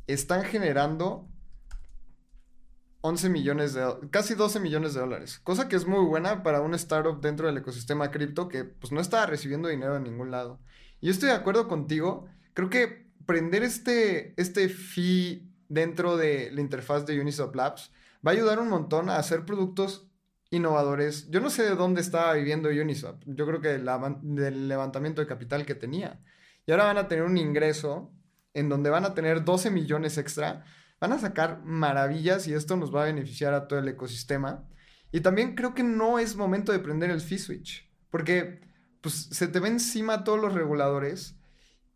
están 0.07 0.45
generando 0.45 1.29
11 3.03 3.31
millones 3.31 3.73
de, 3.73 3.87
casi 4.11 4.35
12 4.35 4.61
millones 4.61 4.95
de 4.95 5.01
dólares, 5.01 5.41
cosa 5.43 5.69
que 5.69 5.77
es 5.77 5.87
muy 5.87 6.05
buena 6.05 6.43
para 6.43 6.61
un 6.61 6.75
startup 6.75 7.21
dentro 7.21 7.47
del 7.47 7.57
ecosistema 7.59 8.11
cripto 8.11 8.49
que 8.49 8.65
pues 8.65 8.93
no 8.93 9.01
está 9.01 9.25
recibiendo 9.27 9.69
dinero 9.69 9.97
en 9.97 10.05
ningún 10.05 10.31
lado. 10.31 10.61
Y 11.01 11.07
yo 11.07 11.13
estoy 11.13 11.31
de 11.31 11.35
acuerdo 11.35 11.67
contigo, 11.67 12.27
creo 12.53 12.69
que 12.69 13.11
prender 13.27 13.63
este, 13.63 14.35
este 14.41 14.69
fee 14.69 15.49
dentro 15.69 16.17
de 16.17 16.51
la 16.53 16.61
interfaz 16.61 17.07
de 17.07 17.19
Uniswap 17.21 17.55
Labs 17.55 17.93
va 18.27 18.33
a 18.33 18.35
ayudar 18.35 18.59
un 18.59 18.69
montón 18.69 19.09
a 19.09 19.17
hacer 19.17 19.47
productos 19.47 20.11
innovadores. 20.51 21.31
Yo 21.31 21.41
no 21.41 21.49
sé 21.49 21.63
de 21.63 21.77
dónde 21.77 22.01
estaba 22.01 22.35
viviendo 22.35 22.69
Uniswap, 22.69 23.23
yo 23.25 23.47
creo 23.47 23.61
que 23.61 23.69
del 23.79 24.69
levantamiento 24.69 25.23
de 25.23 25.27
capital 25.27 25.65
que 25.65 25.75
tenía. 25.75 26.21
Y 26.71 26.73
ahora 26.73 26.85
van 26.85 26.99
a 26.99 27.09
tener 27.09 27.25
un 27.25 27.37
ingreso 27.37 28.13
en 28.55 28.69
donde 28.69 28.91
van 28.91 29.05
a 29.05 29.13
tener 29.13 29.45
12 29.45 29.73
millones 29.73 30.19
extra 30.19 30.65
van 31.01 31.13
a 31.13 31.19
sacar 31.19 31.65
maravillas 31.65 32.47
y 32.47 32.55
esto 32.55 32.77
nos 32.77 32.95
va 32.95 33.03
a 33.03 33.07
beneficiar 33.07 33.55
a 33.55 33.67
todo 33.67 33.81
el 33.81 33.89
ecosistema. 33.89 34.69
Y 35.11 35.19
también 35.19 35.57
creo 35.57 35.75
que 35.75 35.83
no 35.83 36.21
es 36.21 36.37
momento 36.37 36.71
de 36.71 36.79
prender 36.79 37.11
el 37.11 37.21
fee 37.21 37.39
switch, 37.39 37.91
porque 38.09 38.61
pues 39.01 39.15
se 39.33 39.49
te 39.49 39.59
ven 39.59 39.73
encima 39.73 40.23
todos 40.23 40.39
los 40.39 40.55
reguladores 40.55 41.41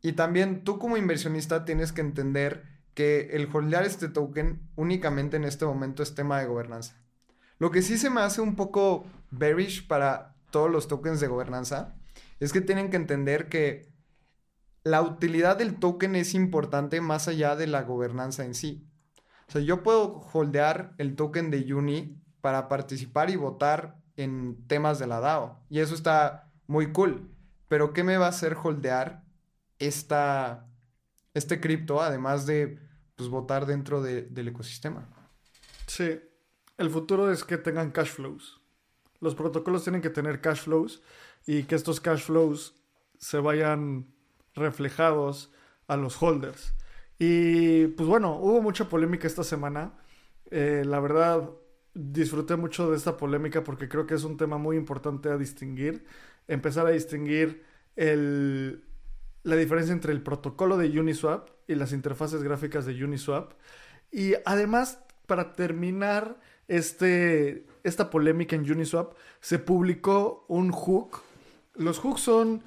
y 0.02 0.14
también 0.14 0.64
tú 0.64 0.80
como 0.80 0.96
inversionista 0.96 1.64
tienes 1.64 1.92
que 1.92 2.00
entender 2.00 2.64
que 2.94 3.28
el 3.30 3.48
holdear 3.52 3.84
este 3.84 4.08
token 4.08 4.68
únicamente 4.74 5.36
en 5.36 5.44
este 5.44 5.66
momento 5.66 6.02
es 6.02 6.16
tema 6.16 6.40
de 6.40 6.46
gobernanza. 6.46 7.00
Lo 7.60 7.70
que 7.70 7.80
sí 7.80 7.96
se 7.96 8.10
me 8.10 8.22
hace 8.22 8.40
un 8.40 8.56
poco 8.56 9.06
bearish 9.30 9.86
para 9.86 10.34
todos 10.50 10.68
los 10.68 10.88
tokens 10.88 11.20
de 11.20 11.28
gobernanza 11.28 11.94
es 12.40 12.52
que 12.52 12.60
tienen 12.60 12.90
que 12.90 12.96
entender 12.96 13.48
que 13.48 13.93
la 14.84 15.00
utilidad 15.00 15.56
del 15.56 15.76
token 15.76 16.14
es 16.14 16.34
importante 16.34 17.00
más 17.00 17.26
allá 17.26 17.56
de 17.56 17.66
la 17.66 17.82
gobernanza 17.82 18.44
en 18.44 18.54
sí. 18.54 18.86
O 19.48 19.52
sea, 19.52 19.62
yo 19.62 19.82
puedo 19.82 20.20
holdear 20.32 20.94
el 20.98 21.16
token 21.16 21.50
de 21.50 21.74
Uni 21.74 22.22
para 22.42 22.68
participar 22.68 23.30
y 23.30 23.36
votar 23.36 23.96
en 24.16 24.66
temas 24.66 24.98
de 24.98 25.06
la 25.06 25.20
DAO. 25.20 25.64
Y 25.70 25.80
eso 25.80 25.94
está 25.94 26.52
muy 26.66 26.92
cool. 26.92 27.30
Pero 27.68 27.94
¿qué 27.94 28.04
me 28.04 28.18
va 28.18 28.26
a 28.26 28.30
hacer 28.30 28.56
holdear 28.62 29.24
esta, 29.78 30.66
este 31.32 31.60
cripto, 31.60 32.02
además 32.02 32.46
de 32.46 32.78
pues, 33.16 33.30
votar 33.30 33.64
dentro 33.64 34.02
del 34.02 34.48
ecosistema? 34.48 35.08
Sí, 35.86 36.20
el 36.76 36.90
futuro 36.90 37.32
es 37.32 37.42
que 37.42 37.56
tengan 37.56 37.90
cash 37.90 38.10
flows. 38.10 38.60
Los 39.20 39.34
protocolos 39.34 39.82
tienen 39.82 40.02
que 40.02 40.10
tener 40.10 40.42
cash 40.42 40.60
flows 40.60 41.02
y 41.46 41.62
que 41.64 41.74
estos 41.74 42.00
cash 42.00 42.24
flows 42.24 42.74
se 43.18 43.38
vayan 43.38 44.13
reflejados 44.54 45.52
a 45.86 45.96
los 45.96 46.20
holders. 46.22 46.74
Y 47.18 47.86
pues 47.88 48.08
bueno, 48.08 48.36
hubo 48.36 48.60
mucha 48.62 48.88
polémica 48.88 49.26
esta 49.26 49.44
semana. 49.44 49.92
Eh, 50.50 50.82
la 50.84 51.00
verdad, 51.00 51.50
disfruté 51.94 52.56
mucho 52.56 52.90
de 52.90 52.96
esta 52.96 53.16
polémica 53.16 53.62
porque 53.62 53.88
creo 53.88 54.06
que 54.06 54.14
es 54.14 54.24
un 54.24 54.36
tema 54.36 54.58
muy 54.58 54.76
importante 54.76 55.28
a 55.28 55.36
distinguir. 55.36 56.04
Empezar 56.48 56.86
a 56.86 56.90
distinguir 56.90 57.64
el, 57.96 58.84
la 59.42 59.56
diferencia 59.56 59.92
entre 59.92 60.12
el 60.12 60.22
protocolo 60.22 60.76
de 60.76 60.98
Uniswap 60.98 61.48
y 61.68 61.76
las 61.76 61.92
interfaces 61.92 62.42
gráficas 62.42 62.86
de 62.86 63.04
Uniswap. 63.04 63.52
Y 64.10 64.34
además, 64.44 65.00
para 65.26 65.52
terminar 65.52 66.40
este, 66.68 67.66
esta 67.82 68.10
polémica 68.10 68.56
en 68.56 68.70
Uniswap, 68.70 69.14
se 69.40 69.58
publicó 69.58 70.44
un 70.48 70.72
hook. 70.72 71.22
Los 71.74 71.98
hooks 71.98 72.20
son 72.20 72.62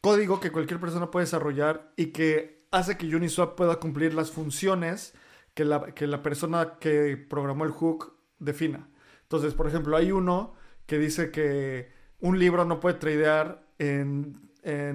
código 0.00 0.40
que 0.40 0.52
cualquier 0.52 0.80
persona 0.80 1.10
puede 1.10 1.26
desarrollar 1.26 1.92
y 1.96 2.06
que 2.06 2.64
hace 2.70 2.96
que 2.96 3.14
Uniswap 3.14 3.56
pueda 3.56 3.76
cumplir 3.76 4.14
las 4.14 4.30
funciones 4.30 5.14
que 5.54 5.64
la, 5.64 5.94
que 5.94 6.06
la 6.06 6.22
persona 6.22 6.78
que 6.78 7.16
programó 7.16 7.64
el 7.64 7.70
hook 7.70 8.14
defina. 8.38 8.88
Entonces, 9.22 9.54
por 9.54 9.66
ejemplo, 9.66 9.96
hay 9.96 10.12
uno 10.12 10.54
que 10.86 10.98
dice 10.98 11.30
que 11.30 11.92
un 12.20 12.38
libro 12.38 12.64
no 12.64 12.80
puede 12.80 12.96
tradear 12.96 13.64
en, 13.78 14.48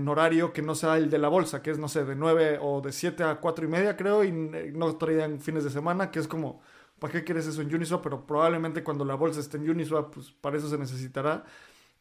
horario 0.08 0.53
que 0.53 0.62
no 0.62 0.76
sea 0.76 0.97
el 0.97 1.10
de 1.10 1.18
la 1.18 1.28
bolsa, 1.28 1.62
que 1.64 1.72
es, 1.72 1.80
no 1.80 1.88
sé, 1.88 2.06
de 2.06 2.16
9 2.16 2.60
o 2.62 2.82
de 2.82 2.91
7 2.91 3.24
a 3.24 3.39
4 3.39 3.66
y 3.66 3.68
media, 3.68 3.97
creo, 3.97 4.24
y 4.24 4.32
no 4.32 4.95
tradean 4.97 5.39
fines 5.39 5.64
de 5.64 5.70
semana, 5.70 6.12
que 6.12 6.20
es 6.20 6.28
como, 6.28 6.62
¿para 6.99 7.14
qué 7.14 7.24
quieres 7.24 7.47
eso 7.47 7.62
en 7.62 7.74
Uniswap? 7.74 8.03
Pero 8.03 8.28
probablemente 8.28 8.84
cuando 8.84 9.06
la 9.06 9.16
bolsa 9.16 9.39
esté 9.39 9.58
en 9.58 9.70
Uniswap, 9.70 10.14
pues 10.14 10.32
para 10.32 10.58
eso 10.58 10.70
se 10.70 10.78
necesitará. 10.78 11.43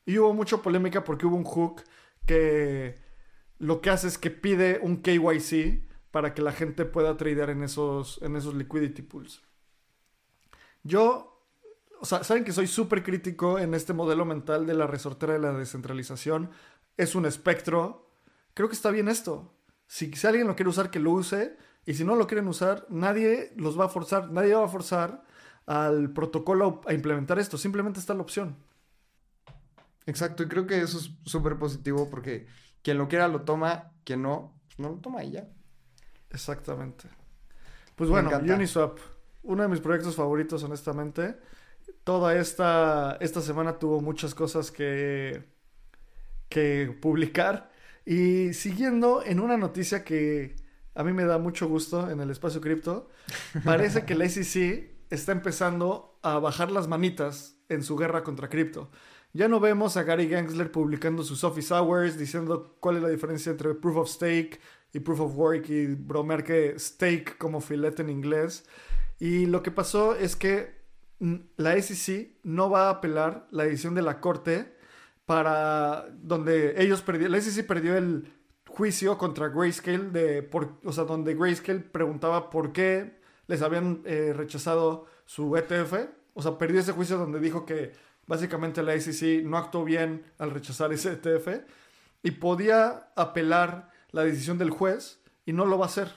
Y 0.05 0.19
hubo 0.19 0.35
mucha 0.35 0.59
polémica 0.59 1.03
porque 1.03 1.25
hubo 1.25 1.37
un 1.37 1.45
hook 1.45 1.83
que 2.27 2.99
lo 3.59 3.81
que 3.81 3.91
hace 3.91 4.09
es 4.09 4.19
que 4.19 4.31
pide 4.31 4.79
un 4.83 5.03
KYC 5.03 5.83
para 6.11 6.35
que 6.35 6.43
la 6.43 6.53
gente 6.53 6.85
pueda 6.85 7.17
tradear 7.17 7.51
en 7.51 7.63
esos, 7.63 8.21
en 8.23 8.37
esos 8.37 8.55
liquidity 8.55 9.03
pools. 9.03 9.43
Yo, 10.83 11.43
o 12.01 12.05
sea, 12.05 12.23
saben 12.23 12.45
que 12.45 12.53
soy 12.53 12.67
súper 12.67 13.03
crítico 13.03 13.59
en 13.59 13.75
este 13.75 13.93
modelo 13.93 14.25
mental 14.25 14.67
de 14.67 14.75
la 14.75 14.87
resortera 14.87 15.33
de 15.33 15.39
la 15.39 15.53
descentralización. 15.53 16.51
Es 16.97 17.15
un 17.15 17.27
espectro. 17.27 18.11
Creo 18.53 18.69
que 18.69 18.77
está 18.77 18.91
bien 18.91 19.09
esto. 19.09 19.55
Si, 19.87 20.13
si 20.13 20.27
alguien 20.27 20.47
lo 20.47 20.55
quiere 20.55 20.69
usar, 20.69 20.91
que 20.91 21.01
lo 21.01 21.11
use. 21.11 21.57
Y 21.87 21.95
si 21.95 22.05
no 22.05 22.17
lo 22.17 22.27
quieren 22.27 22.49
usar, 22.49 22.87
nadie 22.91 23.53
los 23.57 23.79
va 23.79 23.87
a 23.87 23.89
forzar. 23.89 24.31
Nadie 24.31 24.55
va 24.55 24.67
a 24.67 24.69
forzar 24.69 25.25
al 25.67 26.13
protocolo 26.13 26.83
a 26.87 26.93
implementar 26.93 27.39
esto. 27.39 27.59
Simplemente 27.59 27.99
está 27.99 28.15
la 28.15 28.23
opción. 28.23 28.57
Exacto, 30.07 30.43
y 30.43 30.49
creo 30.49 30.67
que 30.67 30.81
eso 30.81 30.99
es 30.99 31.11
súper 31.25 31.59
positivo 31.59 32.09
porque 32.11 32.47
quien 32.83 32.99
lo 32.99 33.09
quiera 33.09 33.29
lo 33.29 33.43
toma, 33.43 33.93
quien 34.05 34.23
no, 34.23 34.61
pues 34.67 34.79
no 34.79 34.91
lo 34.91 34.97
toma 34.97 35.25
y 35.25 35.33
ya. 35.33 35.49
Exactamente. 36.31 37.09
Pues 37.97 38.11
bueno, 38.11 38.31
Uniswap, 38.31 38.99
uno 39.43 39.63
de 39.63 39.69
mis 39.69 39.81
proyectos 39.81 40.17
favoritos, 40.17 40.63
honestamente. 40.65 41.37
Toda 42.03 42.37
esta, 42.37 43.17
esta 43.21 43.41
semana 43.41 43.79
tuvo 43.79 44.01
muchas 44.01 44.35
cosas 44.35 44.71
que, 44.71 45.45
que 46.49 46.97
publicar. 47.01 47.71
Y 48.05 48.53
siguiendo 48.53 49.23
en 49.25 49.41
una 49.41 49.57
noticia 49.57 50.05
que 50.05 50.57
a 50.95 51.05
mí 51.05 51.13
me 51.13 51.25
da 51.25 51.39
mucho 51.39 51.69
gusto 51.69 52.11
en 52.11 52.21
el 52.21 52.31
espacio 52.31 52.61
cripto, 52.61 53.09
parece 53.65 54.05
que 54.05 54.15
la 54.15 54.29
SEC 54.29 54.95
está 55.11 55.33
empezando 55.33 56.19
a 56.23 56.39
bajar 56.39 56.71
las 56.71 56.89
manitas 56.89 57.57
en 57.69 57.83
su 57.83 57.97
guerra 57.97 58.23
contra 58.23 58.49
cripto. 58.49 58.91
Ya 59.37 59.49
no 59.49 59.59
vemos 59.59 59.97
a 59.97 60.05
Gary 60.05 60.29
Gensler 60.29 60.71
publicando 60.71 61.25
sus 61.25 61.43
office 61.43 61.75
hours 61.75 62.17
diciendo 62.17 62.77
cuál 62.79 62.99
es 62.99 63.03
la 63.03 63.09
diferencia 63.09 63.51
entre 63.51 63.75
proof 63.75 63.97
of 63.97 64.09
stake 64.09 64.61
y 64.93 65.01
proof 65.01 65.19
of 65.19 65.37
work 65.37 65.69
y 65.71 65.87
bromear 65.87 66.45
que 66.45 66.79
stake 66.79 67.37
como 67.37 67.61
filete 67.61 68.03
en 68.03 68.11
inglés. 68.11 68.65
Y 69.19 69.47
lo 69.47 69.61
que 69.61 69.73
pasó 69.73 70.15
es 70.15 70.37
que 70.37 70.77
mm, 71.19 71.35
la 71.57 71.83
SEC 71.83 72.37
no 72.45 72.71
va 72.71 72.87
a 72.87 72.91
apelar 72.91 73.49
la 73.51 73.65
decisión 73.65 73.97
de 73.97 74.03
la 74.03 74.21
corte 74.21 74.77
para 75.27 76.07
donde 76.13 76.81
ellos 76.81 77.03
perdieron, 77.03 77.33
la 77.33 77.41
SEC 77.41 77.67
perdió 77.67 77.97
el 77.97 78.33
juicio 78.69 79.19
contra 79.19 79.49
Grayscale 79.49 80.11
de 80.11 80.43
por, 80.45 80.79
o 80.85 80.93
sea, 80.93 81.03
donde 81.03 81.35
Grayscale 81.35 81.81
preguntaba 81.81 82.51
por 82.51 82.73
qué 82.73 83.19
les 83.49 83.63
habían 83.63 84.03
eh, 84.05 84.33
rechazado 84.33 85.07
su 85.27 85.57
ETF, 85.57 85.95
o 86.35 86.43
sea, 86.43 86.57
perdió 86.57 86.79
ese 86.79 86.93
juicio 86.93 87.19
donde 87.19 87.41
dijo 87.41 87.67
que 87.67 87.93
Básicamente 88.27 88.83
la 88.83 88.99
SEC 88.99 89.45
no 89.45 89.59
actuó 89.59 89.85
bien 89.85 90.25
al 90.39 90.51
rechazar 90.51 90.93
ese 90.93 91.13
ETF 91.13 91.65
y 92.23 92.31
podía 92.33 93.11
apelar 93.17 93.91
la 94.11 94.25
decisión 94.25 94.59
del 94.59 94.71
juez 94.71 95.21
y 95.45 95.53
no 95.53 95.67
lo 95.67 95.79
va 95.79 95.87
a 95.87 95.89
hacer. 95.89 96.13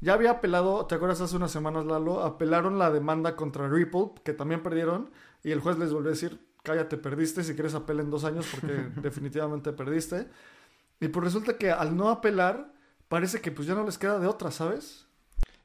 Ya 0.00 0.14
había 0.14 0.32
apelado, 0.32 0.86
¿te 0.86 0.94
acuerdas 0.94 1.20
hace 1.20 1.36
unas 1.36 1.50
semanas, 1.50 1.86
Lalo? 1.86 2.22
Apelaron 2.22 2.78
la 2.78 2.90
demanda 2.90 3.36
contra 3.36 3.68
Ripple, 3.68 4.12
que 4.22 4.32
también 4.32 4.62
perdieron, 4.62 5.10
y 5.42 5.50
el 5.50 5.60
juez 5.60 5.78
les 5.78 5.92
volvió 5.92 6.10
a 6.10 6.12
decir, 6.12 6.40
cállate, 6.62 6.96
perdiste, 6.96 7.44
si 7.44 7.54
quieres 7.54 7.74
apela 7.74 8.02
en 8.02 8.10
dos 8.10 8.24
años 8.24 8.46
porque 8.50 8.72
definitivamente 9.00 9.72
perdiste. 9.72 10.28
Y 11.00 11.08
pues 11.08 11.24
resulta 11.24 11.56
que 11.56 11.70
al 11.70 11.96
no 11.96 12.08
apelar, 12.08 12.72
parece 13.08 13.40
que 13.40 13.50
pues 13.50 13.68
ya 13.68 13.74
no 13.74 13.84
les 13.84 13.98
queda 13.98 14.18
de 14.18 14.26
otra, 14.26 14.50
¿sabes? 14.50 15.06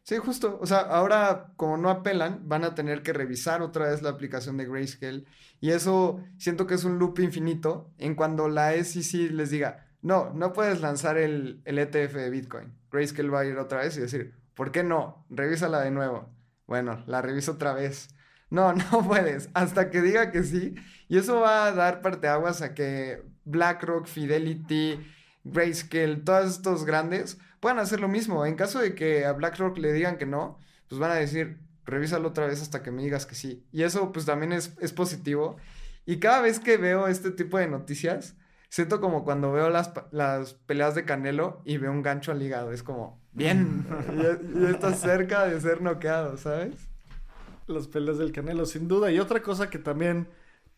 Sí, 0.09 0.17
justo. 0.17 0.57
O 0.59 0.65
sea, 0.65 0.79
ahora 0.79 1.53
como 1.55 1.77
no 1.77 1.91
apelan, 1.91 2.41
van 2.49 2.63
a 2.63 2.73
tener 2.73 3.03
que 3.03 3.13
revisar 3.13 3.61
otra 3.61 3.89
vez 3.89 4.01
la 4.01 4.09
aplicación 4.09 4.57
de 4.57 4.65
Grayscale. 4.65 5.25
Y 5.61 5.69
eso 5.69 6.19
siento 6.39 6.65
que 6.65 6.73
es 6.73 6.83
un 6.83 6.97
loop 6.97 7.19
infinito 7.19 7.93
en 7.99 8.15
cuando 8.15 8.49
la 8.49 8.71
SEC 8.71 9.29
les 9.29 9.51
diga, 9.51 9.85
no, 10.01 10.33
no 10.33 10.51
puedes 10.51 10.81
lanzar 10.81 11.19
el, 11.19 11.61
el 11.63 11.77
ETF 11.77 12.15
de 12.15 12.31
Bitcoin. 12.31 12.73
Grayscale 12.91 13.29
va 13.29 13.41
a 13.41 13.45
ir 13.45 13.59
otra 13.59 13.81
vez 13.81 13.97
y 13.97 14.01
decir, 14.01 14.33
¿por 14.55 14.71
qué 14.71 14.83
no? 14.83 15.27
Revísala 15.29 15.81
de 15.81 15.91
nuevo. 15.91 16.27
Bueno, 16.65 17.03
la 17.05 17.21
reviso 17.21 17.51
otra 17.51 17.73
vez. 17.73 18.09
No, 18.49 18.73
no 18.91 19.07
puedes. 19.07 19.51
Hasta 19.53 19.91
que 19.91 20.01
diga 20.01 20.31
que 20.31 20.41
sí. 20.41 20.73
Y 21.07 21.19
eso 21.19 21.39
va 21.39 21.67
a 21.67 21.71
dar 21.71 22.01
parteaguas 22.01 22.63
a 22.63 22.73
que 22.73 23.21
BlackRock, 23.45 24.07
Fidelity, 24.07 24.99
Grayscale, 25.43 26.15
todos 26.15 26.49
estos 26.49 26.83
grandes 26.83 27.37
puedan 27.59 27.79
hacer 27.79 27.99
lo 27.99 28.07
mismo. 28.07 28.45
En 28.45 28.55
caso 28.55 28.79
de 28.79 28.95
que 28.95 29.25
a 29.25 29.33
BlackRock 29.33 29.77
le 29.77 29.93
digan 29.93 30.17
que 30.17 30.25
no, 30.25 30.59
pues 30.87 30.99
van 30.99 31.11
a 31.11 31.15
decir, 31.15 31.59
revísalo 31.85 32.29
otra 32.29 32.47
vez 32.47 32.61
hasta 32.61 32.83
que 32.83 32.91
me 32.91 33.03
digas 33.03 33.25
que 33.25 33.35
sí. 33.35 33.65
Y 33.71 33.83
eso 33.83 34.11
pues 34.11 34.25
también 34.25 34.53
es, 34.53 34.69
positivo. 34.93 35.57
Y 36.05 36.19
cada 36.19 36.41
vez 36.41 36.59
que 36.59 36.77
veo 36.77 37.07
este 37.07 37.31
tipo 37.31 37.57
de 37.57 37.67
noticias, 37.67 38.35
siento 38.69 39.01
como 39.01 39.23
cuando 39.23 39.51
veo 39.51 39.69
las, 39.69 39.91
las 40.11 40.53
peleas 40.53 40.95
de 40.95 41.05
Canelo 41.05 41.61
y 41.65 41.77
veo 41.77 41.91
un 41.91 42.01
gancho 42.01 42.31
al 42.31 42.41
hígado. 42.41 42.71
Es 42.71 42.83
como, 42.83 43.21
bien, 43.31 43.85
ya, 44.17 44.69
estás 44.69 44.99
cerca 44.99 45.45
de 45.45 45.59
ser 45.59 45.81
noqueado, 45.81 46.37
¿sabes? 46.37 46.75
Las 47.67 47.87
peleas 47.87 48.17
del 48.17 48.31
Canelo, 48.31 48.65
sin 48.65 48.87
duda. 48.87 49.11
Y 49.11 49.19
otra 49.19 49.41
cosa 49.41 49.69
que 49.69 49.77
también 49.77 50.27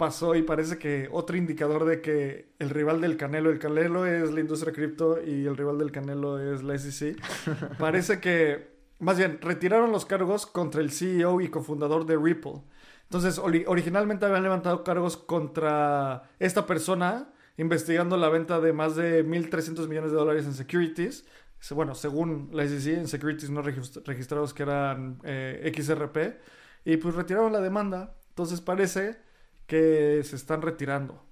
pasó 0.02 0.34
y 0.34 0.42
parece 0.42 0.80
que 0.80 1.08
otro 1.12 1.38
indicador 1.38 1.86
de 1.86 2.02
que 2.02 2.56
el 2.58 2.72
rival 2.72 3.02
del 3.02 3.18
Canelo, 3.18 3.52
el 3.52 3.60
Canelo 3.60 4.08
es 4.08 4.32
la 4.32 4.40
industria 4.40 4.74
cripto 4.74 5.22
y 5.24 5.46
el 5.46 5.56
rival 5.56 5.78
del 5.78 5.92
Canelo 5.92 6.40
es 6.40 6.64
la 6.64 6.76
SEC. 6.76 7.22
parece 7.78 8.20
que, 8.20 8.80
más 8.98 9.20
bien, 9.20 9.38
retiraron 9.40 9.92
los 9.92 10.08
cargos 10.08 10.48
contra 10.48 10.82
el 10.82 10.90
CEO 10.90 11.40
y 11.40 11.50
cofundador 11.50 12.08
de 12.08 12.18
Ripple. 12.18 12.64
Entonces, 13.04 13.38
originalmente 13.38 14.26
habían 14.26 14.42
levantado 14.42 14.84
cargos 14.84 15.18
contra 15.18 16.24
esta 16.40 16.66
persona 16.66 17.32
investigando 17.58 18.18
la 18.18 18.30
venta 18.30 18.60
de 18.60 18.74
más 18.74 18.96
de 18.96 19.24
1.300 19.24 19.88
millones 19.88 20.10
de 20.10 20.18
dólares 20.18 20.46
en 20.46 20.56
securities. 20.56 21.28
Bueno, 21.76 21.94
según 21.94 22.50
la 22.54 22.68
SEC, 22.68 22.98
en 22.98 23.08
securities 23.08 23.52
no 23.52 23.62
registrados 23.62 24.56
que 24.56 24.64
eran 24.64 25.20
eh, 25.24 25.72
XRP. 25.78 26.40
Y 26.86 26.98
pues 26.98 27.14
retiraron 27.14 27.54
la 27.54 27.62
demanda. 27.62 28.16
Entonces 28.30 28.62
parece 28.62 29.30
que 29.68 30.22
se 30.24 30.36
están 30.36 30.62
retirando. 30.62 31.26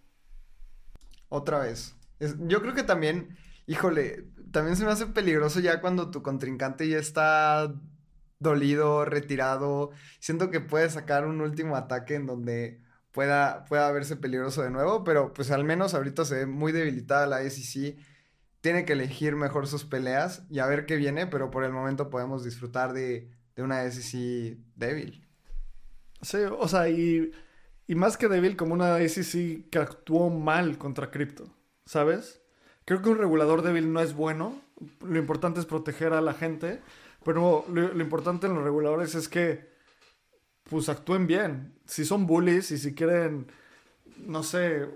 Otra 1.30 1.60
vez. 1.60 1.96
yo 2.40 2.62
creo 2.62 2.74
que 2.74 2.84
también, 2.84 3.38
híjole, 3.68 4.26
también 4.52 4.76
se 4.76 4.84
me 4.84 4.92
hace 4.92 5.06
peligroso 5.08 5.60
ya 5.60 5.80
cuando 5.82 6.10
tu 6.10 6.24
contrincante 6.24 6.88
ya 6.88 6.98
está 6.98 7.74
dolido, 8.40 9.06
retirado. 9.06 9.92
Siento 10.20 10.50
que 10.50 10.60
puede 10.60 10.90
sacar 10.90 11.26
un 11.26 11.42
último 11.42 11.76
ataque 11.76 12.16
en 12.16 12.26
donde 12.26 12.82
pueda, 13.12 13.66
pueda 13.66 13.92
verse 13.92 14.16
peligroso 14.16 14.62
de 14.64 14.72
nuevo, 14.72 15.04
pero 15.04 15.34
pues 15.34 15.52
al 15.52 15.64
menos 15.64 15.94
ahorita 15.94 16.26
se 16.26 16.36
ve 16.36 16.46
muy 16.46 16.72
debilitada 16.72 17.28
la 17.28 17.48
SEC. 17.50 17.98
Tiene 18.62 18.86
que 18.86 18.94
elegir 18.94 19.36
mejor 19.36 19.68
sus 19.68 19.86
peleas 19.86 20.44
y 20.50 20.60
a 20.60 20.66
ver 20.66 20.86
qué 20.86 20.96
viene, 20.96 21.28
pero 21.28 21.52
por 21.52 21.64
el 21.64 21.72
momento 21.72 22.10
podemos 22.10 22.44
disfrutar 22.44 22.94
de, 22.94 23.30
de 23.56 23.64
una 23.64 23.90
SEC 23.90 24.58
débil. 24.76 25.28
Sí, 26.22 26.38
o 26.38 26.68
sea, 26.68 26.90
y, 26.90 27.32
y 27.90 27.96
más 27.96 28.18
que 28.18 28.28
débil, 28.28 28.56
como 28.56 28.76
una 28.76 29.00
SEC 29.00 29.68
que 29.72 29.80
actuó 29.80 30.30
mal 30.30 30.78
contra 30.78 31.10
cripto, 31.10 31.50
¿sabes? 31.88 32.40
Creo 32.86 33.02
que 33.02 33.10
un 33.10 33.18
regulador 33.18 33.64
débil 33.64 33.92
no 33.92 34.00
es 34.00 34.14
bueno. 34.14 34.62
Lo 35.04 35.18
importante 35.18 35.60
es 35.60 35.66
proteger 35.66 36.14
a 36.14 36.22
la 36.22 36.36
gente. 36.36 36.82
Pero 37.26 37.66
lo, 37.68 38.00
importante 38.00 38.46
en 38.46 38.54
los 38.54 38.64
reguladores 38.64 39.16
es 39.16 39.28
que 39.28 39.70
pues 40.66 40.88
actúen 40.88 41.26
bien. 41.26 41.80
Si 41.88 42.06
son 42.06 42.28
bullies 42.28 42.70
y 42.70 42.78
si 42.78 42.94
quieren, 42.94 43.48
no 44.24 44.44
sé, 44.44 44.88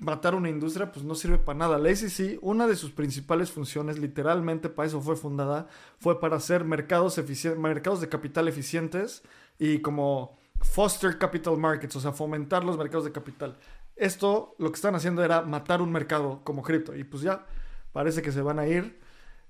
matar 0.00 0.34
una 0.34 0.48
industria, 0.48 0.90
pues 0.90 1.04
no 1.04 1.14
sirve 1.14 1.38
para 1.38 1.56
nada. 1.56 1.78
La 1.78 1.94
SEC, 1.94 2.40
una 2.42 2.66
de 2.66 2.74
sus 2.74 2.90
principales 2.90 3.52
funciones, 3.52 4.00
literalmente 4.00 4.68
para 4.68 4.88
eso 4.88 5.00
fue 5.00 5.14
fundada, 5.14 5.68
fue 6.00 6.18
para 6.18 6.38
hacer 6.38 6.64
mercados, 6.64 7.16
mercados 7.56 8.00
de 8.00 8.08
capital 8.08 8.48
eficientes 8.48 9.22
y 9.56 9.82
como 9.82 10.39
foster 10.60 11.18
capital 11.18 11.56
markets, 11.56 11.96
o 11.96 12.00
sea, 12.00 12.12
fomentar 12.12 12.64
los 12.64 12.76
mercados 12.78 13.04
de 13.04 13.12
capital. 13.12 13.56
Esto 13.96 14.54
lo 14.58 14.70
que 14.70 14.76
están 14.76 14.94
haciendo 14.94 15.24
era 15.24 15.42
matar 15.42 15.82
un 15.82 15.92
mercado 15.92 16.42
como 16.44 16.62
cripto 16.62 16.94
y 16.96 17.04
pues 17.04 17.22
ya 17.22 17.46
parece 17.92 18.22
que 18.22 18.32
se 18.32 18.42
van 18.42 18.58
a 18.58 18.66
ir. 18.66 19.00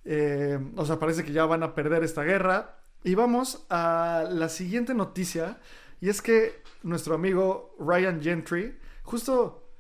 Eh, 0.05 0.59
o 0.77 0.85
sea, 0.85 0.99
parece 0.99 1.25
que 1.25 1.33
ya 1.33 1.45
van 1.45 1.63
a 1.63 1.75
perder 1.75 2.03
esta 2.05 2.23
guerra. 2.23 2.79
Y 3.03 3.15
vamos 3.15 3.67
a 3.71 4.25
la 4.29 4.49
siguiente 4.49 4.95
noticia. 4.95 5.59
Y 6.01 6.09
es 6.09 6.23
que 6.23 6.63
nuestro 6.83 7.15
amigo 7.15 7.75
Ryan 7.79 8.21
Gentry, 8.23 8.79
justo, 9.03 9.71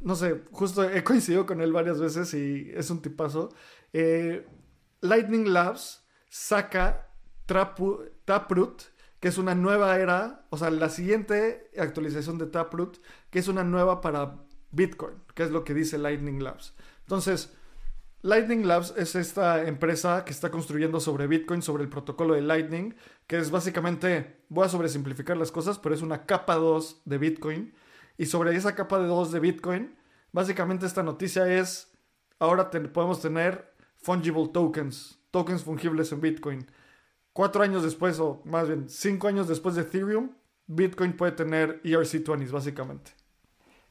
no 0.00 0.14
sé, 0.14 0.42
justo 0.50 0.88
he 0.88 1.04
coincidido 1.04 1.46
con 1.46 1.60
él 1.60 1.72
varias 1.72 2.00
veces 2.00 2.32
y 2.34 2.70
es 2.74 2.90
un 2.90 3.02
tipazo. 3.02 3.50
Eh, 3.92 4.46
Lightning 5.00 5.52
Labs 5.52 6.06
saca 6.28 7.08
Taproot, 7.46 8.82
que 9.20 9.28
es 9.28 9.38
una 9.38 9.54
nueva 9.54 9.98
era, 9.98 10.46
o 10.50 10.56
sea, 10.56 10.70
la 10.70 10.88
siguiente 10.88 11.70
actualización 11.78 12.38
de 12.38 12.46
Taproot, 12.46 13.00
que 13.30 13.38
es 13.38 13.48
una 13.48 13.64
nueva 13.64 14.00
para 14.00 14.36
Bitcoin, 14.70 15.14
que 15.34 15.42
es 15.42 15.50
lo 15.50 15.64
que 15.64 15.74
dice 15.74 15.98
Lightning 15.98 16.42
Labs. 16.42 16.74
Entonces, 17.00 17.52
Lightning 18.22 18.66
Labs 18.66 18.94
es 18.96 19.14
esta 19.14 19.62
empresa 19.64 20.24
que 20.24 20.32
está 20.32 20.50
construyendo 20.50 20.98
sobre 20.98 21.28
Bitcoin, 21.28 21.62
sobre 21.62 21.84
el 21.84 21.88
protocolo 21.88 22.34
de 22.34 22.42
Lightning, 22.42 22.96
que 23.26 23.38
es 23.38 23.50
básicamente, 23.50 24.42
voy 24.48 24.66
a 24.66 24.68
sobresimplificar 24.68 25.36
las 25.36 25.52
cosas, 25.52 25.78
pero 25.78 25.94
es 25.94 26.02
una 26.02 26.26
capa 26.26 26.56
2 26.56 27.02
de 27.04 27.18
Bitcoin. 27.18 27.74
Y 28.16 28.26
sobre 28.26 28.56
esa 28.56 28.74
capa 28.74 28.98
de 28.98 29.06
2 29.06 29.30
de 29.30 29.40
Bitcoin, 29.40 29.96
básicamente 30.32 30.84
esta 30.84 31.04
noticia 31.04 31.46
es, 31.52 31.92
ahora 32.40 32.70
podemos 32.70 33.20
tener 33.22 33.72
fungible 33.94 34.48
tokens, 34.48 35.20
tokens 35.30 35.62
fungibles 35.62 36.10
en 36.10 36.20
Bitcoin. 36.20 36.66
Cuatro 37.38 37.62
años 37.62 37.84
después, 37.84 38.18
o 38.18 38.42
más 38.44 38.66
bien 38.66 38.88
cinco 38.88 39.28
años 39.28 39.46
después 39.46 39.76
de 39.76 39.82
Ethereum, 39.82 40.32
Bitcoin 40.66 41.12
puede 41.12 41.30
tener 41.30 41.80
ERC20s, 41.84 42.50
básicamente. 42.50 43.12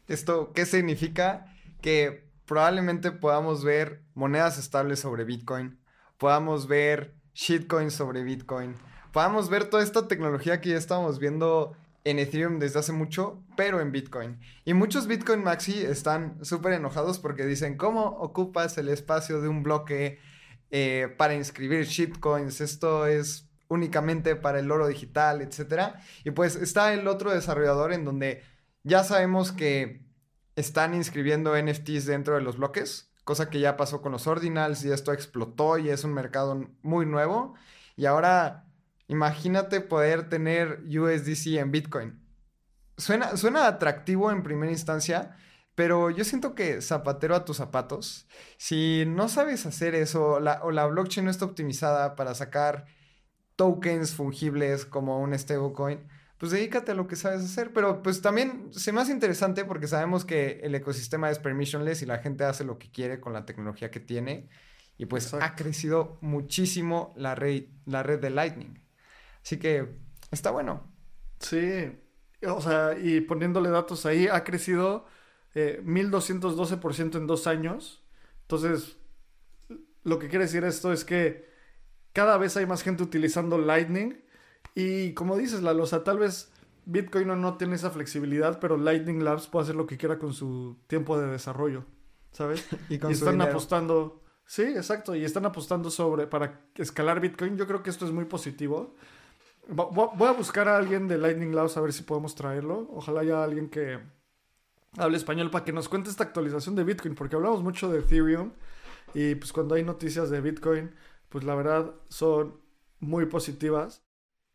¿Esto 0.09 0.51
qué 0.51 0.65
significa? 0.65 1.45
Que 1.79 2.29
probablemente 2.45 3.13
podamos 3.13 3.63
ver 3.63 4.03
monedas 4.15 4.57
estables 4.57 4.99
sobre 4.99 5.23
Bitcoin, 5.23 5.79
podamos 6.17 6.67
ver 6.67 7.15
shitcoins 7.35 7.93
sobre 7.93 8.25
Bitcoin, 8.25 8.75
podamos 9.13 9.49
ver 9.49 9.69
toda 9.69 9.81
esta 9.81 10.09
tecnología 10.09 10.59
que 10.59 10.71
ya 10.71 10.77
estamos 10.77 11.17
viendo 11.17 11.73
en 12.03 12.19
Ethereum 12.19 12.59
desde 12.59 12.79
hace 12.79 12.91
mucho, 12.91 13.41
pero 13.55 13.79
en 13.79 13.93
Bitcoin. 13.93 14.41
Y 14.65 14.73
muchos 14.73 15.07
Bitcoin 15.07 15.41
Maxi 15.41 15.85
están 15.85 16.43
súper 16.43 16.73
enojados 16.73 17.17
porque 17.17 17.45
dicen, 17.45 17.77
¿cómo 17.77 18.07
ocupas 18.07 18.77
el 18.77 18.89
espacio 18.89 19.39
de 19.39 19.47
un 19.47 19.63
bloque 19.63 20.19
eh, 20.71 21.13
para 21.17 21.35
inscribir 21.35 21.85
shitcoins? 21.85 22.61
Esto 22.61 23.07
es 23.07 23.47
únicamente 23.69 24.35
para 24.35 24.59
el 24.59 24.71
oro 24.71 24.87
digital, 24.87 25.41
etc. 25.41 25.95
Y 26.23 26.31
pues 26.31 26.55
está 26.55 26.93
el 26.93 27.07
otro 27.07 27.31
desarrollador 27.31 27.93
en 27.93 28.05
donde 28.05 28.43
ya 28.83 29.03
sabemos 29.03 29.51
que 29.51 30.01
están 30.55 30.93
inscribiendo 30.93 31.55
NFTs 31.61 32.05
dentro 32.05 32.35
de 32.35 32.41
los 32.41 32.57
bloques, 32.57 33.11
cosa 33.23 33.49
que 33.49 33.59
ya 33.59 33.77
pasó 33.77 34.01
con 34.01 34.11
los 34.11 34.25
ordinals 34.27 34.83
y 34.83 34.91
esto 34.91 35.11
explotó 35.11 35.77
y 35.77 35.89
es 35.89 36.03
un 36.03 36.13
mercado 36.13 36.67
muy 36.81 37.05
nuevo. 37.05 37.55
Y 37.95 38.05
ahora 38.05 38.65
imagínate 39.07 39.81
poder 39.81 40.29
tener 40.29 40.83
USDC 40.85 41.57
en 41.57 41.71
Bitcoin. 41.71 42.19
Suena, 42.97 43.37
suena 43.37 43.67
atractivo 43.67 44.31
en 44.31 44.41
primera 44.41 44.71
instancia, 44.71 45.35
pero 45.77 46.09
yo 46.09 46.23
siento 46.23 46.55
que 46.55 46.81
zapatero 46.81 47.35
a 47.35 47.45
tus 47.45 47.57
zapatos, 47.57 48.27
si 48.57 49.03
no 49.05 49.29
sabes 49.29 49.67
hacer 49.67 49.93
eso 49.93 50.39
o 50.63 50.71
la 50.71 50.87
blockchain 50.87 51.25
no 51.25 51.29
está 51.29 51.45
optimizada 51.45 52.15
para 52.15 52.33
sacar 52.33 52.87
tokens 53.55 54.15
fungibles 54.15 54.87
como 54.87 55.21
un 55.21 55.37
stablecoin, 55.37 55.99
pues 56.39 56.51
dedícate 56.51 56.93
a 56.93 56.95
lo 56.95 57.05
que 57.05 57.15
sabes 57.15 57.43
hacer. 57.43 57.73
Pero 57.73 58.01
pues 58.01 58.23
también 58.23 58.69
se 58.71 58.91
me 58.91 59.01
hace 59.01 59.11
interesante 59.11 59.65
porque 59.65 59.85
sabemos 59.85 60.25
que 60.25 60.61
el 60.63 60.73
ecosistema 60.73 61.29
es 61.29 61.37
permissionless 61.37 62.01
y 62.01 62.07
la 62.07 62.17
gente 62.17 62.43
hace 62.43 62.63
lo 62.63 62.79
que 62.79 62.89
quiere 62.89 63.19
con 63.19 63.33
la 63.33 63.45
tecnología 63.45 63.91
que 63.91 63.99
tiene. 63.99 64.49
Y 64.97 65.05
pues 65.05 65.31
ha 65.35 65.53
crecido 65.53 66.17
muchísimo 66.21 67.13
la 67.17 67.35
red, 67.35 67.65
la 67.85 68.01
red 68.01 68.19
de 68.19 68.31
Lightning. 68.31 68.83
Así 69.43 69.59
que 69.59 69.99
está 70.31 70.49
bueno. 70.49 70.91
Sí, 71.39 71.99
o 72.47 72.61
sea, 72.61 72.97
y 72.97 73.21
poniéndole 73.21 73.69
datos 73.69 74.07
ahí, 74.07 74.27
ha 74.27 74.43
crecido 74.43 75.05
eh, 75.59 75.81
1212% 75.83 77.17
en 77.17 77.25
dos 77.25 77.47
años. 77.47 78.03
Entonces, 78.43 78.97
lo 80.03 80.19
que 80.19 80.29
quiere 80.29 80.45
decir 80.45 80.63
esto 80.63 80.93
es 80.93 81.03
que 81.03 81.49
cada 82.13 82.37
vez 82.37 82.55
hay 82.57 82.67
más 82.67 82.83
gente 82.83 83.01
utilizando 83.01 83.57
Lightning 83.57 84.23
y 84.75 85.13
como 85.13 85.35
dices, 85.35 85.63
Lalo, 85.63 85.83
o 85.83 85.87
sea, 85.87 86.03
tal 86.03 86.19
vez 86.19 86.51
Bitcoin 86.85 87.27
no, 87.41 87.57
tiene 87.57 87.75
esa 87.75 87.89
flexibilidad, 87.89 88.59
pero 88.59 88.77
Lightning 88.77 89.23
Labs 89.23 89.47
puede 89.47 89.63
hacer 89.63 89.75
lo 89.75 89.87
que 89.87 89.97
quiera 89.97 90.19
con 90.19 90.31
su 90.31 90.77
tiempo 90.85 91.19
de 91.19 91.25
desarrollo, 91.25 91.85
¿sabes? 92.31 92.63
y, 92.89 92.99
con 92.99 93.11
están 93.11 93.41
apostando. 93.41 94.21
Sí, 94.45 94.61
exacto. 94.61 95.15
Y 95.15 95.25
están 95.25 95.47
apostando 95.47 95.89
sobre 95.89 96.27
para 96.27 96.61
escalar 96.75 97.19
Bitcoin. 97.19 97.57
Yo 97.57 97.65
creo 97.65 97.81
que 97.81 97.89
esto 97.89 98.05
es 98.05 98.11
muy 98.11 98.25
positivo. 98.25 98.95
Voy 99.67 100.27
a 100.27 100.33
buscar 100.33 100.69
a 100.69 100.77
alguien 100.77 101.07
de 101.07 101.17
Lightning 101.17 101.55
Labs 101.55 101.75
a 101.75 101.81
ver 101.81 101.91
si 101.91 102.03
podemos 102.03 102.35
traerlo. 102.35 102.87
Ojalá 102.91 103.21
haya 103.21 103.43
alguien 103.43 103.69
que 103.69 103.99
hable 104.97 105.17
español 105.17 105.51
para 105.51 105.65
que 105.65 105.73
nos 105.73 105.89
cuente 105.89 106.09
esta 106.09 106.23
actualización 106.23 106.75
de 106.75 106.83
Bitcoin, 106.83 107.15
porque 107.15 107.35
hablamos 107.35 107.61
mucho 107.63 107.89
de 107.89 107.99
Ethereum 107.99 108.51
y 109.13 109.35
pues 109.35 109.51
cuando 109.53 109.75
hay 109.75 109.83
noticias 109.83 110.29
de 110.29 110.41
Bitcoin, 110.41 110.95
pues 111.29 111.43
la 111.43 111.55
verdad 111.55 111.93
son 112.09 112.59
muy 112.99 113.25
positivas. 113.25 114.03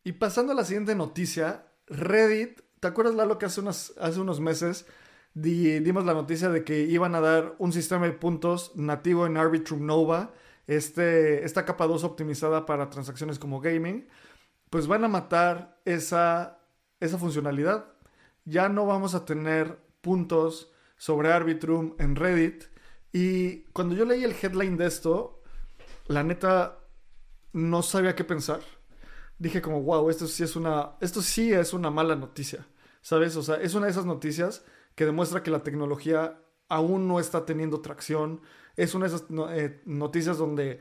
Y 0.05 0.12
pasando 0.12 0.53
a 0.53 0.55
la 0.57 0.64
siguiente 0.64 0.95
noticia, 0.95 1.66
Reddit, 1.87 2.61
¿te 2.80 2.89
acuerdas 2.89 3.14
Lalo 3.14 3.39
que 3.39 3.47
hace, 3.47 3.62
hace 3.68 4.20
unos 4.20 4.41
meses 4.41 4.87
dimos 5.35 6.05
la 6.05 6.14
noticia 6.14 6.51
de 6.51 6.64
que 6.64 6.80
iban 6.83 7.14
a 7.14 7.20
dar 7.20 7.55
un 7.59 7.72
sistema 7.72 8.07
de 8.07 8.12
puntos 8.12 8.72
nativo 8.74 9.26
en 9.26 9.37
Arbitrum 9.37 9.87
Nova, 9.87 10.33
este, 10.66 11.45
esta 11.45 11.64
capa 11.64 11.87
2 11.87 12.05
optimizada 12.05 12.66
para 12.66 12.91
transacciones 12.91 13.39
como 13.39 13.61
gaming? 13.61 14.07
Pues 14.70 14.87
van 14.87 15.05
a 15.05 15.09
matar 15.09 15.80
esa, 15.85 16.59
esa 17.01 17.18
funcionalidad. 17.18 17.87
Ya 18.45 18.68
no 18.68 18.87
vamos 18.87 19.14
a 19.14 19.24
tener 19.24 19.78
puntos 20.03 20.71
sobre 20.99 21.33
Arbitrum 21.33 21.95
en 21.99 22.17
Reddit. 22.17 22.65
Y 23.13 23.63
cuando 23.73 23.95
yo 23.95 24.05
leí 24.05 24.23
el 24.25 24.37
headline 24.41 24.77
de 24.77 24.87
esto, 24.87 25.43
la 26.09 26.23
neta 26.23 26.79
no 27.55 27.83
sabía 27.83 28.15
qué 28.15 28.25
pensar 28.25 28.61
dije 29.43 29.61
como, 29.61 29.83
wow, 29.83 30.09
esto 30.09 30.29
sí 30.29 30.45
es 30.45 30.55
una, 30.55 30.93
esto 31.01 31.21
sí 31.21 31.53
es 31.53 31.73
una 31.73 31.91
mala 31.91 32.15
noticia, 32.15 32.65
¿sabes? 33.01 33.35
O 33.37 33.43
sea, 33.43 33.57
es 33.57 33.75
una 33.75 33.87
de 33.87 33.93
esas 33.93 34.07
noticias 34.07 34.65
que 34.95 35.05
demuestra 35.05 35.43
que 35.43 35.51
la 35.51 35.65
tecnología 35.65 36.39
aún 36.69 37.09
no 37.09 37.19
está 37.19 37.45
teniendo 37.45 37.81
tracción. 37.81 38.41
Es 38.77 38.95
una 38.95 39.09
de 39.09 39.17
esas 39.17 39.27
eh, 39.51 39.83
noticias 39.85 40.39
donde 40.39 40.81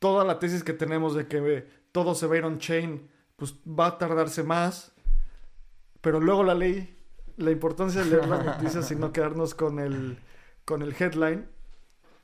toda 0.00 0.24
la 0.24 0.40
tesis 0.40 0.64
que 0.64 0.72
tenemos 0.72 1.14
de 1.14 1.28
que 1.28 1.38
eh, 1.38 1.68
todo 1.92 2.16
se 2.16 2.26
va 2.26 2.34
a 2.34 2.38
ir 2.38 2.44
on-chain, 2.44 3.08
pues 3.36 3.54
va 3.66 3.86
a 3.86 3.98
tardarse 3.98 4.42
más. 4.42 4.92
Pero 6.00 6.18
luego 6.18 6.42
la 6.42 6.54
ley, 6.54 6.98
la 7.36 7.50
importancia 7.50 8.02
de 8.02 8.10
leer 8.10 8.28
las 8.28 8.44
noticias 8.60 8.90
y 8.90 8.96
no 8.96 9.12
quedarnos 9.12 9.54
con 9.54 9.78
el, 9.78 10.18
con 10.64 10.82
el 10.82 10.94
headline. 10.98 11.46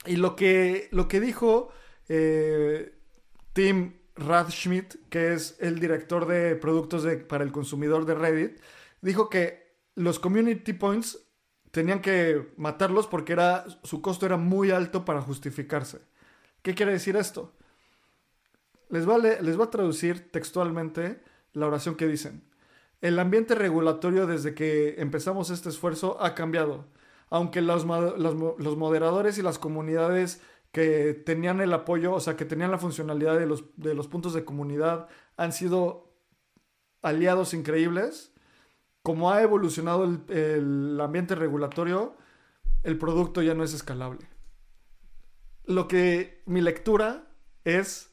Y 0.07 0.17
lo 0.17 0.37
que, 0.37 0.89
lo 0.93 1.09
que 1.09 1.21
dijo 1.21 1.71
eh, 2.09 2.95
Tim 3.53 3.95
Rad 4.17 4.51
Schmidt, 4.51 4.97
que 5.11 5.33
es 5.33 5.57
el 5.61 5.79
director 5.79 6.27
de 6.27 6.57
productos 6.57 7.07
para 7.29 7.45
el 7.45 7.53
consumidor 7.53 8.05
de 8.05 8.15
Reddit, 8.15 8.61
dijo 9.01 9.29
que 9.29 9.69
los 9.95 10.19
community 10.19 10.73
points 10.73 11.19
tenían 11.71 12.01
que 12.01 12.53
matarlos 12.57 13.07
porque 13.07 13.33
era, 13.33 13.65
su 13.83 14.01
costo 14.01 14.27
era 14.27 14.37
muy 14.37 14.71
alto 14.71 15.05
para 15.05 15.23
justificarse. 15.23 16.01
¿Qué 16.63 16.75
quiere 16.75 16.93
decir 16.93 17.17
esto? 17.17 17.55
Les, 18.89 19.07
vale, 19.07 19.41
les 19.43 19.57
voy 19.57 19.67
a 19.67 19.71
traducir 19.71 20.31
textualmente 20.31 21.21
la 21.53 21.67
oración 21.67 21.95
que 21.95 22.07
dicen. 22.07 22.43
El 23.01 23.19
ambiente 23.19 23.55
regulatorio 23.55 24.27
desde 24.27 24.55
que 24.55 24.97
empezamos 24.99 25.51
este 25.51 25.69
esfuerzo 25.69 26.21
ha 26.23 26.35
cambiado. 26.35 26.87
Aunque 27.31 27.61
los, 27.61 27.85
moderadores 27.85 29.39
y 29.39 29.43
las 29.43 29.59
comunidades 29.59 30.43
que 30.73 31.15
tenían 31.15 31.61
el 31.61 31.73
apoyo, 31.73 32.15
o 32.15 32.21
sea, 32.21 32.37
que 32.37 32.45
tenían 32.45 32.71
la 32.71 32.79
funcionalidad 32.79 33.39
de 33.39 33.95
los 33.95 34.09
puntos 34.09 34.35
de 34.35 34.45
comunidad, 34.45 35.09
han 35.37 35.53
sido 35.53 36.09
aliados 37.03 37.55
increíbles, 37.55 38.33
como 39.03 39.31
ha 39.31 39.43
evolucionado 39.43 40.05
el, 40.05 41.01
ambiente 41.01 41.35
regulatorio, 41.35 42.17
el 42.83 42.99
producto 42.99 43.43
ya 43.43 43.55
no 43.55 43.65
es 43.65 43.73
escalable. 43.73 44.29
Lo 45.65 45.89
que 45.89 46.43
mi 46.47 46.61
lectura 46.61 47.27
es, 47.65 48.08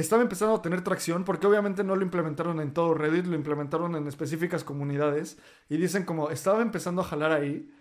estaba 0.00 0.22
empezando 0.22 0.54
a 0.54 0.62
tener 0.62 0.82
tracción 0.82 1.24
porque 1.24 1.46
obviamente 1.46 1.84
no 1.84 1.96
lo 1.96 2.02
implementaron 2.02 2.60
en 2.60 2.72
todo 2.72 2.94
Reddit, 2.94 3.26
lo 3.26 3.36
implementaron 3.36 3.96
en 3.96 4.06
específicas 4.06 4.64
comunidades 4.64 5.38
y 5.68 5.76
dicen 5.76 6.04
como 6.04 6.30
estaba 6.30 6.62
empezando 6.62 7.02
a 7.02 7.04
jalar 7.04 7.32
ahí, 7.32 7.72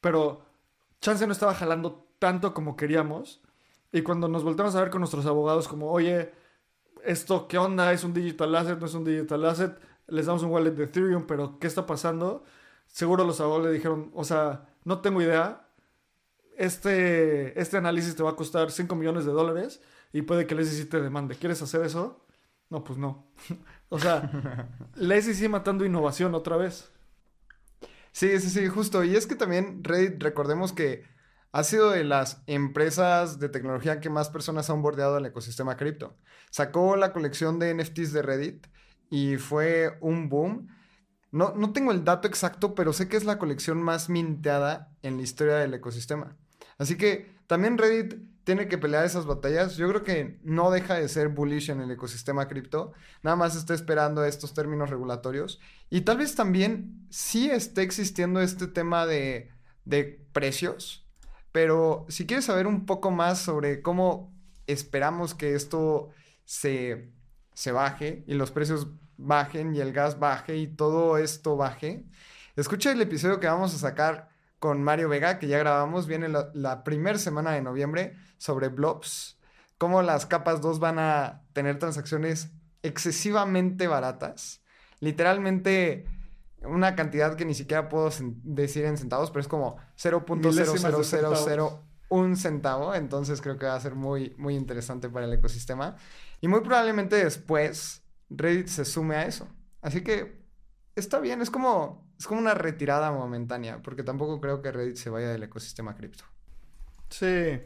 pero 0.00 0.42
Chance 1.00 1.26
no 1.26 1.32
estaba 1.32 1.54
jalando 1.54 2.06
tanto 2.18 2.54
como 2.54 2.76
queríamos. 2.76 3.42
Y 3.92 4.02
cuando 4.02 4.28
nos 4.28 4.44
volteamos 4.44 4.74
a 4.76 4.80
ver 4.80 4.90
con 4.90 5.00
nuestros 5.00 5.26
abogados 5.26 5.66
como, 5.66 5.90
oye, 5.90 6.32
esto 7.04 7.48
qué 7.48 7.58
onda, 7.58 7.92
es 7.92 8.04
un 8.04 8.12
digital 8.14 8.54
asset, 8.54 8.78
no 8.78 8.86
es 8.86 8.94
un 8.94 9.04
digital 9.04 9.44
asset, 9.46 9.78
les 10.08 10.26
damos 10.26 10.42
un 10.42 10.50
wallet 10.50 10.72
de 10.72 10.84
Ethereum, 10.84 11.26
pero 11.26 11.58
¿qué 11.58 11.66
está 11.66 11.86
pasando? 11.86 12.44
Seguro 12.86 13.24
los 13.24 13.40
abogados 13.40 13.66
le 13.66 13.72
dijeron, 13.72 14.10
o 14.14 14.24
sea, 14.24 14.68
no 14.84 15.00
tengo 15.00 15.22
idea, 15.22 15.68
este, 16.56 17.58
este 17.60 17.78
análisis 17.78 18.14
te 18.14 18.22
va 18.22 18.30
a 18.30 18.36
costar 18.36 18.70
5 18.70 18.94
millones 18.94 19.24
de 19.24 19.32
dólares 19.32 19.80
y 20.12 20.22
puede 20.22 20.46
que 20.46 20.54
Lazy 20.54 20.84
te 20.86 21.00
demande. 21.00 21.36
¿Quieres 21.36 21.62
hacer 21.62 21.84
eso? 21.84 22.24
No, 22.68 22.84
pues 22.84 22.98
no. 22.98 23.32
o 23.88 23.98
sea, 23.98 24.68
Lazy 24.94 25.34
sigue 25.34 25.48
matando 25.48 25.84
innovación 25.84 26.34
otra 26.34 26.56
vez. 26.56 26.90
Sí, 28.12 28.38
sí, 28.40 28.50
sí, 28.50 28.66
justo. 28.68 29.04
Y 29.04 29.16
es 29.16 29.26
que 29.26 29.36
también 29.36 29.84
Reddit, 29.84 30.22
recordemos 30.22 30.72
que 30.72 31.04
ha 31.52 31.64
sido 31.64 31.90
de 31.90 32.04
las 32.04 32.42
empresas 32.46 33.38
de 33.38 33.48
tecnología 33.48 34.00
que 34.00 34.10
más 34.10 34.30
personas 34.30 34.70
han 34.70 34.82
bordeado 34.82 35.18
el 35.18 35.26
ecosistema 35.26 35.76
cripto. 35.76 36.16
Sacó 36.50 36.96
la 36.96 37.12
colección 37.12 37.58
de 37.58 37.74
NFTs 37.74 38.12
de 38.12 38.22
Reddit 38.22 38.66
y 39.10 39.36
fue 39.36 39.98
un 40.00 40.28
boom. 40.28 40.68
No, 41.32 41.54
no 41.56 41.72
tengo 41.72 41.92
el 41.92 42.04
dato 42.04 42.26
exacto, 42.26 42.74
pero 42.74 42.92
sé 42.92 43.08
que 43.08 43.16
es 43.16 43.24
la 43.24 43.38
colección 43.38 43.82
más 43.82 44.08
minteada 44.08 44.92
en 45.02 45.16
la 45.16 45.22
historia 45.22 45.54
del 45.56 45.74
ecosistema. 45.74 46.36
Así 46.80 46.96
que 46.96 47.30
también 47.46 47.76
Reddit 47.76 48.14
tiene 48.44 48.66
que 48.66 48.78
pelear 48.78 49.04
esas 49.04 49.26
batallas. 49.26 49.76
Yo 49.76 49.86
creo 49.90 50.02
que 50.02 50.40
no 50.42 50.70
deja 50.70 50.94
de 50.94 51.08
ser 51.10 51.28
bullish 51.28 51.70
en 51.70 51.82
el 51.82 51.90
ecosistema 51.90 52.48
cripto. 52.48 52.94
Nada 53.22 53.36
más 53.36 53.54
está 53.54 53.74
esperando 53.74 54.24
estos 54.24 54.54
términos 54.54 54.88
regulatorios. 54.88 55.60
Y 55.90 56.00
tal 56.00 56.16
vez 56.16 56.34
también 56.34 57.06
sí 57.10 57.50
esté 57.50 57.82
existiendo 57.82 58.40
este 58.40 58.66
tema 58.66 59.04
de, 59.04 59.50
precios. 60.32 61.06
Pero 61.52 62.06
si 62.08 62.26
quieres 62.26 62.46
saber 62.46 62.66
un 62.66 62.86
poco 62.86 63.10
más 63.10 63.40
sobre 63.40 63.82
cómo 63.82 64.32
esperamos 64.66 65.34
que 65.34 65.54
esto 65.54 66.08
se 66.44 67.12
se 67.60 67.72
baje 67.72 68.24
y 68.26 68.32
los 68.32 68.50
precios 68.52 68.86
bajen 69.18 69.74
y 69.74 69.80
el 69.80 69.92
gas 69.92 70.18
baje 70.18 70.56
y 70.56 70.66
todo 70.66 71.18
esto 71.18 71.58
baje, 71.58 72.06
escucha 72.56 72.90
el 72.90 73.02
episodio 73.02 73.38
que 73.38 73.48
vamos 73.48 73.74
a 73.74 73.78
sacar 73.78 74.29
con 74.60 74.84
Mario 74.84 75.08
Vega, 75.08 75.40
que 75.40 75.48
ya 75.48 75.58
grabamos, 75.58 76.06
viene 76.06 76.28
la, 76.28 76.84
primera 76.84 77.18
semana 77.18 77.50
de 77.52 77.62
noviembre 77.62 78.14
sobre 78.38 78.68
blobs, 78.68 79.38
cómo 79.78 80.02
las 80.02 80.26
capas 80.26 80.60
2 80.60 80.78
van 80.78 80.98
a 80.98 81.40
tener 81.54 81.78
transacciones 81.78 82.50
excesivamente 82.82 83.86
baratas, 83.88 84.60
literalmente 85.00 86.04
una 86.62 86.94
cantidad 86.94 87.36
que 87.36 87.46
ni 87.46 87.54
siquiera 87.54 87.88
puedo 87.88 88.10
decir 88.44 88.84
en 88.84 88.98
centavos, 88.98 89.30
pero 89.30 89.40
es 89.40 89.48
como 89.48 89.78
0.00001 89.96 92.36
centavo, 92.36 92.94
entonces 92.94 93.40
creo 93.40 93.56
que 93.56 93.64
va 93.64 93.76
a 93.76 93.80
ser 93.80 93.94
muy, 93.94 94.34
muy 94.36 94.56
interesante 94.56 95.08
para 95.08 95.24
el 95.24 95.32
ecosistema. 95.32 95.96
Y 96.42 96.48
muy 96.48 96.60
probablemente 96.60 97.16
después 97.16 98.02
Reddit 98.28 98.66
se 98.66 98.84
sume 98.84 99.16
a 99.16 99.24
eso. 99.24 99.48
Así 99.80 100.02
que 100.02 100.44
está 100.96 101.18
bien, 101.18 101.40
es 101.40 101.48
como, 101.50 102.09
es 102.20 102.26
como 102.26 102.38
una 102.42 102.52
retirada 102.52 103.10
momentánea, 103.12 103.80
porque 103.82 104.02
tampoco 104.02 104.42
creo 104.42 104.60
que 104.60 104.70
Reddit 104.70 104.96
se 104.96 105.08
vaya 105.08 105.30
del 105.30 105.42
ecosistema 105.42 105.96
cripto. 105.96 106.24
Sí, 107.08 107.58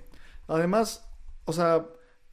además, 0.47 1.11
o 1.45 1.53
sea, 1.53 1.85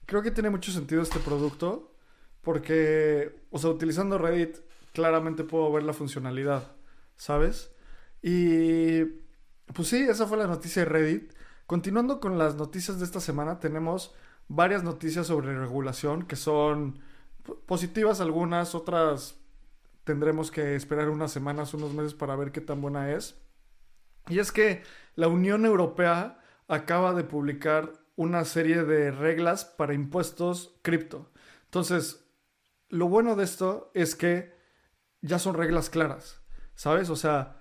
creo 0.06 0.22
que 0.22 0.30
tiene 0.30 0.52
mucho 0.52 0.72
sentido 0.72 1.02
este 1.02 1.18
producto, 1.18 1.96
porque, 2.44 3.42
o 3.50 3.58
sea, 3.58 3.72
utilizando 3.72 4.20
Reddit, 4.20 4.58
claramente 4.94 5.44
puedo 5.44 5.72
ver 5.72 5.82
la 5.82 5.94
funcionalidad, 5.94 6.76
¿sabes? 7.18 7.72
Y, 8.22 9.04
pues 9.74 9.88
sí, 9.88 10.04
esa 10.04 10.28
fue 10.28 10.38
la 10.38 10.46
noticia 10.46 10.84
de 10.84 10.90
Reddit. 10.90 11.34
Continuando 11.66 12.20
con 12.20 12.38
las 12.38 12.54
noticias 12.54 13.00
de 13.00 13.06
esta 13.06 13.20
semana, 13.20 13.60
tenemos 13.60 14.14
varias 14.48 14.84
noticias 14.84 15.26
sobre 15.26 15.58
regulación 15.58 16.28
que 16.28 16.36
son 16.36 17.00
positivas 17.66 18.22
algunas, 18.22 18.76
otras 18.76 19.41
tendremos 20.04 20.52
que 20.52 20.76
esperar 20.76 21.10
unas 21.10 21.32
semanas, 21.32 21.74
unos 21.74 21.94
meses 21.94 22.14
para 22.14 22.36
ver 22.36 22.52
qué 22.52 22.62
tan 22.62 22.82
buena 22.82 23.12
es. 23.12 23.42
Y 24.28 24.40
es 24.40 24.52
que 24.52 24.84
la 25.16 25.28
Unión 25.28 25.66
Europea 25.66 26.40
acaba 26.68 27.14
de 27.14 27.24
publicar 27.24 27.94
una 28.16 28.46
serie 28.46 28.84
de 28.84 29.12
reglas 29.12 29.66
para 29.66 29.94
impuestos 29.94 30.80
cripto. 30.82 31.32
Entonces, 31.66 32.26
lo 32.90 33.08
bueno 33.08 33.36
de 33.36 33.44
esto 33.44 33.92
es 33.94 34.16
que 34.16 34.54
ya 35.22 35.40
son 35.40 35.56
reglas 35.56 35.90
claras, 35.90 36.42
¿sabes? 36.76 37.10
O 37.10 37.16
sea, 37.16 37.60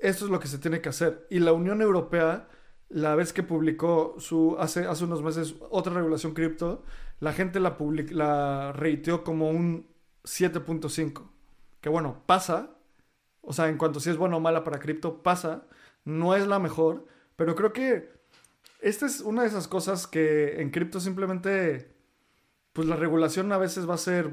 esto 0.00 0.24
es 0.24 0.30
lo 0.30 0.40
que 0.40 0.48
se 0.48 0.58
tiene 0.58 0.80
que 0.80 0.88
hacer. 0.88 1.26
Y 1.30 1.38
la 1.38 1.52
Unión 1.52 1.80
Europea 1.80 2.48
la 2.92 3.14
vez 3.14 3.32
que 3.32 3.42
publicó 3.42 4.16
su 4.18 4.56
hace, 4.58 4.86
hace 4.86 5.04
unos 5.04 5.22
meses 5.22 5.54
otra 5.70 5.94
regulación 5.94 6.34
cripto, 6.34 6.84
la 7.20 7.32
gente 7.32 7.58
la, 7.58 7.76
la 8.10 8.72
reiteó 8.72 9.24
como 9.24 9.50
un 9.50 9.88
7.5. 10.24 11.30
Que 11.82 11.90
bueno, 11.90 12.22
pasa. 12.24 12.70
O 13.42 13.52
sea, 13.52 13.68
en 13.68 13.76
cuanto 13.76 14.00
si 14.00 14.08
es 14.08 14.16
buena 14.16 14.36
o 14.36 14.40
mala 14.40 14.64
para 14.64 14.80
cripto, 14.80 15.22
pasa. 15.22 15.66
No 16.06 16.34
es 16.34 16.46
la 16.46 16.58
mejor. 16.58 17.06
Pero 17.36 17.54
creo 17.54 17.74
que 17.74 18.10
esta 18.80 19.04
es 19.04 19.20
una 19.20 19.42
de 19.42 19.48
esas 19.48 19.68
cosas 19.68 20.06
que 20.06 20.62
en 20.62 20.70
cripto 20.70 21.00
simplemente, 21.00 21.94
pues 22.72 22.88
la 22.88 22.96
regulación 22.96 23.52
a 23.52 23.58
veces 23.58 23.88
va 23.88 23.94
a 23.94 23.98
ser 23.98 24.32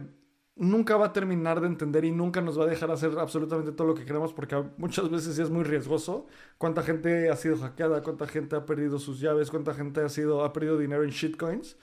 nunca 0.60 0.98
va 0.98 1.08
a 1.08 1.14
terminar 1.14 1.62
de 1.62 1.68
entender 1.68 2.04
y 2.04 2.12
nunca 2.12 2.42
nos 2.42 2.60
va 2.60 2.66
a 2.66 2.68
dejar 2.68 2.92
hacer 2.92 3.18
absolutamente 3.18 3.72
todo 3.72 3.88
lo 3.88 3.96
que 3.96 4.06
queremos 4.06 4.34
porque 4.34 4.62
muchas 4.78 5.10
veces 5.10 5.40
es 5.40 5.50
muy 5.50 5.64
riesgoso. 5.64 6.28
Cuánta 6.58 6.84
gente 6.84 7.30
ha 7.30 7.36
sido 7.38 7.58
hackeada, 7.58 8.04
cuánta 8.04 8.28
gente 8.28 8.58
ha 8.58 8.66
perdido 8.66 9.00
sus 9.00 9.22
llaves, 9.22 9.50
cuánta 9.50 9.74
gente 9.74 10.02
ha, 10.02 10.10
sido, 10.10 10.44
ha 10.44 10.52
perdido 10.52 10.78
dinero 10.78 11.04
en 11.04 11.12
shitcoins. 11.12 11.78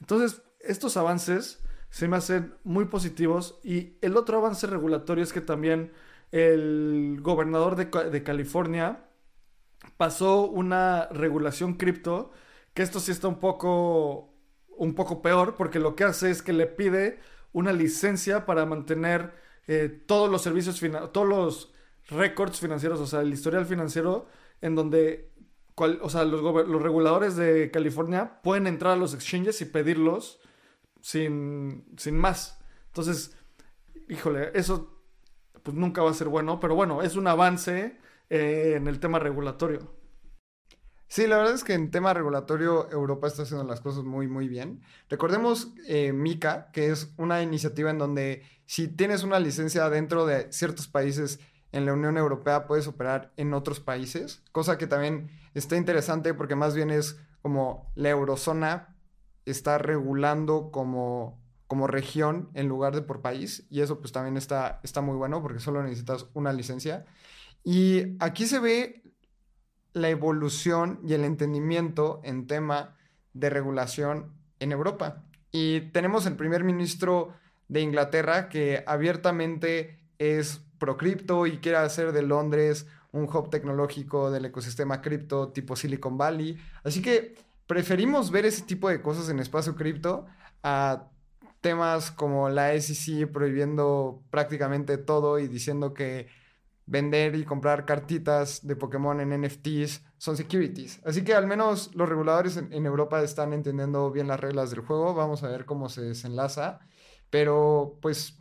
Entonces, 0.00 0.42
estos 0.60 0.96
avances 0.96 1.62
se 1.94 2.08
me 2.08 2.16
hacen 2.16 2.54
muy 2.64 2.86
positivos. 2.86 3.60
Y 3.62 3.98
el 4.00 4.16
otro 4.16 4.38
avance 4.38 4.66
regulatorio 4.66 5.22
es 5.22 5.32
que 5.32 5.40
también 5.40 5.92
el 6.32 7.18
gobernador 7.20 7.76
de, 7.76 7.84
de 8.10 8.22
California 8.24 9.04
pasó 9.96 10.48
una 10.48 11.06
regulación 11.12 11.74
cripto 11.74 12.32
que 12.74 12.82
esto 12.82 12.98
sí 12.98 13.12
está 13.12 13.28
un 13.28 13.38
poco 13.38 14.34
un 14.76 14.96
poco 14.96 15.22
peor 15.22 15.54
porque 15.54 15.78
lo 15.78 15.94
que 15.94 16.02
hace 16.02 16.32
es 16.32 16.42
que 16.42 16.52
le 16.52 16.66
pide 16.66 17.20
una 17.52 17.72
licencia 17.72 18.44
para 18.44 18.66
mantener 18.66 19.32
eh, 19.68 19.88
todos 19.88 20.28
los 20.28 20.42
servicios, 20.42 20.80
todos 21.12 21.28
los 21.28 21.72
récords 22.08 22.58
financieros, 22.58 22.98
o 22.98 23.06
sea, 23.06 23.20
el 23.20 23.32
historial 23.32 23.66
financiero, 23.66 24.26
en 24.60 24.74
donde 24.74 25.30
o 25.76 26.10
sea, 26.10 26.24
los, 26.24 26.42
los, 26.42 26.82
reguladores 26.82 27.36
de 27.36 27.70
California 27.70 28.40
pueden 28.42 28.66
entrar 28.66 28.94
a 28.94 28.96
los 28.96 29.14
exchanges 29.14 29.60
y 29.60 29.66
pedirlos 29.66 30.40
sin, 31.04 31.84
sin 31.98 32.16
más. 32.16 32.58
Entonces, 32.86 33.36
híjole, 34.08 34.52
eso 34.54 35.02
pues 35.62 35.76
nunca 35.76 36.02
va 36.02 36.10
a 36.10 36.14
ser 36.14 36.28
bueno, 36.28 36.58
pero 36.60 36.74
bueno, 36.74 37.02
es 37.02 37.14
un 37.14 37.26
avance 37.26 37.98
eh, 38.30 38.72
en 38.76 38.86
el 38.86 39.00
tema 39.00 39.18
regulatorio. 39.18 39.94
Sí, 41.06 41.26
la 41.26 41.36
verdad 41.36 41.52
es 41.52 41.62
que 41.62 41.74
en 41.74 41.90
tema 41.90 42.14
regulatorio 42.14 42.90
Europa 42.90 43.26
está 43.26 43.42
haciendo 43.42 43.66
las 43.66 43.82
cosas 43.82 44.02
muy, 44.02 44.28
muy 44.28 44.48
bien. 44.48 44.80
Recordemos 45.10 45.74
eh, 45.86 46.14
MICA, 46.14 46.70
que 46.72 46.88
es 46.88 47.12
una 47.18 47.42
iniciativa 47.42 47.90
en 47.90 47.98
donde 47.98 48.42
si 48.64 48.88
tienes 48.88 49.24
una 49.24 49.38
licencia 49.40 49.90
dentro 49.90 50.24
de 50.24 50.50
ciertos 50.52 50.88
países 50.88 51.38
en 51.72 51.84
la 51.84 51.92
Unión 51.92 52.16
Europea, 52.16 52.66
puedes 52.66 52.88
operar 52.88 53.30
en 53.36 53.52
otros 53.52 53.78
países, 53.78 54.42
cosa 54.52 54.78
que 54.78 54.86
también 54.86 55.30
está 55.52 55.76
interesante 55.76 56.32
porque 56.32 56.56
más 56.56 56.74
bien 56.74 56.90
es 56.90 57.20
como 57.42 57.92
la 57.94 58.08
eurozona 58.08 58.93
está 59.46 59.78
regulando 59.78 60.70
como, 60.70 61.40
como 61.66 61.86
región 61.86 62.50
en 62.54 62.68
lugar 62.68 62.94
de 62.94 63.02
por 63.02 63.20
país 63.20 63.66
y 63.70 63.80
eso 63.80 64.00
pues 64.00 64.12
también 64.12 64.36
está, 64.36 64.80
está 64.82 65.00
muy 65.00 65.16
bueno 65.16 65.42
porque 65.42 65.60
solo 65.60 65.82
necesitas 65.82 66.26
una 66.34 66.52
licencia. 66.52 67.04
Y 67.62 68.16
aquí 68.20 68.46
se 68.46 68.60
ve 68.60 69.02
la 69.92 70.10
evolución 70.10 71.00
y 71.06 71.14
el 71.14 71.24
entendimiento 71.24 72.20
en 72.24 72.46
tema 72.46 72.96
de 73.32 73.48
regulación 73.50 74.32
en 74.60 74.72
Europa. 74.72 75.24
Y 75.50 75.92
tenemos 75.92 76.26
el 76.26 76.36
primer 76.36 76.64
ministro 76.64 77.32
de 77.68 77.80
Inglaterra 77.80 78.48
que 78.48 78.82
abiertamente 78.86 79.98
es 80.18 80.60
pro 80.78 80.96
cripto 80.96 81.46
y 81.46 81.58
quiere 81.58 81.78
hacer 81.78 82.12
de 82.12 82.22
Londres 82.22 82.86
un 83.12 83.24
hub 83.24 83.48
tecnológico 83.48 84.30
del 84.30 84.46
ecosistema 84.46 85.00
cripto 85.00 85.52
tipo 85.52 85.76
Silicon 85.76 86.18
Valley. 86.18 86.58
Así 86.82 87.00
que 87.00 87.36
preferimos 87.66 88.30
ver 88.30 88.46
ese 88.46 88.62
tipo 88.62 88.88
de 88.88 89.02
cosas 89.02 89.28
en 89.28 89.40
espacio 89.40 89.74
cripto 89.74 90.26
a 90.62 91.08
temas 91.60 92.10
como 92.10 92.50
la 92.50 92.78
SEC 92.78 93.30
prohibiendo 93.32 94.22
prácticamente 94.30 94.98
todo 94.98 95.38
y 95.38 95.48
diciendo 95.48 95.94
que 95.94 96.28
vender 96.86 97.34
y 97.34 97.44
comprar 97.44 97.86
cartitas 97.86 98.66
de 98.66 98.76
Pokémon 98.76 99.20
en 99.20 99.40
NFTs 99.40 100.02
son 100.18 100.36
securities. 100.36 101.00
Así 101.04 101.24
que 101.24 101.34
al 101.34 101.46
menos 101.46 101.94
los 101.94 102.08
reguladores 102.08 102.56
en, 102.56 102.86
Europa 102.86 103.22
están 103.22 103.52
entendiendo 103.52 104.10
bien 104.10 104.28
las 104.28 104.40
reglas 104.40 104.70
del 104.70 104.80
juego. 104.80 105.14
Vamos 105.14 105.42
a 105.42 105.48
ver 105.48 105.64
cómo 105.64 105.88
se 105.88 106.02
desenlaza. 106.02 106.80
Pero 107.30 107.98
pues 108.02 108.38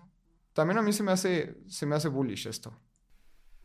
también 0.54 0.78
a 0.78 0.82
mí 0.82 0.94
se 0.94 1.04
me 1.04 1.12
hace, 1.12 1.58
se 1.68 1.86
me 1.86 1.96
hace 1.96 2.10
bullish 2.10 2.48
esto. 2.48 2.78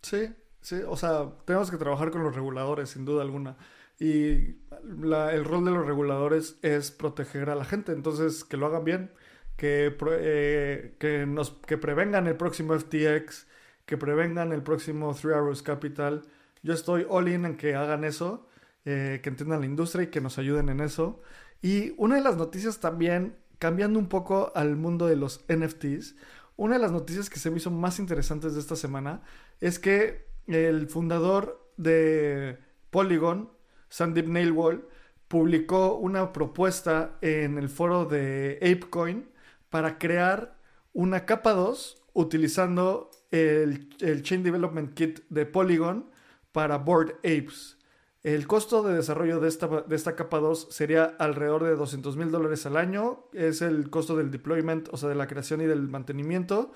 Sí, 0.03 0.33
sí. 0.61 0.77
O 0.89 0.97
sea, 0.97 1.37
tenemos 1.45 1.71
que 1.71 1.77
trabajar 1.77 2.11
con 2.11 2.23
los 2.23 2.35
reguladores, 2.35 2.91
sin 2.91 3.05
duda 3.05 3.23
alguna. 3.23 3.57
Y 3.99 4.57
el 4.82 5.44
rol 5.44 5.64
de 5.64 5.70
los 5.72 5.86
reguladores 5.86 6.59
es 6.62 6.90
proteger 6.90 7.51
a 7.51 7.55
la 7.55 7.64
gente. 7.64 7.92
Entonces, 7.92 8.44
que 8.44 8.57
lo 8.57 8.66
hagan 8.66 8.84
bien. 8.84 9.11
Que, 9.57 9.96
eh, 10.11 10.94
que, 11.01 11.26
nos, 11.26 11.51
que 11.51 11.78
prevengan 11.78 12.28
el 12.28 12.36
próximo 12.36 12.78
FTX 12.78 13.49
que 13.88 13.96
prevengan 13.96 14.53
el 14.53 14.62
próximo 14.62 15.14
Three 15.14 15.32
Arrows 15.32 15.62
Capital. 15.62 16.22
Yo 16.62 16.74
estoy 16.74 17.07
all 17.09 17.26
in 17.26 17.46
en 17.46 17.57
que 17.57 17.74
hagan 17.74 18.05
eso, 18.05 18.46
eh, 18.84 19.20
que 19.22 19.30
entiendan 19.30 19.61
la 19.61 19.66
industria 19.66 20.05
y 20.05 20.07
que 20.09 20.20
nos 20.20 20.36
ayuden 20.36 20.68
en 20.68 20.80
eso. 20.80 21.22
Y 21.62 21.94
una 21.96 22.16
de 22.16 22.20
las 22.20 22.36
noticias 22.36 22.80
también, 22.80 23.38
cambiando 23.59 23.99
un 23.99 24.11
poco 24.11 24.53
al 24.55 24.76
mundo 24.76 25.07
de 25.07 25.16
los 25.16 25.42
NFTs, 25.49 26.16
una 26.57 26.74
de 26.74 26.82
las 26.82 26.92
noticias 26.92 27.30
que 27.30 27.38
se 27.38 27.51
me 27.51 27.57
hizo 27.57 27.70
más 27.70 27.99
interesantes 27.99 28.53
de 28.53 28.61
esta 28.61 28.76
semana 28.76 29.22
es 29.59 29.78
que 29.78 30.26
el 30.46 30.88
fundador 30.88 31.72
de 31.78 32.59
Polygon, 32.90 33.51
Sandeep 33.89 34.26
Nailwall, 34.26 34.86
publicó 35.28 35.97
una 35.97 36.32
propuesta 36.32 37.18
en 37.20 37.59
el 37.59 37.68
foro 37.68 38.07
de 38.07 38.59
ApeCoin 38.62 39.28
para 39.68 39.99
crear 39.99 40.57
una 40.93 41.26
capa 41.26 41.53
2 41.53 42.03
utilizando 42.14 43.11
el, 43.30 44.22
Chain 44.22 44.43
Development 44.43 44.95
Kit 44.95 45.20
de 45.28 45.47
Polygon 45.47 46.11
para 46.53 46.78
Board 46.78 47.16
Apes. 47.18 47.76
El 48.22 48.47
costo 48.47 48.82
de 48.82 48.95
desarrollo 48.95 49.39
de 49.39 49.49
esta, 49.49 49.68
de 49.82 49.95
esta 49.95 50.16
capa 50.16 50.39
2 50.39 50.68
sería 50.70 51.05
alrededor 51.05 51.64
de 51.64 51.76
200 51.76 52.16
mil 52.16 52.30
dólares 52.30 52.66
al 52.66 52.76
año. 52.76 53.28
Es 53.32 53.62
el 53.62 53.91
costo 53.91 54.16
del 54.16 54.30
deployment, 54.30 54.89
o 54.91 54.97
sea, 54.97 55.09
de 55.09 55.14
la 55.14 55.28
creación 55.28 55.61
y 55.61 55.66
del 55.66 55.89
mantenimiento. 55.89 56.72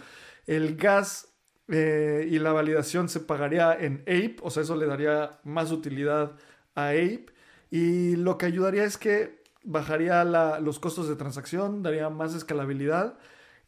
El 0.46 0.76
gas 0.76 1.32
eh, 1.68 2.28
y 2.30 2.38
la 2.38 2.52
validación 2.52 3.08
se 3.08 3.20
pagaría 3.20 3.74
en 3.74 4.02
Ape, 4.02 4.36
o 4.42 4.50
sea, 4.50 4.62
eso 4.62 4.76
le 4.76 4.86
daría 4.86 5.40
más 5.42 5.72
utilidad 5.72 6.32
a 6.74 6.88
Ape. 6.88 7.26
Y 7.70 8.16
lo 8.16 8.38
que 8.38 8.46
ayudaría 8.46 8.84
es 8.84 8.98
que 8.98 9.42
bajaría 9.64 10.24
los 10.60 10.78
costos 10.78 11.08
de 11.08 11.16
transacción, 11.16 11.82
daría 11.82 12.10
más 12.10 12.34
escalabilidad 12.34 13.18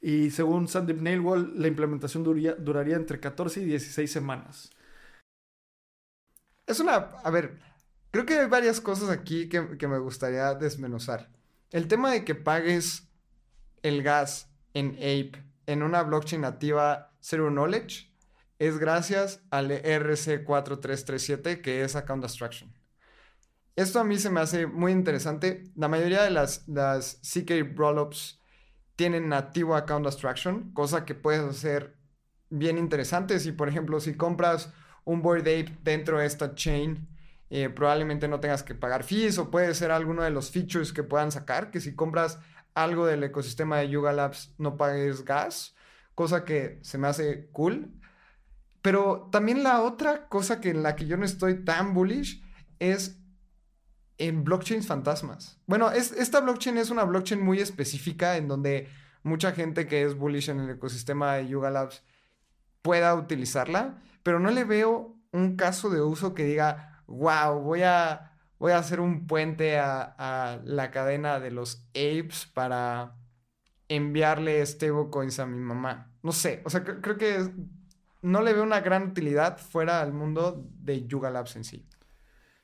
y 0.06 0.30
según 0.32 0.68
Sandeep 0.68 1.00
Nailwall, 1.00 1.58
la 1.58 1.66
implementación 1.66 2.22
duraría 2.24 2.96
entre 2.96 3.20
14 3.20 3.62
y 3.62 3.64
16 3.64 4.12
semanas. 4.12 4.70
Es 6.66 6.78
una... 6.78 6.96
A 6.96 7.30
ver, 7.30 7.58
creo 8.10 8.26
que 8.26 8.38
hay 8.38 8.46
varias 8.46 8.82
cosas 8.82 9.08
aquí 9.08 9.48
que, 9.48 9.62
me 9.62 9.98
gustaría 9.98 10.52
desmenuzar. 10.52 11.30
El 11.70 11.88
tema 11.88 12.10
de 12.12 12.22
que 12.26 12.34
pagues 12.34 13.08
el 13.82 14.02
gas 14.02 14.50
en 14.74 14.90
Ape 14.96 15.42
en 15.64 15.82
una 15.82 16.02
blockchain 16.02 16.42
nativa 16.42 17.14
Zero 17.22 17.48
Knowledge 17.48 18.12
es 18.58 18.76
gracias 18.76 19.40
al 19.48 19.70
RC4337 19.70 21.62
que 21.62 21.82
es 21.82 21.96
Account 21.96 22.24
Abstraction. 22.24 22.70
Esto 23.76 23.98
a 23.98 24.04
mí 24.04 24.18
se 24.18 24.30
me 24.30 24.40
hace 24.40 24.66
muy 24.66 24.92
interesante. 24.92 25.64
La 25.74 25.88
mayoría 25.88 26.22
de 26.22 26.30
las, 26.30 26.66
las 26.68 27.20
CK 27.22 27.76
Rollups 27.76 28.40
tienen 28.94 29.28
nativo 29.28 29.74
account 29.74 30.06
abstraction, 30.06 30.72
cosa 30.72 31.04
que 31.04 31.14
puedes 31.14 31.42
hacer 31.42 31.96
bien 32.50 32.78
interesante. 32.78 33.40
Si, 33.40 33.50
por 33.50 33.68
ejemplo, 33.68 33.98
si 33.98 34.14
compras 34.14 34.72
un 35.04 35.22
Board 35.22 35.40
Ape 35.40 35.76
dentro 35.82 36.18
de 36.18 36.26
esta 36.26 36.54
chain, 36.54 37.08
eh, 37.50 37.68
probablemente 37.68 38.28
no 38.28 38.40
tengas 38.40 38.62
que 38.62 38.76
pagar 38.76 39.02
fees 39.02 39.38
o 39.38 39.50
puede 39.50 39.74
ser 39.74 39.90
alguno 39.90 40.22
de 40.22 40.30
los 40.30 40.50
features 40.50 40.92
que 40.92 41.02
puedan 41.02 41.32
sacar, 41.32 41.70
que 41.72 41.80
si 41.80 41.96
compras 41.96 42.38
algo 42.74 43.06
del 43.06 43.24
ecosistema 43.24 43.78
de 43.78 43.88
Yuga 43.88 44.12
Labs 44.12 44.54
no 44.58 44.76
pagues 44.76 45.24
gas, 45.24 45.74
cosa 46.14 46.44
que 46.44 46.78
se 46.82 46.96
me 46.98 47.08
hace 47.08 47.48
cool. 47.50 47.92
Pero 48.82 49.28
también 49.32 49.62
la 49.62 49.82
otra 49.82 50.28
cosa 50.28 50.60
que 50.60 50.70
en 50.70 50.82
la 50.82 50.94
que 50.94 51.06
yo 51.06 51.16
no 51.16 51.24
estoy 51.24 51.64
tan 51.64 51.94
bullish 51.94 52.42
es 52.78 53.23
en 54.18 54.44
blockchains 54.44 54.86
fantasmas. 54.86 55.58
Bueno, 55.66 55.90
es, 55.90 56.12
esta 56.12 56.40
blockchain 56.40 56.78
es 56.78 56.90
una 56.90 57.04
blockchain 57.04 57.42
muy 57.42 57.60
específica 57.60 58.36
en 58.36 58.48
donde 58.48 58.88
mucha 59.22 59.52
gente 59.52 59.86
que 59.86 60.04
es 60.04 60.16
bullish 60.16 60.50
en 60.50 60.60
el 60.60 60.70
ecosistema 60.70 61.34
de 61.34 61.48
Yuga 61.48 61.70
Labs 61.70 62.02
pueda 62.82 63.14
utilizarla, 63.14 64.02
pero 64.22 64.38
no 64.38 64.50
le 64.50 64.64
veo 64.64 65.16
un 65.32 65.56
caso 65.56 65.90
de 65.90 66.00
uso 66.00 66.34
que 66.34 66.44
diga, 66.44 67.02
wow, 67.06 67.58
voy 67.60 67.82
a, 67.82 68.32
voy 68.58 68.72
a 68.72 68.78
hacer 68.78 69.00
un 69.00 69.26
puente 69.26 69.78
a, 69.78 70.60
la 70.64 70.90
cadena 70.90 71.40
de 71.40 71.50
los 71.50 71.86
apes 71.90 72.46
para 72.52 73.16
enviarle 73.88 74.64
stablecoins 74.64 75.38
a 75.40 75.46
mi 75.46 75.58
mamá. 75.58 76.12
No 76.22 76.32
sé, 76.32 76.62
o 76.64 76.70
sea, 76.70 76.84
creo 76.84 77.16
que 77.16 77.50
no 78.22 78.42
le 78.42 78.52
veo 78.52 78.62
una 78.62 78.80
gran 78.80 79.10
utilidad 79.10 79.58
fuera 79.58 80.04
del 80.04 80.14
mundo 80.14 80.66
de 80.80 81.06
Yuga 81.06 81.30
Labs 81.30 81.56
en 81.56 81.64
sí. 81.64 81.86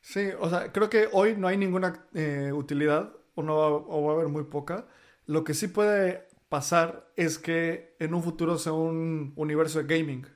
Sí, 0.00 0.28
o 0.38 0.48
sea, 0.48 0.72
creo 0.72 0.88
que 0.90 1.08
hoy 1.12 1.36
no 1.36 1.48
hay 1.48 1.56
ninguna 1.56 2.06
eh, 2.14 2.52
utilidad 2.52 3.12
o, 3.34 3.42
no 3.42 3.56
va, 3.88 4.12
a 4.12 4.14
haber 4.14 4.28
muy 4.28 4.44
poca. 4.44 4.86
Lo 5.26 5.44
que 5.44 5.54
sí 5.54 5.68
puede 5.68 6.28
pasar 6.48 7.10
es 7.16 7.38
que 7.38 7.96
en 7.98 8.14
un 8.14 8.22
futuro 8.22 8.58
sea 8.58 8.72
un 8.72 9.32
universo 9.36 9.82
de 9.82 9.98
gaming, 9.98 10.26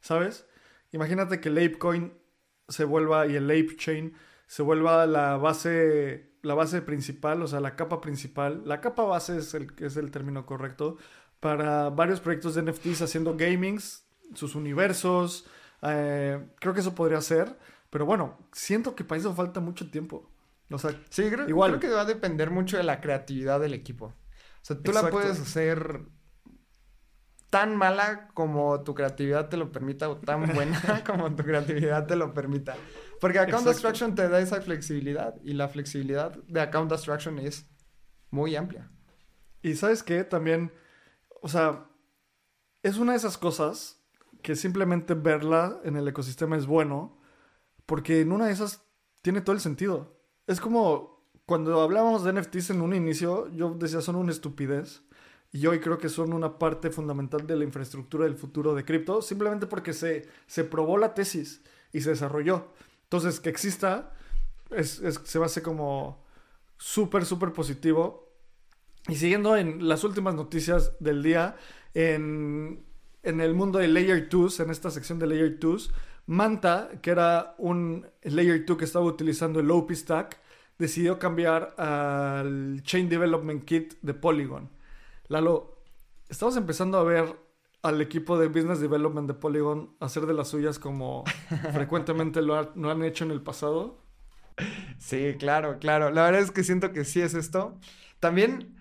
¿sabes? 0.00 0.46
Imagínate 0.92 1.40
que 1.40 1.48
el 1.48 1.58
ApeCoin 1.58 2.12
se 2.68 2.84
vuelva 2.84 3.26
y 3.26 3.36
el 3.36 3.50
Ape 3.50 3.76
Chain 3.76 4.14
se 4.46 4.62
vuelva 4.62 5.06
la 5.06 5.36
base, 5.36 6.32
la 6.42 6.54
base 6.54 6.82
principal, 6.82 7.42
o 7.42 7.46
sea, 7.46 7.60
la 7.60 7.76
capa 7.76 8.00
principal. 8.00 8.62
La 8.64 8.80
capa 8.80 9.04
base 9.04 9.38
es 9.38 9.54
el, 9.54 9.72
es 9.80 9.96
el 9.96 10.10
término 10.10 10.46
correcto 10.46 10.96
para 11.40 11.90
varios 11.90 12.20
proyectos 12.20 12.54
de 12.54 12.62
NFTs 12.62 13.02
haciendo 13.02 13.36
gamings, 13.36 14.06
sus 14.34 14.54
universos. 14.54 15.46
Eh, 15.82 16.46
creo 16.60 16.74
que 16.74 16.80
eso 16.80 16.94
podría 16.94 17.20
ser. 17.20 17.56
Pero 17.94 18.06
bueno, 18.06 18.36
siento 18.50 18.96
que 18.96 19.04
para 19.04 19.20
eso 19.20 19.32
falta 19.36 19.60
mucho 19.60 19.88
tiempo. 19.88 20.28
O 20.68 20.78
sea, 20.78 21.00
sí, 21.10 21.30
creo, 21.30 21.48
igual. 21.48 21.78
creo 21.78 21.80
que 21.80 21.94
va 21.94 22.00
a 22.00 22.04
depender 22.04 22.50
mucho 22.50 22.76
de 22.76 22.82
la 22.82 23.00
creatividad 23.00 23.60
del 23.60 23.72
equipo. 23.72 24.06
O 24.06 24.14
sea, 24.62 24.76
tú 24.82 24.90
la 24.90 25.10
puedes 25.10 25.38
hacer 25.38 26.00
tan 27.50 27.76
mala 27.76 28.30
como 28.34 28.82
tu 28.82 28.96
creatividad 28.96 29.48
te 29.48 29.56
lo 29.56 29.70
permita 29.70 30.08
o 30.08 30.16
tan 30.16 30.44
buena 30.56 31.04
como 31.06 31.36
tu 31.36 31.44
creatividad 31.44 32.08
te 32.08 32.16
lo 32.16 32.34
permita. 32.34 32.74
Porque 33.20 33.38
Account 33.38 33.68
Abstraction 33.68 34.16
te 34.16 34.28
da 34.28 34.40
esa 34.40 34.60
flexibilidad 34.60 35.36
y 35.44 35.52
la 35.52 35.68
flexibilidad 35.68 36.32
de 36.48 36.62
Account 36.62 36.90
Abstraction 36.90 37.38
es 37.38 37.70
muy 38.28 38.56
amplia. 38.56 38.90
Y 39.62 39.76
sabes 39.76 40.02
qué, 40.02 40.24
también, 40.24 40.72
o 41.40 41.48
sea, 41.48 41.86
es 42.82 42.96
una 42.96 43.12
de 43.12 43.18
esas 43.18 43.38
cosas 43.38 44.04
que 44.42 44.56
simplemente 44.56 45.14
verla 45.14 45.78
en 45.84 45.94
el 45.94 46.08
ecosistema 46.08 46.56
es 46.56 46.66
bueno, 46.66 47.20
porque 47.86 48.20
en 48.20 48.32
una 48.32 48.46
de 48.46 48.52
esas 48.52 48.82
tiene 49.22 49.40
todo 49.40 49.54
el 49.54 49.60
sentido. 49.60 50.18
Es 50.46 50.60
como 50.60 51.14
cuando 51.46 51.80
hablábamos 51.80 52.24
de 52.24 52.32
NFTs 52.32 52.70
en 52.70 52.80
un 52.80 52.94
inicio, 52.94 53.50
yo 53.52 53.74
decía 53.74 54.00
son 54.00 54.16
una 54.16 54.32
estupidez. 54.32 55.02
Y 55.52 55.66
hoy 55.66 55.78
creo 55.78 55.98
que 55.98 56.08
son 56.08 56.32
una 56.32 56.58
parte 56.58 56.90
fundamental 56.90 57.46
de 57.46 57.54
la 57.54 57.64
infraestructura 57.64 58.24
del 58.24 58.34
futuro 58.34 58.74
de 58.74 58.84
cripto, 58.84 59.22
simplemente 59.22 59.68
porque 59.68 59.92
se, 59.92 60.26
se 60.46 60.64
probó 60.64 60.98
la 60.98 61.14
tesis 61.14 61.62
y 61.92 62.00
se 62.00 62.10
desarrolló. 62.10 62.72
Entonces, 63.04 63.38
que 63.38 63.50
exista 63.50 64.12
es, 64.70 65.00
se 65.22 65.38
me 65.38 65.44
hace 65.44 65.62
como 65.62 66.24
súper, 66.76 67.24
súper 67.24 67.52
positivo. 67.52 68.32
Y 69.06 69.14
siguiendo 69.14 69.56
en 69.56 69.86
las 69.86 70.02
últimas 70.02 70.34
noticias 70.34 70.96
del 70.98 71.22
día, 71.22 71.56
en, 71.92 72.84
en 73.22 73.40
el 73.40 73.54
mundo 73.54 73.78
de 73.78 73.88
Layer 73.88 74.28
2, 74.28 74.60
en 74.60 74.70
esta 74.70 74.90
sección 74.90 75.18
de 75.18 75.26
Layer 75.26 75.58
2, 75.58 75.92
Manta, 76.26 76.90
que 77.02 77.10
era 77.10 77.54
un 77.58 78.06
Layer 78.22 78.64
2 78.64 78.76
que 78.76 78.84
estaba 78.84 79.04
utilizando 79.04 79.60
el 79.60 79.70
OP 79.70 79.92
Stack, 79.92 80.40
decidió 80.78 81.18
cambiar 81.18 81.74
al 81.78 82.82
Chain 82.82 83.08
Development 83.08 83.64
Kit 83.64 83.94
de 84.02 84.14
Polygon. 84.14 84.70
Lalo, 85.28 85.78
estamos 86.28 86.56
empezando 86.56 86.98
a 86.98 87.04
ver 87.04 87.36
al 87.82 88.00
equipo 88.00 88.38
de 88.38 88.48
Business 88.48 88.80
Development 88.80 89.28
de 89.28 89.34
Polygon 89.34 89.94
hacer 90.00 90.24
de 90.26 90.34
las 90.34 90.48
suyas 90.48 90.78
como 90.78 91.24
frecuentemente 91.72 92.40
lo, 92.40 92.72
lo 92.74 92.90
han 92.90 93.04
hecho 93.04 93.24
en 93.24 93.30
el 93.30 93.42
pasado. 93.42 94.02
Sí, 94.98 95.34
claro, 95.38 95.78
claro. 95.78 96.10
La 96.10 96.24
verdad 96.24 96.40
es 96.40 96.50
que 96.50 96.64
siento 96.64 96.92
que 96.92 97.04
sí 97.04 97.20
es 97.20 97.34
esto. 97.34 97.78
También 98.20 98.76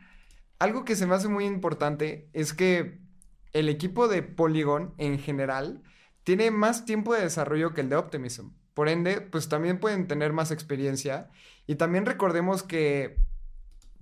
algo 0.60 0.86
que 0.86 0.96
se 0.96 1.06
me 1.06 1.16
hace 1.16 1.28
muy 1.28 1.46
importante 1.46 2.30
es 2.32 2.54
que 2.54 3.02
el 3.52 3.68
equipo 3.68 4.08
de 4.08 4.24
Polygon 4.24 4.94
en 4.98 5.20
general 5.20 5.84
tiene 6.24 6.51
más 6.51 6.86
tiempo 6.86 7.13
de 7.13 7.21
desarrollo 7.21 7.74
que 7.74 7.82
el 7.82 7.89
de 7.89 7.95
Optimism. 7.95 8.49
Por 8.74 8.89
ende, 8.89 9.21
pues 9.21 9.49
también 9.49 9.80
pueden 9.80 10.07
tener 10.07 10.34
más 10.34 10.51
experiencia. 10.51 11.30
Y 11.67 11.76
también 11.76 12.05
recordemos 12.05 12.63
que 12.63 13.17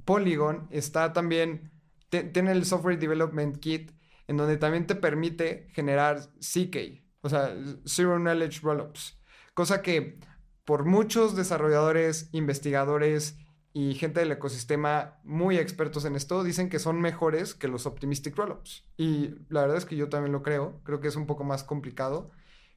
Polygon 0.05 0.67
está 0.72 1.13
también, 1.13 1.72
tiene 2.09 2.51
el 2.51 2.65
Software 2.65 2.99
Development 2.99 3.57
Kit, 3.57 3.91
en 4.28 4.38
donde 4.38 4.57
también 4.57 4.88
te 4.88 4.95
permite 4.95 5.67
generar 5.74 6.22
CK, 6.39 7.03
o 7.22 7.30
sea, 7.30 7.53
Zero 7.86 8.17
Knowledge 8.17 8.61
Rollups. 8.61 9.19
Cosa 9.53 9.82
que 9.82 10.19
por 10.63 10.86
muchos 10.86 11.36
desarrolladores, 11.36 12.30
investigadores 12.32 13.36
y 13.74 13.93
gente 13.95 14.19
del 14.19 14.32
ecosistema 14.32 15.19
muy 15.24 15.57
expertos 15.57 16.03
en 16.05 16.15
esto 16.15 16.43
dicen 16.43 16.69
que 16.69 16.80
son 16.80 16.99
mejores 16.99 17.55
que 17.55 17.69
los 17.69 17.86
optimistic 17.86 18.36
rollups. 18.36 18.84
Y 18.97 19.36
la 19.49 19.61
verdad 19.61 19.78
es 19.78 19.86
que 19.86 19.95
yo 19.95 20.09
también 20.09 20.34
lo 20.34 20.43
creo, 20.43 20.82
creo 20.84 20.99
que 20.99 21.07
es 21.07 21.15
un 21.15 21.26
poco 21.26 21.43
más 21.43 21.63
complicado, 21.63 22.32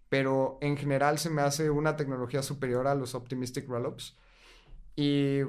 pero 0.08 0.58
en 0.60 0.76
general 0.76 1.18
se 1.18 1.30
me 1.30 1.42
hace 1.42 1.70
una 1.70 1.96
tecnología 1.96 2.42
superior 2.42 2.86
a 2.86 2.94
los 2.94 3.14
optimistic 3.14 3.68
rollups. 3.68 4.16
Y 4.94 5.42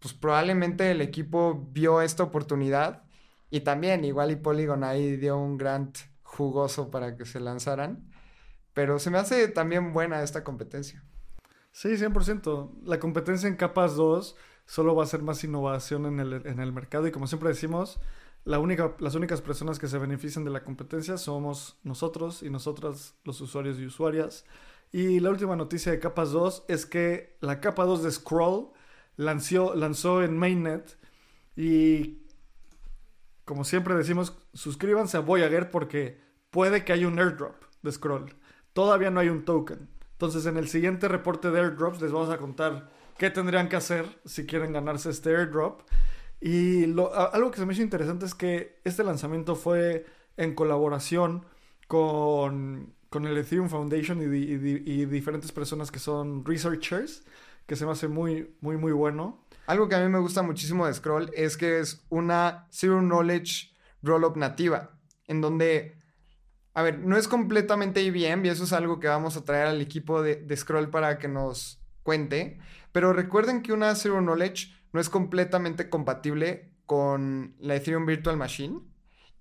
pues 0.00 0.14
probablemente 0.14 0.90
el 0.90 1.00
equipo 1.00 1.68
vio 1.70 2.02
esta 2.02 2.24
oportunidad 2.24 3.04
y 3.50 3.60
también 3.60 4.04
igual 4.04 4.32
y 4.32 4.36
Polygon 4.36 4.82
ahí 4.82 5.16
dio 5.16 5.36
un 5.38 5.56
grant 5.56 5.98
jugoso 6.22 6.90
para 6.90 7.16
que 7.16 7.26
se 7.26 7.38
lanzaran. 7.38 8.10
Pero 8.72 8.98
se 8.98 9.10
me 9.10 9.18
hace 9.18 9.46
también 9.48 9.92
buena 9.92 10.22
esta 10.22 10.42
competencia. 10.42 11.04
Sí, 11.72 11.90
100%. 11.90 12.82
La 12.84 12.98
competencia 12.98 13.48
en 13.48 13.56
capas 13.56 13.94
2 13.96 14.36
solo 14.70 14.94
va 14.94 15.02
a 15.02 15.06
ser 15.08 15.22
más 15.22 15.42
innovación 15.42 16.06
en 16.06 16.20
el, 16.20 16.46
en 16.46 16.60
el 16.60 16.72
mercado 16.72 17.08
y 17.08 17.10
como 17.10 17.26
siempre 17.26 17.48
decimos, 17.48 17.98
la 18.44 18.60
única, 18.60 18.94
las 19.00 19.16
únicas 19.16 19.42
personas 19.42 19.80
que 19.80 19.88
se 19.88 19.98
benefician 19.98 20.44
de 20.44 20.52
la 20.52 20.62
competencia 20.62 21.18
somos 21.18 21.80
nosotros 21.82 22.44
y 22.44 22.50
nosotras, 22.50 23.16
los 23.24 23.40
usuarios 23.40 23.80
y 23.80 23.86
usuarias. 23.86 24.44
Y 24.92 25.18
la 25.18 25.30
última 25.30 25.56
noticia 25.56 25.90
de 25.90 25.98
capas 25.98 26.30
2 26.30 26.66
es 26.68 26.86
que 26.86 27.36
la 27.40 27.60
capa 27.60 27.84
2 27.84 28.04
de 28.04 28.12
Scroll 28.12 28.68
lanzó, 29.16 29.74
lanzó 29.74 30.22
en 30.22 30.38
Mainnet 30.38 30.96
y 31.56 32.22
como 33.44 33.64
siempre 33.64 33.96
decimos, 33.96 34.38
suscríbanse 34.54 35.16
a 35.16 35.20
Voyager 35.20 35.72
porque 35.72 36.20
puede 36.50 36.84
que 36.84 36.92
haya 36.92 37.08
un 37.08 37.18
airdrop 37.18 37.56
de 37.82 37.90
Scroll. 37.90 38.36
Todavía 38.72 39.10
no 39.10 39.18
hay 39.18 39.30
un 39.30 39.44
token. 39.44 39.88
Entonces 40.12 40.46
en 40.46 40.56
el 40.56 40.68
siguiente 40.68 41.08
reporte 41.08 41.50
de 41.50 41.58
airdrops 41.58 42.00
les 42.00 42.12
vamos 42.12 42.30
a 42.30 42.38
contar 42.38 42.99
qué 43.20 43.28
tendrían 43.28 43.68
que 43.68 43.76
hacer 43.76 44.06
si 44.24 44.46
quieren 44.46 44.72
ganarse 44.72 45.10
este 45.10 45.36
airdrop. 45.36 45.82
Y 46.40 46.84
algo 46.84 47.50
que 47.50 47.58
se 47.58 47.66
me 47.66 47.74
hizo 47.74 47.82
interesante 47.82 48.24
es 48.24 48.34
que 48.34 48.80
este 48.82 49.04
lanzamiento 49.04 49.56
fue 49.56 50.06
en 50.38 50.54
colaboración 50.54 51.44
con, 51.86 52.94
con 53.10 53.26
el 53.26 53.36
Ethereum 53.36 53.68
Foundation 53.68 54.22
y, 54.22 55.04
diferentes 55.04 55.52
personas 55.52 55.90
que 55.90 55.98
son 55.98 56.46
researchers, 56.46 57.22
que 57.66 57.76
se 57.76 57.84
me 57.84 57.92
hace 57.92 58.08
muy, 58.08 58.56
muy, 58.62 58.78
muy 58.78 58.92
bueno. 58.92 59.44
Algo 59.66 59.86
que 59.86 59.96
a 59.96 60.00
mí 60.00 60.08
me 60.08 60.18
gusta 60.18 60.40
muchísimo 60.40 60.86
de 60.86 60.94
Scroll 60.94 61.30
es 61.34 61.58
que 61.58 61.80
es 61.80 62.06
una 62.08 62.68
Zero 62.70 63.02
Knowledge 63.02 63.74
Rollup 64.02 64.38
nativa, 64.38 64.92
en 65.26 65.42
donde, 65.42 65.94
a 66.72 66.80
ver, 66.80 67.00
no 67.00 67.18
es 67.18 67.28
completamente 67.28 68.02
IBM 68.02 68.46
y 68.46 68.48
eso 68.48 68.64
es 68.64 68.72
algo 68.72 68.98
que 68.98 69.08
vamos 69.08 69.36
a 69.36 69.44
traer 69.44 69.66
al 69.66 69.82
equipo 69.82 70.22
de, 70.22 70.36
de 70.36 70.56
Scroll 70.56 70.88
para 70.88 71.18
que 71.18 71.28
nos 71.28 71.79
cuente, 72.02 72.58
pero 72.92 73.12
recuerden 73.12 73.62
que 73.62 73.72
una 73.72 73.94
Zero 73.94 74.20
Knowledge 74.20 74.72
no 74.92 75.00
es 75.00 75.08
completamente 75.08 75.88
compatible 75.88 76.72
con 76.86 77.54
la 77.58 77.76
Ethereum 77.76 78.06
Virtual 78.06 78.36
Machine 78.36 78.80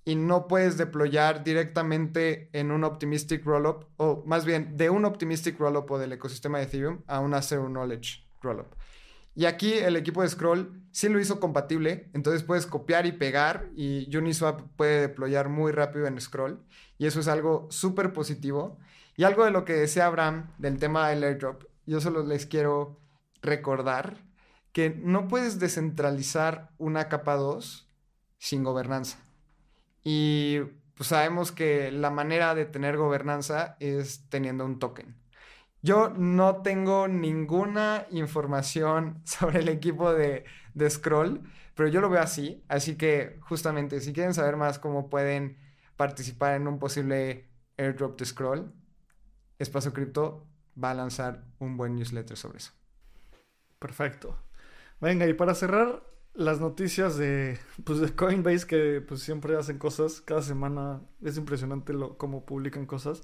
y 0.05 0.15
no 0.15 0.47
puedes 0.47 0.77
deployar 0.77 1.43
directamente 1.43 2.49
en 2.53 2.71
un 2.71 2.83
Optimistic 2.83 3.45
Rollup, 3.45 3.85
o 3.97 4.23
más 4.25 4.45
bien 4.45 4.77
de 4.77 4.89
un 4.89 5.05
Optimistic 5.05 5.59
Rollup 5.59 5.89
o 5.91 5.99
del 5.99 6.13
ecosistema 6.13 6.57
de 6.57 6.65
Ethereum 6.65 7.01
a 7.07 7.19
una 7.19 7.41
Zero 7.41 7.67
Knowledge 7.67 8.25
Rollup. 8.41 8.73
Y 9.35 9.45
aquí 9.45 9.73
el 9.73 9.95
equipo 9.95 10.21
de 10.21 10.29
Scroll 10.29 10.83
sí 10.91 11.07
lo 11.07 11.19
hizo 11.19 11.39
compatible, 11.39 12.09
entonces 12.13 12.43
puedes 12.43 12.65
copiar 12.65 13.05
y 13.05 13.13
pegar 13.13 13.69
y 13.75 14.15
Uniswap 14.15 14.61
puede 14.75 15.01
deployar 15.01 15.47
muy 15.49 15.71
rápido 15.71 16.07
en 16.07 16.19
Scroll 16.19 16.59
y 16.97 17.05
eso 17.05 17.19
es 17.19 17.27
algo 17.27 17.67
súper 17.69 18.11
positivo. 18.11 18.79
Y 19.15 19.23
algo 19.23 19.43
de 19.43 19.51
lo 19.51 19.65
que 19.65 19.73
decía 19.73 20.05
Abraham 20.05 20.51
del 20.57 20.77
tema 20.77 21.09
del 21.09 21.23
airdrop, 21.23 21.63
yo 21.89 22.01
solo 22.01 22.23
les 22.23 22.45
quiero 22.45 22.99
recordar 23.41 24.17
que 24.73 24.91
no 24.91 25.27
puedes 25.27 25.59
descentralizar 25.59 26.69
una 26.77 27.09
capa 27.09 27.35
2 27.35 27.89
sin 28.37 28.63
gobernanza. 28.63 29.17
Y 30.03 30.59
pues 30.95 31.09
sabemos 31.09 31.51
que 31.51 31.91
la 31.91 32.11
manera 32.11 32.53
de 32.53 32.65
tener 32.65 32.95
gobernanza 32.95 33.75
es 33.79 34.29
teniendo 34.29 34.65
un 34.65 34.77
token. 34.77 35.15
Yo 35.81 36.09
no 36.09 36.61
tengo 36.61 37.07
ninguna 37.07 38.05
información 38.11 39.21
sobre 39.25 39.59
el 39.59 39.69
equipo 39.69 40.13
de, 40.13 40.45
de 40.75 40.89
Scroll, 40.89 41.41
pero 41.73 41.89
yo 41.89 42.01
lo 42.01 42.09
veo 42.09 42.21
así. 42.21 42.63
Así 42.67 42.97
que 42.97 43.39
justamente 43.41 43.99
si 43.99 44.13
quieren 44.13 44.35
saber 44.35 44.57
más 44.57 44.77
cómo 44.77 45.09
pueden 45.09 45.57
participar 45.97 46.53
en 46.53 46.67
un 46.67 46.77
posible 46.77 47.49
airdrop 47.77 48.19
de 48.19 48.25
Scroll, 48.25 48.73
Espacio 49.57 49.91
Cripto 49.91 50.48
va 50.81 50.91
a 50.91 50.93
lanzar 50.93 51.43
un 51.59 51.77
buen 51.77 51.95
newsletter 51.95 52.37
sobre 52.37 52.59
eso. 52.59 52.71
Perfecto. 53.79 54.35
Venga, 54.99 55.27
y 55.27 55.33
para 55.33 55.55
cerrar 55.55 56.03
las 56.33 56.59
noticias 56.59 57.17
de, 57.17 57.57
pues 57.83 57.99
de 57.99 58.13
Coinbase, 58.15 58.67
que 58.67 59.01
pues 59.01 59.21
siempre 59.21 59.57
hacen 59.57 59.77
cosas, 59.77 60.21
cada 60.21 60.41
semana 60.41 61.01
es 61.23 61.37
impresionante 61.37 61.93
lo, 61.93 62.17
cómo 62.17 62.45
publican 62.45 62.85
cosas. 62.85 63.23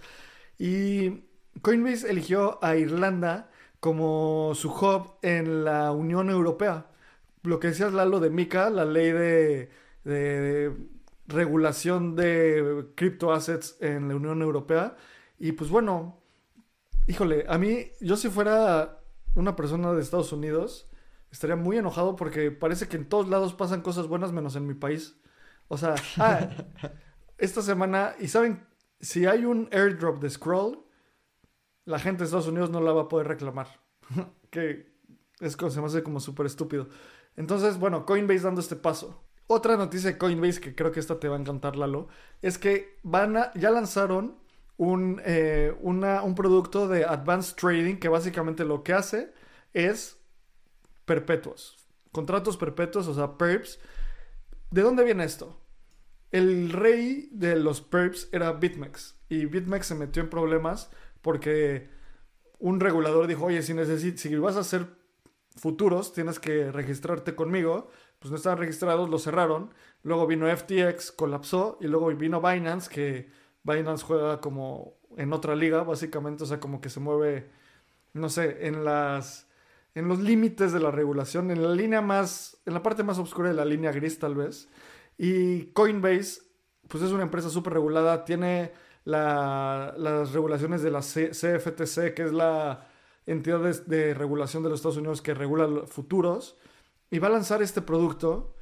Y 0.58 1.26
Coinbase 1.62 2.10
eligió 2.10 2.64
a 2.64 2.76
Irlanda 2.76 3.52
como 3.80 4.54
su 4.56 4.70
hub 4.70 5.16
en 5.22 5.64
la 5.64 5.92
Unión 5.92 6.30
Europea. 6.30 6.88
Lo 7.44 7.60
que 7.60 7.68
decías, 7.68 7.94
Lalo, 7.94 8.20
de 8.20 8.30
MICA, 8.30 8.70
la 8.70 8.86
ley 8.86 9.12
de, 9.12 9.70
de 10.04 10.76
regulación 11.28 12.16
de 12.16 12.88
criptoassets 12.96 13.78
en 13.82 14.08
la 14.08 14.16
Unión 14.16 14.42
Europea. 14.42 14.96
Y 15.38 15.52
pues 15.52 15.70
bueno, 15.70 16.20
híjole, 17.08 17.46
a 17.48 17.58
mí, 17.58 17.92
yo 18.02 18.18
si 18.18 18.30
fuera 18.30 19.00
una 19.36 19.56
persona 19.56 19.94
de 19.94 20.02
Estados 20.02 20.32
Unidos, 20.32 20.90
estaría 21.32 21.56
muy 21.56 21.78
enojado 21.78 22.16
porque 22.16 22.52
parece 22.52 22.88
que 22.88 22.98
en 22.98 23.08
todos 23.08 23.28
lados 23.28 23.54
pasan 23.54 23.82
cosas 23.82 24.08
buenas 24.08 24.32
menos 24.32 24.56
en 24.56 24.68
mi 24.68 24.74
país. 24.74 25.20
O 25.68 25.78
sea, 25.78 25.96
ah, 26.18 26.50
esta 27.38 27.62
semana, 27.62 28.16
y 28.20 28.28
saben, 28.28 28.66
si 29.00 29.26
hay 29.26 29.46
un 29.46 29.70
airdrop 29.72 30.22
de 30.22 30.30
Scroll, 30.30 30.84
la 31.86 32.00
gente 32.00 32.20
de 32.20 32.26
Estados 32.26 32.48
Unidos 32.48 32.70
no 32.70 32.82
la 32.82 32.94
va 32.94 33.04
a 33.04 33.08
poder 33.08 33.28
reclamar. 33.28 33.68
que 34.50 34.96
es 35.40 35.54
se 35.54 35.82
me 35.82 35.88
hace 35.88 36.04
como 36.04 36.20
súper 36.20 36.46
estúpido. 36.46 36.88
Entonces, 37.36 37.78
bueno, 37.78 38.06
Coinbase 38.06 38.42
dando 38.42 38.62
este 38.62 38.76
paso. 38.76 39.24
Otra 39.48 39.78
noticia 39.78 40.12
de 40.12 40.18
Coinbase 40.18 40.62
que 40.62 40.76
creo 40.76 40.92
que 40.92 41.00
esta 41.00 41.20
te 41.20 41.28
va 41.28 41.36
a 41.36 41.40
encantar, 41.40 41.76
Lalo, 41.76 42.08
es 42.42 42.58
que 42.58 43.00
van 43.04 43.38
a, 43.38 43.54
ya 43.54 43.70
lanzaron 43.70 44.40
un, 44.78 45.22
eh, 45.26 45.74
un 45.82 46.36
producto 46.36 46.88
de 46.88 47.06
Advanced 47.06 47.56
Trading 47.56 47.96
que 47.96 48.10
básicamente 48.10 48.66
lo 48.66 48.84
que 48.84 48.94
hace 48.94 49.34
es 49.74 50.18
perpetuos, 51.06 51.78
contratos 52.12 52.58
perpetuos, 52.58 53.08
o 53.08 53.14
sea, 53.14 53.38
perps. 53.38 53.80
¿De 54.72 54.82
dónde 54.82 55.04
viene 55.04 55.24
esto? 55.24 55.62
El 56.32 56.72
rey 56.72 57.30
de 57.32 57.56
los 57.56 57.82
perps 57.82 58.28
era 58.32 58.52
BitMEX 58.52 59.16
y 59.30 59.46
BitMEX 59.46 59.88
se 59.88 59.96
metió 59.96 60.22
en 60.22 60.30
problemas 60.30 60.90
porque 61.22 61.90
un 62.60 62.80
regulador 62.80 63.28
dijo, 63.28 63.46
oye, 63.46 63.62
si, 63.62 63.74
si 64.18 64.36
vas 64.36 64.56
a 64.58 64.62
hacer 64.62 64.88
futuros, 65.56 66.14
tienes 66.14 66.40
que 66.40 66.72
registrarte 66.72 67.36
conmigo. 67.36 67.90
Pues 68.20 68.32
no 68.32 68.38
estaban 68.38 68.60
registrados, 68.60 69.10
lo 69.10 69.20
cerraron. 69.20 69.74
Luego 70.04 70.28
vino 70.28 70.48
FTX, 70.56 71.12
colapsó. 71.12 71.78
Y 71.82 71.88
luego 71.88 72.08
vino 72.16 72.42
Binance, 72.42 72.90
que 72.90 73.30
Binance 73.66 74.06
juega 74.06 74.40
como 74.40 74.94
en 75.18 75.34
otra 75.34 75.56
liga, 75.56 75.84
básicamente, 75.84 76.44
o 76.44 76.48
sea, 76.48 76.60
como 76.60 76.80
que 76.80 76.90
se 76.90 77.00
mueve, 77.00 77.50
no 78.14 78.30
sé, 78.30 78.68
en 78.68 78.86
las 78.86 79.48
en 79.96 80.10
los 80.10 80.20
límites 80.20 80.74
de 80.74 80.82
la 80.82 80.92
regulación, 80.92 81.52
en 81.52 81.64
la 81.64 81.74
línea 81.74 82.02
más, 82.02 82.58
en 82.66 82.74
la 82.74 82.84
parte 82.84 83.04
más 83.04 83.18
oscura 83.18 83.50
de 83.50 83.56
la 83.56 83.64
línea 83.64 83.94
gris 83.94 84.20
tal 84.20 84.36
vez. 84.36 84.68
Y 85.18 85.68
Coinbase, 85.68 86.42
pues 86.90 87.02
es 87.02 87.12
una 87.12 87.24
empresa 87.24 87.50
súper 87.50 87.74
regulada, 87.74 88.26
tiene 88.26 88.74
las 89.06 90.34
regulaciones 90.34 90.82
de 90.82 90.92
la 90.92 91.00
CFTC, 91.00 92.14
que 92.14 92.24
es 92.26 92.34
la 92.34 92.88
entidad 93.26 93.62
de, 93.62 93.74
de, 93.86 94.14
regulación 94.14 94.64
de 94.64 94.70
los 94.70 94.80
Estados 94.80 94.98
Unidos 94.98 95.22
que 95.22 95.34
regula 95.34 95.86
futuros, 95.88 96.58
y 97.10 97.20
va 97.20 97.28
a 97.28 97.32
lanzar 97.32 97.62
este 97.62 97.82
producto 97.82 98.56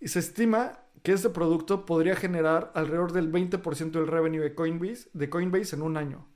Y 0.00 0.08
se 0.08 0.18
estima 0.18 0.79
que 1.02 1.12
este 1.12 1.30
producto 1.30 1.86
podría 1.86 2.16
generar 2.16 2.70
alrededor 2.74 3.12
del 3.12 3.32
20% 3.32 3.90
del 3.90 4.06
revenue 4.06 4.40
de 4.40 4.54
Coinbase, 4.54 5.08
de 5.12 5.30
Coinbase 5.30 5.76
en 5.76 5.82
un 5.82 5.96
año. 5.96 6.26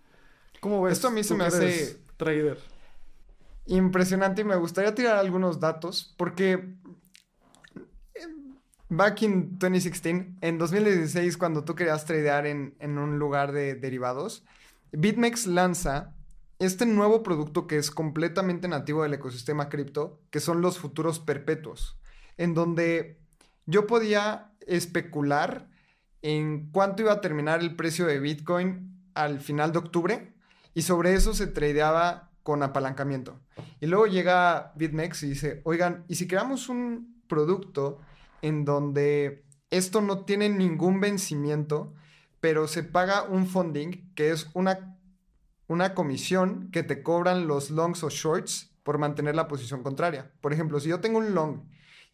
¿Cómo 0.60 0.82
ves? 0.82 0.94
Esto 0.94 1.08
a 1.08 1.10
mí 1.10 1.22
se 1.22 1.34
me 1.34 1.44
hace 1.44 1.98
trader. 2.16 2.58
Impresionante 3.66 4.42
y 4.42 4.44
me 4.44 4.56
gustaría 4.56 4.94
tirar 4.94 5.16
algunos 5.16 5.60
datos 5.60 6.14
porque 6.16 6.74
back 8.88 9.22
in 9.22 9.58
2016, 9.58 10.24
en 10.40 10.58
2016 10.58 11.36
cuando 11.36 11.64
tú 11.64 11.74
querías 11.74 12.04
tradear 12.04 12.46
en, 12.46 12.74
en 12.78 12.98
un 12.98 13.18
lugar 13.18 13.52
de 13.52 13.74
derivados, 13.74 14.44
BitMEX 14.92 15.46
lanza 15.46 16.14
este 16.58 16.86
nuevo 16.86 17.22
producto 17.22 17.66
que 17.66 17.76
es 17.76 17.90
completamente 17.90 18.68
nativo 18.68 19.02
del 19.02 19.14
ecosistema 19.14 19.68
cripto, 19.68 20.20
que 20.30 20.40
son 20.40 20.60
los 20.60 20.78
futuros 20.78 21.18
perpetuos, 21.18 21.98
en 22.36 22.54
donde 22.54 23.18
yo 23.66 23.86
podía 23.86 24.52
especular 24.66 25.68
en 26.22 26.70
cuánto 26.70 27.02
iba 27.02 27.12
a 27.12 27.20
terminar 27.20 27.60
el 27.60 27.76
precio 27.76 28.06
de 28.06 28.18
Bitcoin 28.18 29.02
al 29.14 29.40
final 29.40 29.72
de 29.72 29.78
octubre 29.78 30.34
y 30.74 30.82
sobre 30.82 31.14
eso 31.14 31.34
se 31.34 31.46
tradeaba 31.46 32.30
con 32.42 32.62
apalancamiento. 32.62 33.40
Y 33.80 33.86
luego 33.86 34.06
llega 34.06 34.72
BitMEX 34.76 35.22
y 35.22 35.28
dice, 35.28 35.60
oigan, 35.64 36.04
¿y 36.08 36.16
si 36.16 36.26
creamos 36.26 36.68
un 36.68 37.22
producto 37.26 38.00
en 38.42 38.64
donde 38.64 39.44
esto 39.70 40.00
no 40.00 40.24
tiene 40.24 40.48
ningún 40.48 41.00
vencimiento, 41.00 41.94
pero 42.40 42.68
se 42.68 42.82
paga 42.82 43.22
un 43.22 43.46
funding, 43.46 44.12
que 44.14 44.30
es 44.30 44.50
una, 44.54 44.98
una 45.66 45.94
comisión 45.94 46.70
que 46.70 46.82
te 46.82 47.02
cobran 47.02 47.46
los 47.46 47.70
longs 47.70 48.04
o 48.04 48.10
shorts 48.10 48.74
por 48.82 48.98
mantener 48.98 49.34
la 49.34 49.48
posición 49.48 49.82
contraria? 49.82 50.32
Por 50.40 50.52
ejemplo, 50.52 50.80
si 50.80 50.90
yo 50.90 51.00
tengo 51.00 51.18
un 51.18 51.34
long 51.34 51.62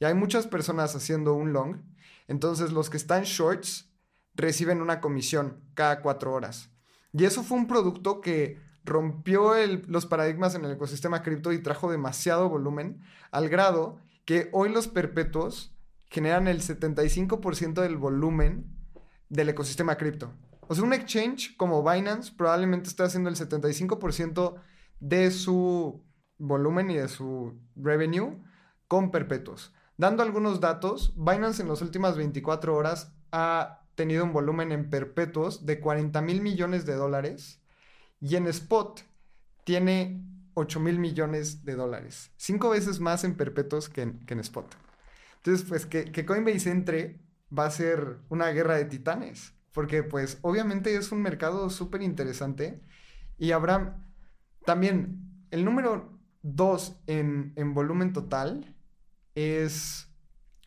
y 0.01 0.07
hay 0.07 0.15
muchas 0.15 0.47
personas 0.47 0.97
haciendo 0.97 1.35
un 1.35 1.53
long, 1.53 1.83
entonces 2.27 2.73
los 2.73 2.91
que 2.91 2.97
están 2.97 3.25
shorts 3.25 3.93
reciben 4.35 4.81
una 4.81 5.01
comisión 5.01 5.61
cada 5.75 6.01
cuatro 6.01 6.33
horas. 6.33 6.71
Y 7.13 7.25
eso 7.25 7.43
fue 7.43 7.59
un 7.59 7.67
producto 7.67 8.21
que 8.21 8.59
rompió 8.83 9.53
los 9.87 10.07
paradigmas 10.07 10.55
en 10.55 10.65
el 10.65 10.73
ecosistema 10.73 11.23
cripto 11.23 11.53
y 11.53 11.63
trajo 11.63 11.91
demasiado 11.91 12.49
volumen 12.49 13.03
al 13.31 13.49
grado 13.51 13.99
que 14.25 14.49
hoy 14.53 14.71
los 14.71 14.89
perpetuos 14.89 15.77
generan 16.09 16.49
el 16.49 16.63
75% 16.63 17.83
del 17.83 17.99
volumen 17.99 18.75
del 19.29 19.51
ecosistema 19.51 19.97
cripto. 19.97 20.33
O 20.63 20.75
sea, 20.75 20.85
un 20.85 20.93
exchange 20.93 21.57
como 21.57 21.83
Binance 21.83 22.33
probablemente 22.37 22.89
está 22.89 23.05
haciendo 23.05 23.29
el 23.29 23.37
75% 23.37 24.55
de 25.01 25.31
su 25.31 26.03
volumen 26.39 26.91
y 26.91 26.97
de 26.97 27.09
su 27.09 27.61
revenue 27.77 28.39
con 28.89 29.11
perpetuos. 29.11 29.75
Dando 30.01 30.23
algunos 30.23 30.61
datos, 30.61 31.13
Binance 31.15 31.61
en 31.61 31.69
las 31.69 31.83
últimas 31.83 32.17
24 32.17 32.75
horas 32.75 33.13
ha 33.33 33.83
tenido 33.97 34.25
un 34.25 34.33
volumen 34.33 34.73
en 34.73 34.89
perpetuos 34.89 35.67
de 35.67 35.79
40 35.79 36.23
mil 36.23 36.41
millones 36.41 36.87
de 36.87 36.95
dólares 36.95 37.61
y 38.19 38.37
en 38.37 38.47
spot 38.47 39.03
tiene 39.65 40.25
8 40.55 40.81
mil 40.81 40.99
millones 40.99 41.67
de 41.67 41.75
dólares. 41.75 42.31
Cinco 42.39 42.71
veces 42.71 42.99
más 42.99 43.25
en 43.25 43.37
perpetuos 43.37 43.91
que 43.91 44.01
en, 44.01 44.41
spot. 44.41 44.75
Entonces, 45.37 45.67
pues 45.69 45.85
que, 45.85 46.11
que 46.11 46.25
Coinbase 46.25 46.71
entre 46.71 47.21
va 47.53 47.67
a 47.67 47.71
ser 47.71 48.21
una 48.31 48.49
guerra 48.53 48.77
de 48.77 48.87
titanes. 48.87 49.53
Porque 49.75 50.03
pues 50.03 50.39
obviamente 50.41 50.97
es 50.97 51.13
un 51.13 51.21
mercado 51.21 51.69
súper 51.69 52.01
interesante. 52.01 52.81
Y 53.37 53.53
habrá 53.53 54.03
también 54.65 55.45
el 55.51 55.63
número 55.63 56.19
2 56.41 57.03
en, 57.07 57.53
en 57.57 57.75
volumen 57.75 58.15
total 58.15 58.80
es 59.35 60.09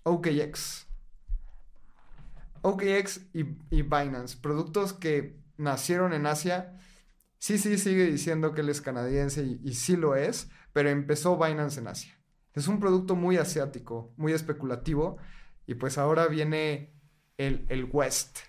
OKX. 0.03 0.87
OKX 2.61 3.21
y, 3.33 3.81
Binance, 3.81 4.37
productos 4.37 4.93
que 4.93 5.39
nacieron 5.57 6.13
en 6.13 6.25
Asia. 6.25 6.79
Sí, 7.37 7.57
sí, 7.57 7.77
sigue 7.77 8.05
diciendo 8.05 8.53
que 8.53 8.61
él 8.61 8.69
es 8.69 8.81
canadiense 8.81 9.43
y, 9.43 9.59
y 9.63 9.73
sí 9.73 9.97
lo 9.97 10.15
es, 10.15 10.49
pero 10.71 10.89
empezó 10.89 11.37
Binance 11.37 11.79
en 11.79 11.87
Asia. 11.87 12.17
Es 12.53 12.67
un 12.67 12.79
producto 12.79 13.15
muy 13.15 13.37
asiático, 13.37 14.13
muy 14.15 14.31
especulativo, 14.31 15.17
y 15.65 15.75
pues 15.75 15.97
ahora 15.97 16.27
viene 16.27 16.93
el, 17.37 17.65
el 17.69 17.85
West. 17.91 18.39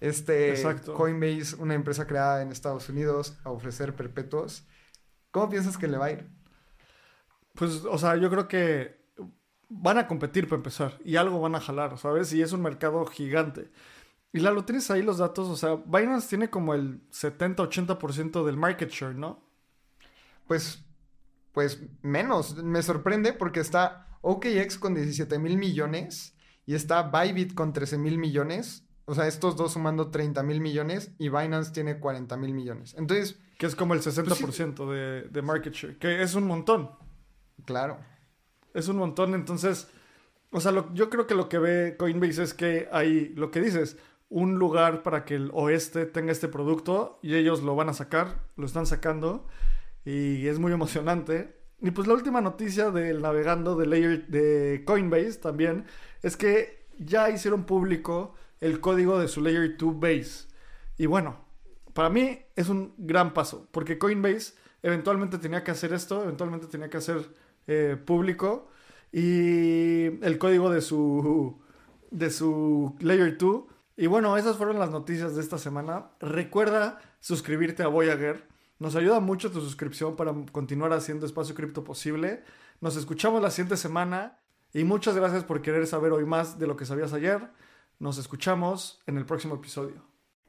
Este 0.00 0.54
Coinbase, 0.96 1.56
una 1.56 1.74
empresa 1.74 2.06
creada 2.06 2.40
en 2.40 2.50
Estados 2.50 2.88
Unidos, 2.88 3.38
a 3.44 3.50
ofrecer 3.50 3.94
perpetuos. 3.94 4.66
¿Cómo 5.30 5.50
piensas 5.50 5.76
que 5.76 5.88
le 5.88 5.98
va 5.98 6.06
a 6.06 6.12
ir? 6.12 6.30
Pues, 7.54 7.84
o 7.84 7.98
sea, 7.98 8.16
yo 8.16 8.30
creo 8.30 8.48
que 8.48 8.99
van 9.70 9.98
a 9.98 10.06
competir 10.06 10.46
para 10.46 10.56
empezar 10.56 10.98
y 11.04 11.16
algo 11.16 11.40
van 11.40 11.54
a 11.54 11.60
jalar, 11.60 11.96
¿sabes? 11.96 12.32
Y 12.32 12.42
es 12.42 12.52
un 12.52 12.60
mercado 12.60 13.06
gigante. 13.06 13.70
Y 14.32 14.40
Lalo, 14.40 14.64
tienes 14.64 14.90
ahí 14.90 15.02
los 15.02 15.18
datos, 15.18 15.48
o 15.48 15.56
sea, 15.56 15.76
Binance 15.86 16.28
tiene 16.28 16.50
como 16.50 16.74
el 16.74 17.00
70-80% 17.10 18.44
del 18.44 18.56
market 18.56 18.90
share, 18.90 19.14
¿no? 19.14 19.42
Pues, 20.46 20.84
pues 21.52 21.80
menos, 22.02 22.62
me 22.62 22.82
sorprende 22.82 23.32
porque 23.32 23.60
está 23.60 24.18
OKX 24.22 24.78
con 24.78 24.94
17 24.94 25.38
mil 25.38 25.56
millones 25.56 26.34
y 26.66 26.74
está 26.74 27.02
Bybit 27.02 27.54
con 27.54 27.72
13 27.72 27.98
mil 27.98 28.18
millones. 28.18 28.84
O 29.04 29.14
sea, 29.14 29.26
estos 29.26 29.56
dos 29.56 29.72
sumando 29.72 30.10
30 30.10 30.42
mil 30.42 30.60
millones 30.60 31.12
y 31.18 31.28
Binance 31.28 31.72
tiene 31.72 31.98
40 31.98 32.36
mil 32.36 32.54
millones. 32.54 32.94
Entonces... 32.96 33.38
Que 33.58 33.66
es 33.66 33.74
como 33.74 33.94
el 33.94 34.00
60% 34.00 34.74
pues 34.74 34.88
de, 34.88 35.22
de 35.28 35.42
market 35.42 35.74
share, 35.74 35.98
que 35.98 36.22
es 36.22 36.34
un 36.34 36.46
montón. 36.46 36.90
Claro. 37.64 37.98
Es 38.74 38.88
un 38.88 38.96
montón, 38.96 39.34
entonces, 39.34 39.88
o 40.50 40.60
sea, 40.60 40.72
yo 40.94 41.10
creo 41.10 41.26
que 41.26 41.34
lo 41.34 41.48
que 41.48 41.58
ve 41.58 41.96
Coinbase 41.98 42.42
es 42.42 42.54
que 42.54 42.88
hay, 42.92 43.30
lo 43.36 43.50
que 43.50 43.60
dices, 43.60 43.96
un 44.28 44.58
lugar 44.58 45.02
para 45.02 45.24
que 45.24 45.34
el 45.34 45.50
oeste 45.52 46.06
tenga 46.06 46.32
este 46.32 46.48
producto 46.48 47.18
y 47.22 47.34
ellos 47.34 47.62
lo 47.62 47.74
van 47.74 47.88
a 47.88 47.94
sacar, 47.94 48.38
lo 48.56 48.66
están 48.66 48.86
sacando 48.86 49.46
y 50.04 50.46
es 50.46 50.58
muy 50.58 50.72
emocionante. 50.72 51.56
Y 51.82 51.90
pues 51.90 52.06
la 52.06 52.14
última 52.14 52.40
noticia 52.40 52.90
del 52.90 53.22
navegando 53.22 53.76
de, 53.76 53.86
layer, 53.86 54.26
de 54.28 54.84
Coinbase 54.86 55.34
también 55.34 55.84
es 56.22 56.36
que 56.36 56.86
ya 56.98 57.30
hicieron 57.30 57.64
público 57.64 58.34
el 58.60 58.80
código 58.80 59.18
de 59.18 59.28
su 59.28 59.40
Layer 59.40 59.76
2 59.76 59.98
Base. 59.98 60.48
Y 60.98 61.06
bueno, 61.06 61.44
para 61.92 62.10
mí 62.10 62.38
es 62.54 62.68
un 62.68 62.94
gran 62.98 63.32
paso, 63.32 63.66
porque 63.72 63.98
Coinbase 63.98 64.54
eventualmente 64.82 65.38
tenía 65.38 65.64
que 65.64 65.70
hacer 65.70 65.92
esto, 65.92 66.22
eventualmente 66.22 66.66
tenía 66.66 66.90
que 66.90 66.98
hacer 66.98 67.34
eh, 67.66 67.96
público 68.04 68.68
y 69.12 70.24
el 70.24 70.38
código 70.38 70.70
de 70.70 70.80
su, 70.80 71.60
de 72.10 72.30
su 72.30 72.96
Layer 73.00 73.36
2. 73.36 73.64
Y 73.96 74.06
bueno, 74.06 74.36
esas 74.36 74.56
fueron 74.56 74.78
las 74.78 74.90
noticias 74.90 75.34
de 75.34 75.42
esta 75.42 75.58
semana. 75.58 76.10
Recuerda 76.20 77.00
suscribirte 77.20 77.82
a 77.82 77.88
Voyager. 77.88 78.48
Nos 78.78 78.96
ayuda 78.96 79.20
mucho 79.20 79.50
tu 79.50 79.60
suscripción 79.60 80.16
para 80.16 80.34
continuar 80.52 80.92
haciendo 80.92 81.26
espacio 81.26 81.54
cripto 81.54 81.84
posible. 81.84 82.42
Nos 82.80 82.96
escuchamos 82.96 83.42
la 83.42 83.50
siguiente 83.50 83.76
semana 83.76 84.38
y 84.72 84.84
muchas 84.84 85.16
gracias 85.16 85.44
por 85.44 85.60
querer 85.60 85.86
saber 85.86 86.12
hoy 86.12 86.24
más 86.24 86.58
de 86.58 86.66
lo 86.66 86.76
que 86.76 86.86
sabías 86.86 87.12
ayer. 87.12 87.50
Nos 87.98 88.16
escuchamos 88.16 89.02
en 89.06 89.18
el 89.18 89.26
próximo 89.26 89.56
episodio. 89.56 90.09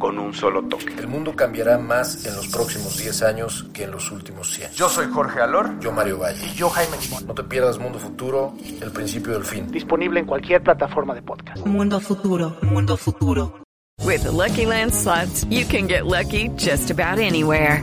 con 0.00 0.18
un 0.18 0.34
solo 0.34 0.62
toque. 0.64 0.94
El 0.98 1.06
mundo 1.06 1.36
cambiará 1.36 1.78
más 1.78 2.26
en 2.26 2.34
los 2.34 2.48
próximos 2.48 2.96
10 2.96 3.22
años 3.22 3.66
que 3.72 3.84
en 3.84 3.92
los 3.92 4.10
últimos 4.10 4.50
100. 4.50 4.72
Yo 4.72 4.88
soy 4.88 5.06
Jorge 5.12 5.40
Alor. 5.40 5.78
Yo 5.78 5.92
Mario 5.92 6.18
Valle. 6.18 6.44
Y 6.44 6.54
yo 6.56 6.68
Jaime 6.70 6.96
Limón. 7.00 7.26
No 7.28 7.34
te 7.34 7.44
pierdas 7.44 7.78
Mundo 7.78 8.00
Futuro, 8.00 8.54
el 8.80 8.90
principio 8.90 9.34
del 9.34 9.44
fin. 9.44 9.70
Disponible 9.70 10.18
en 10.18 10.26
cualquier 10.26 10.62
plataforma 10.62 11.14
de 11.14 11.22
podcast. 11.22 11.64
Mundo 11.64 12.00
Futuro, 12.00 12.56
Mundo 12.62 12.96
Futuro. 12.96 13.60
With 14.02 14.22
the 14.22 14.32
Lucky 14.32 14.64
Land 14.64 14.94
slots, 14.94 15.44
you 15.50 15.66
can 15.66 15.86
get 15.86 16.06
lucky 16.06 16.48
just 16.56 16.90
about 16.90 17.18
anywhere. 17.18 17.82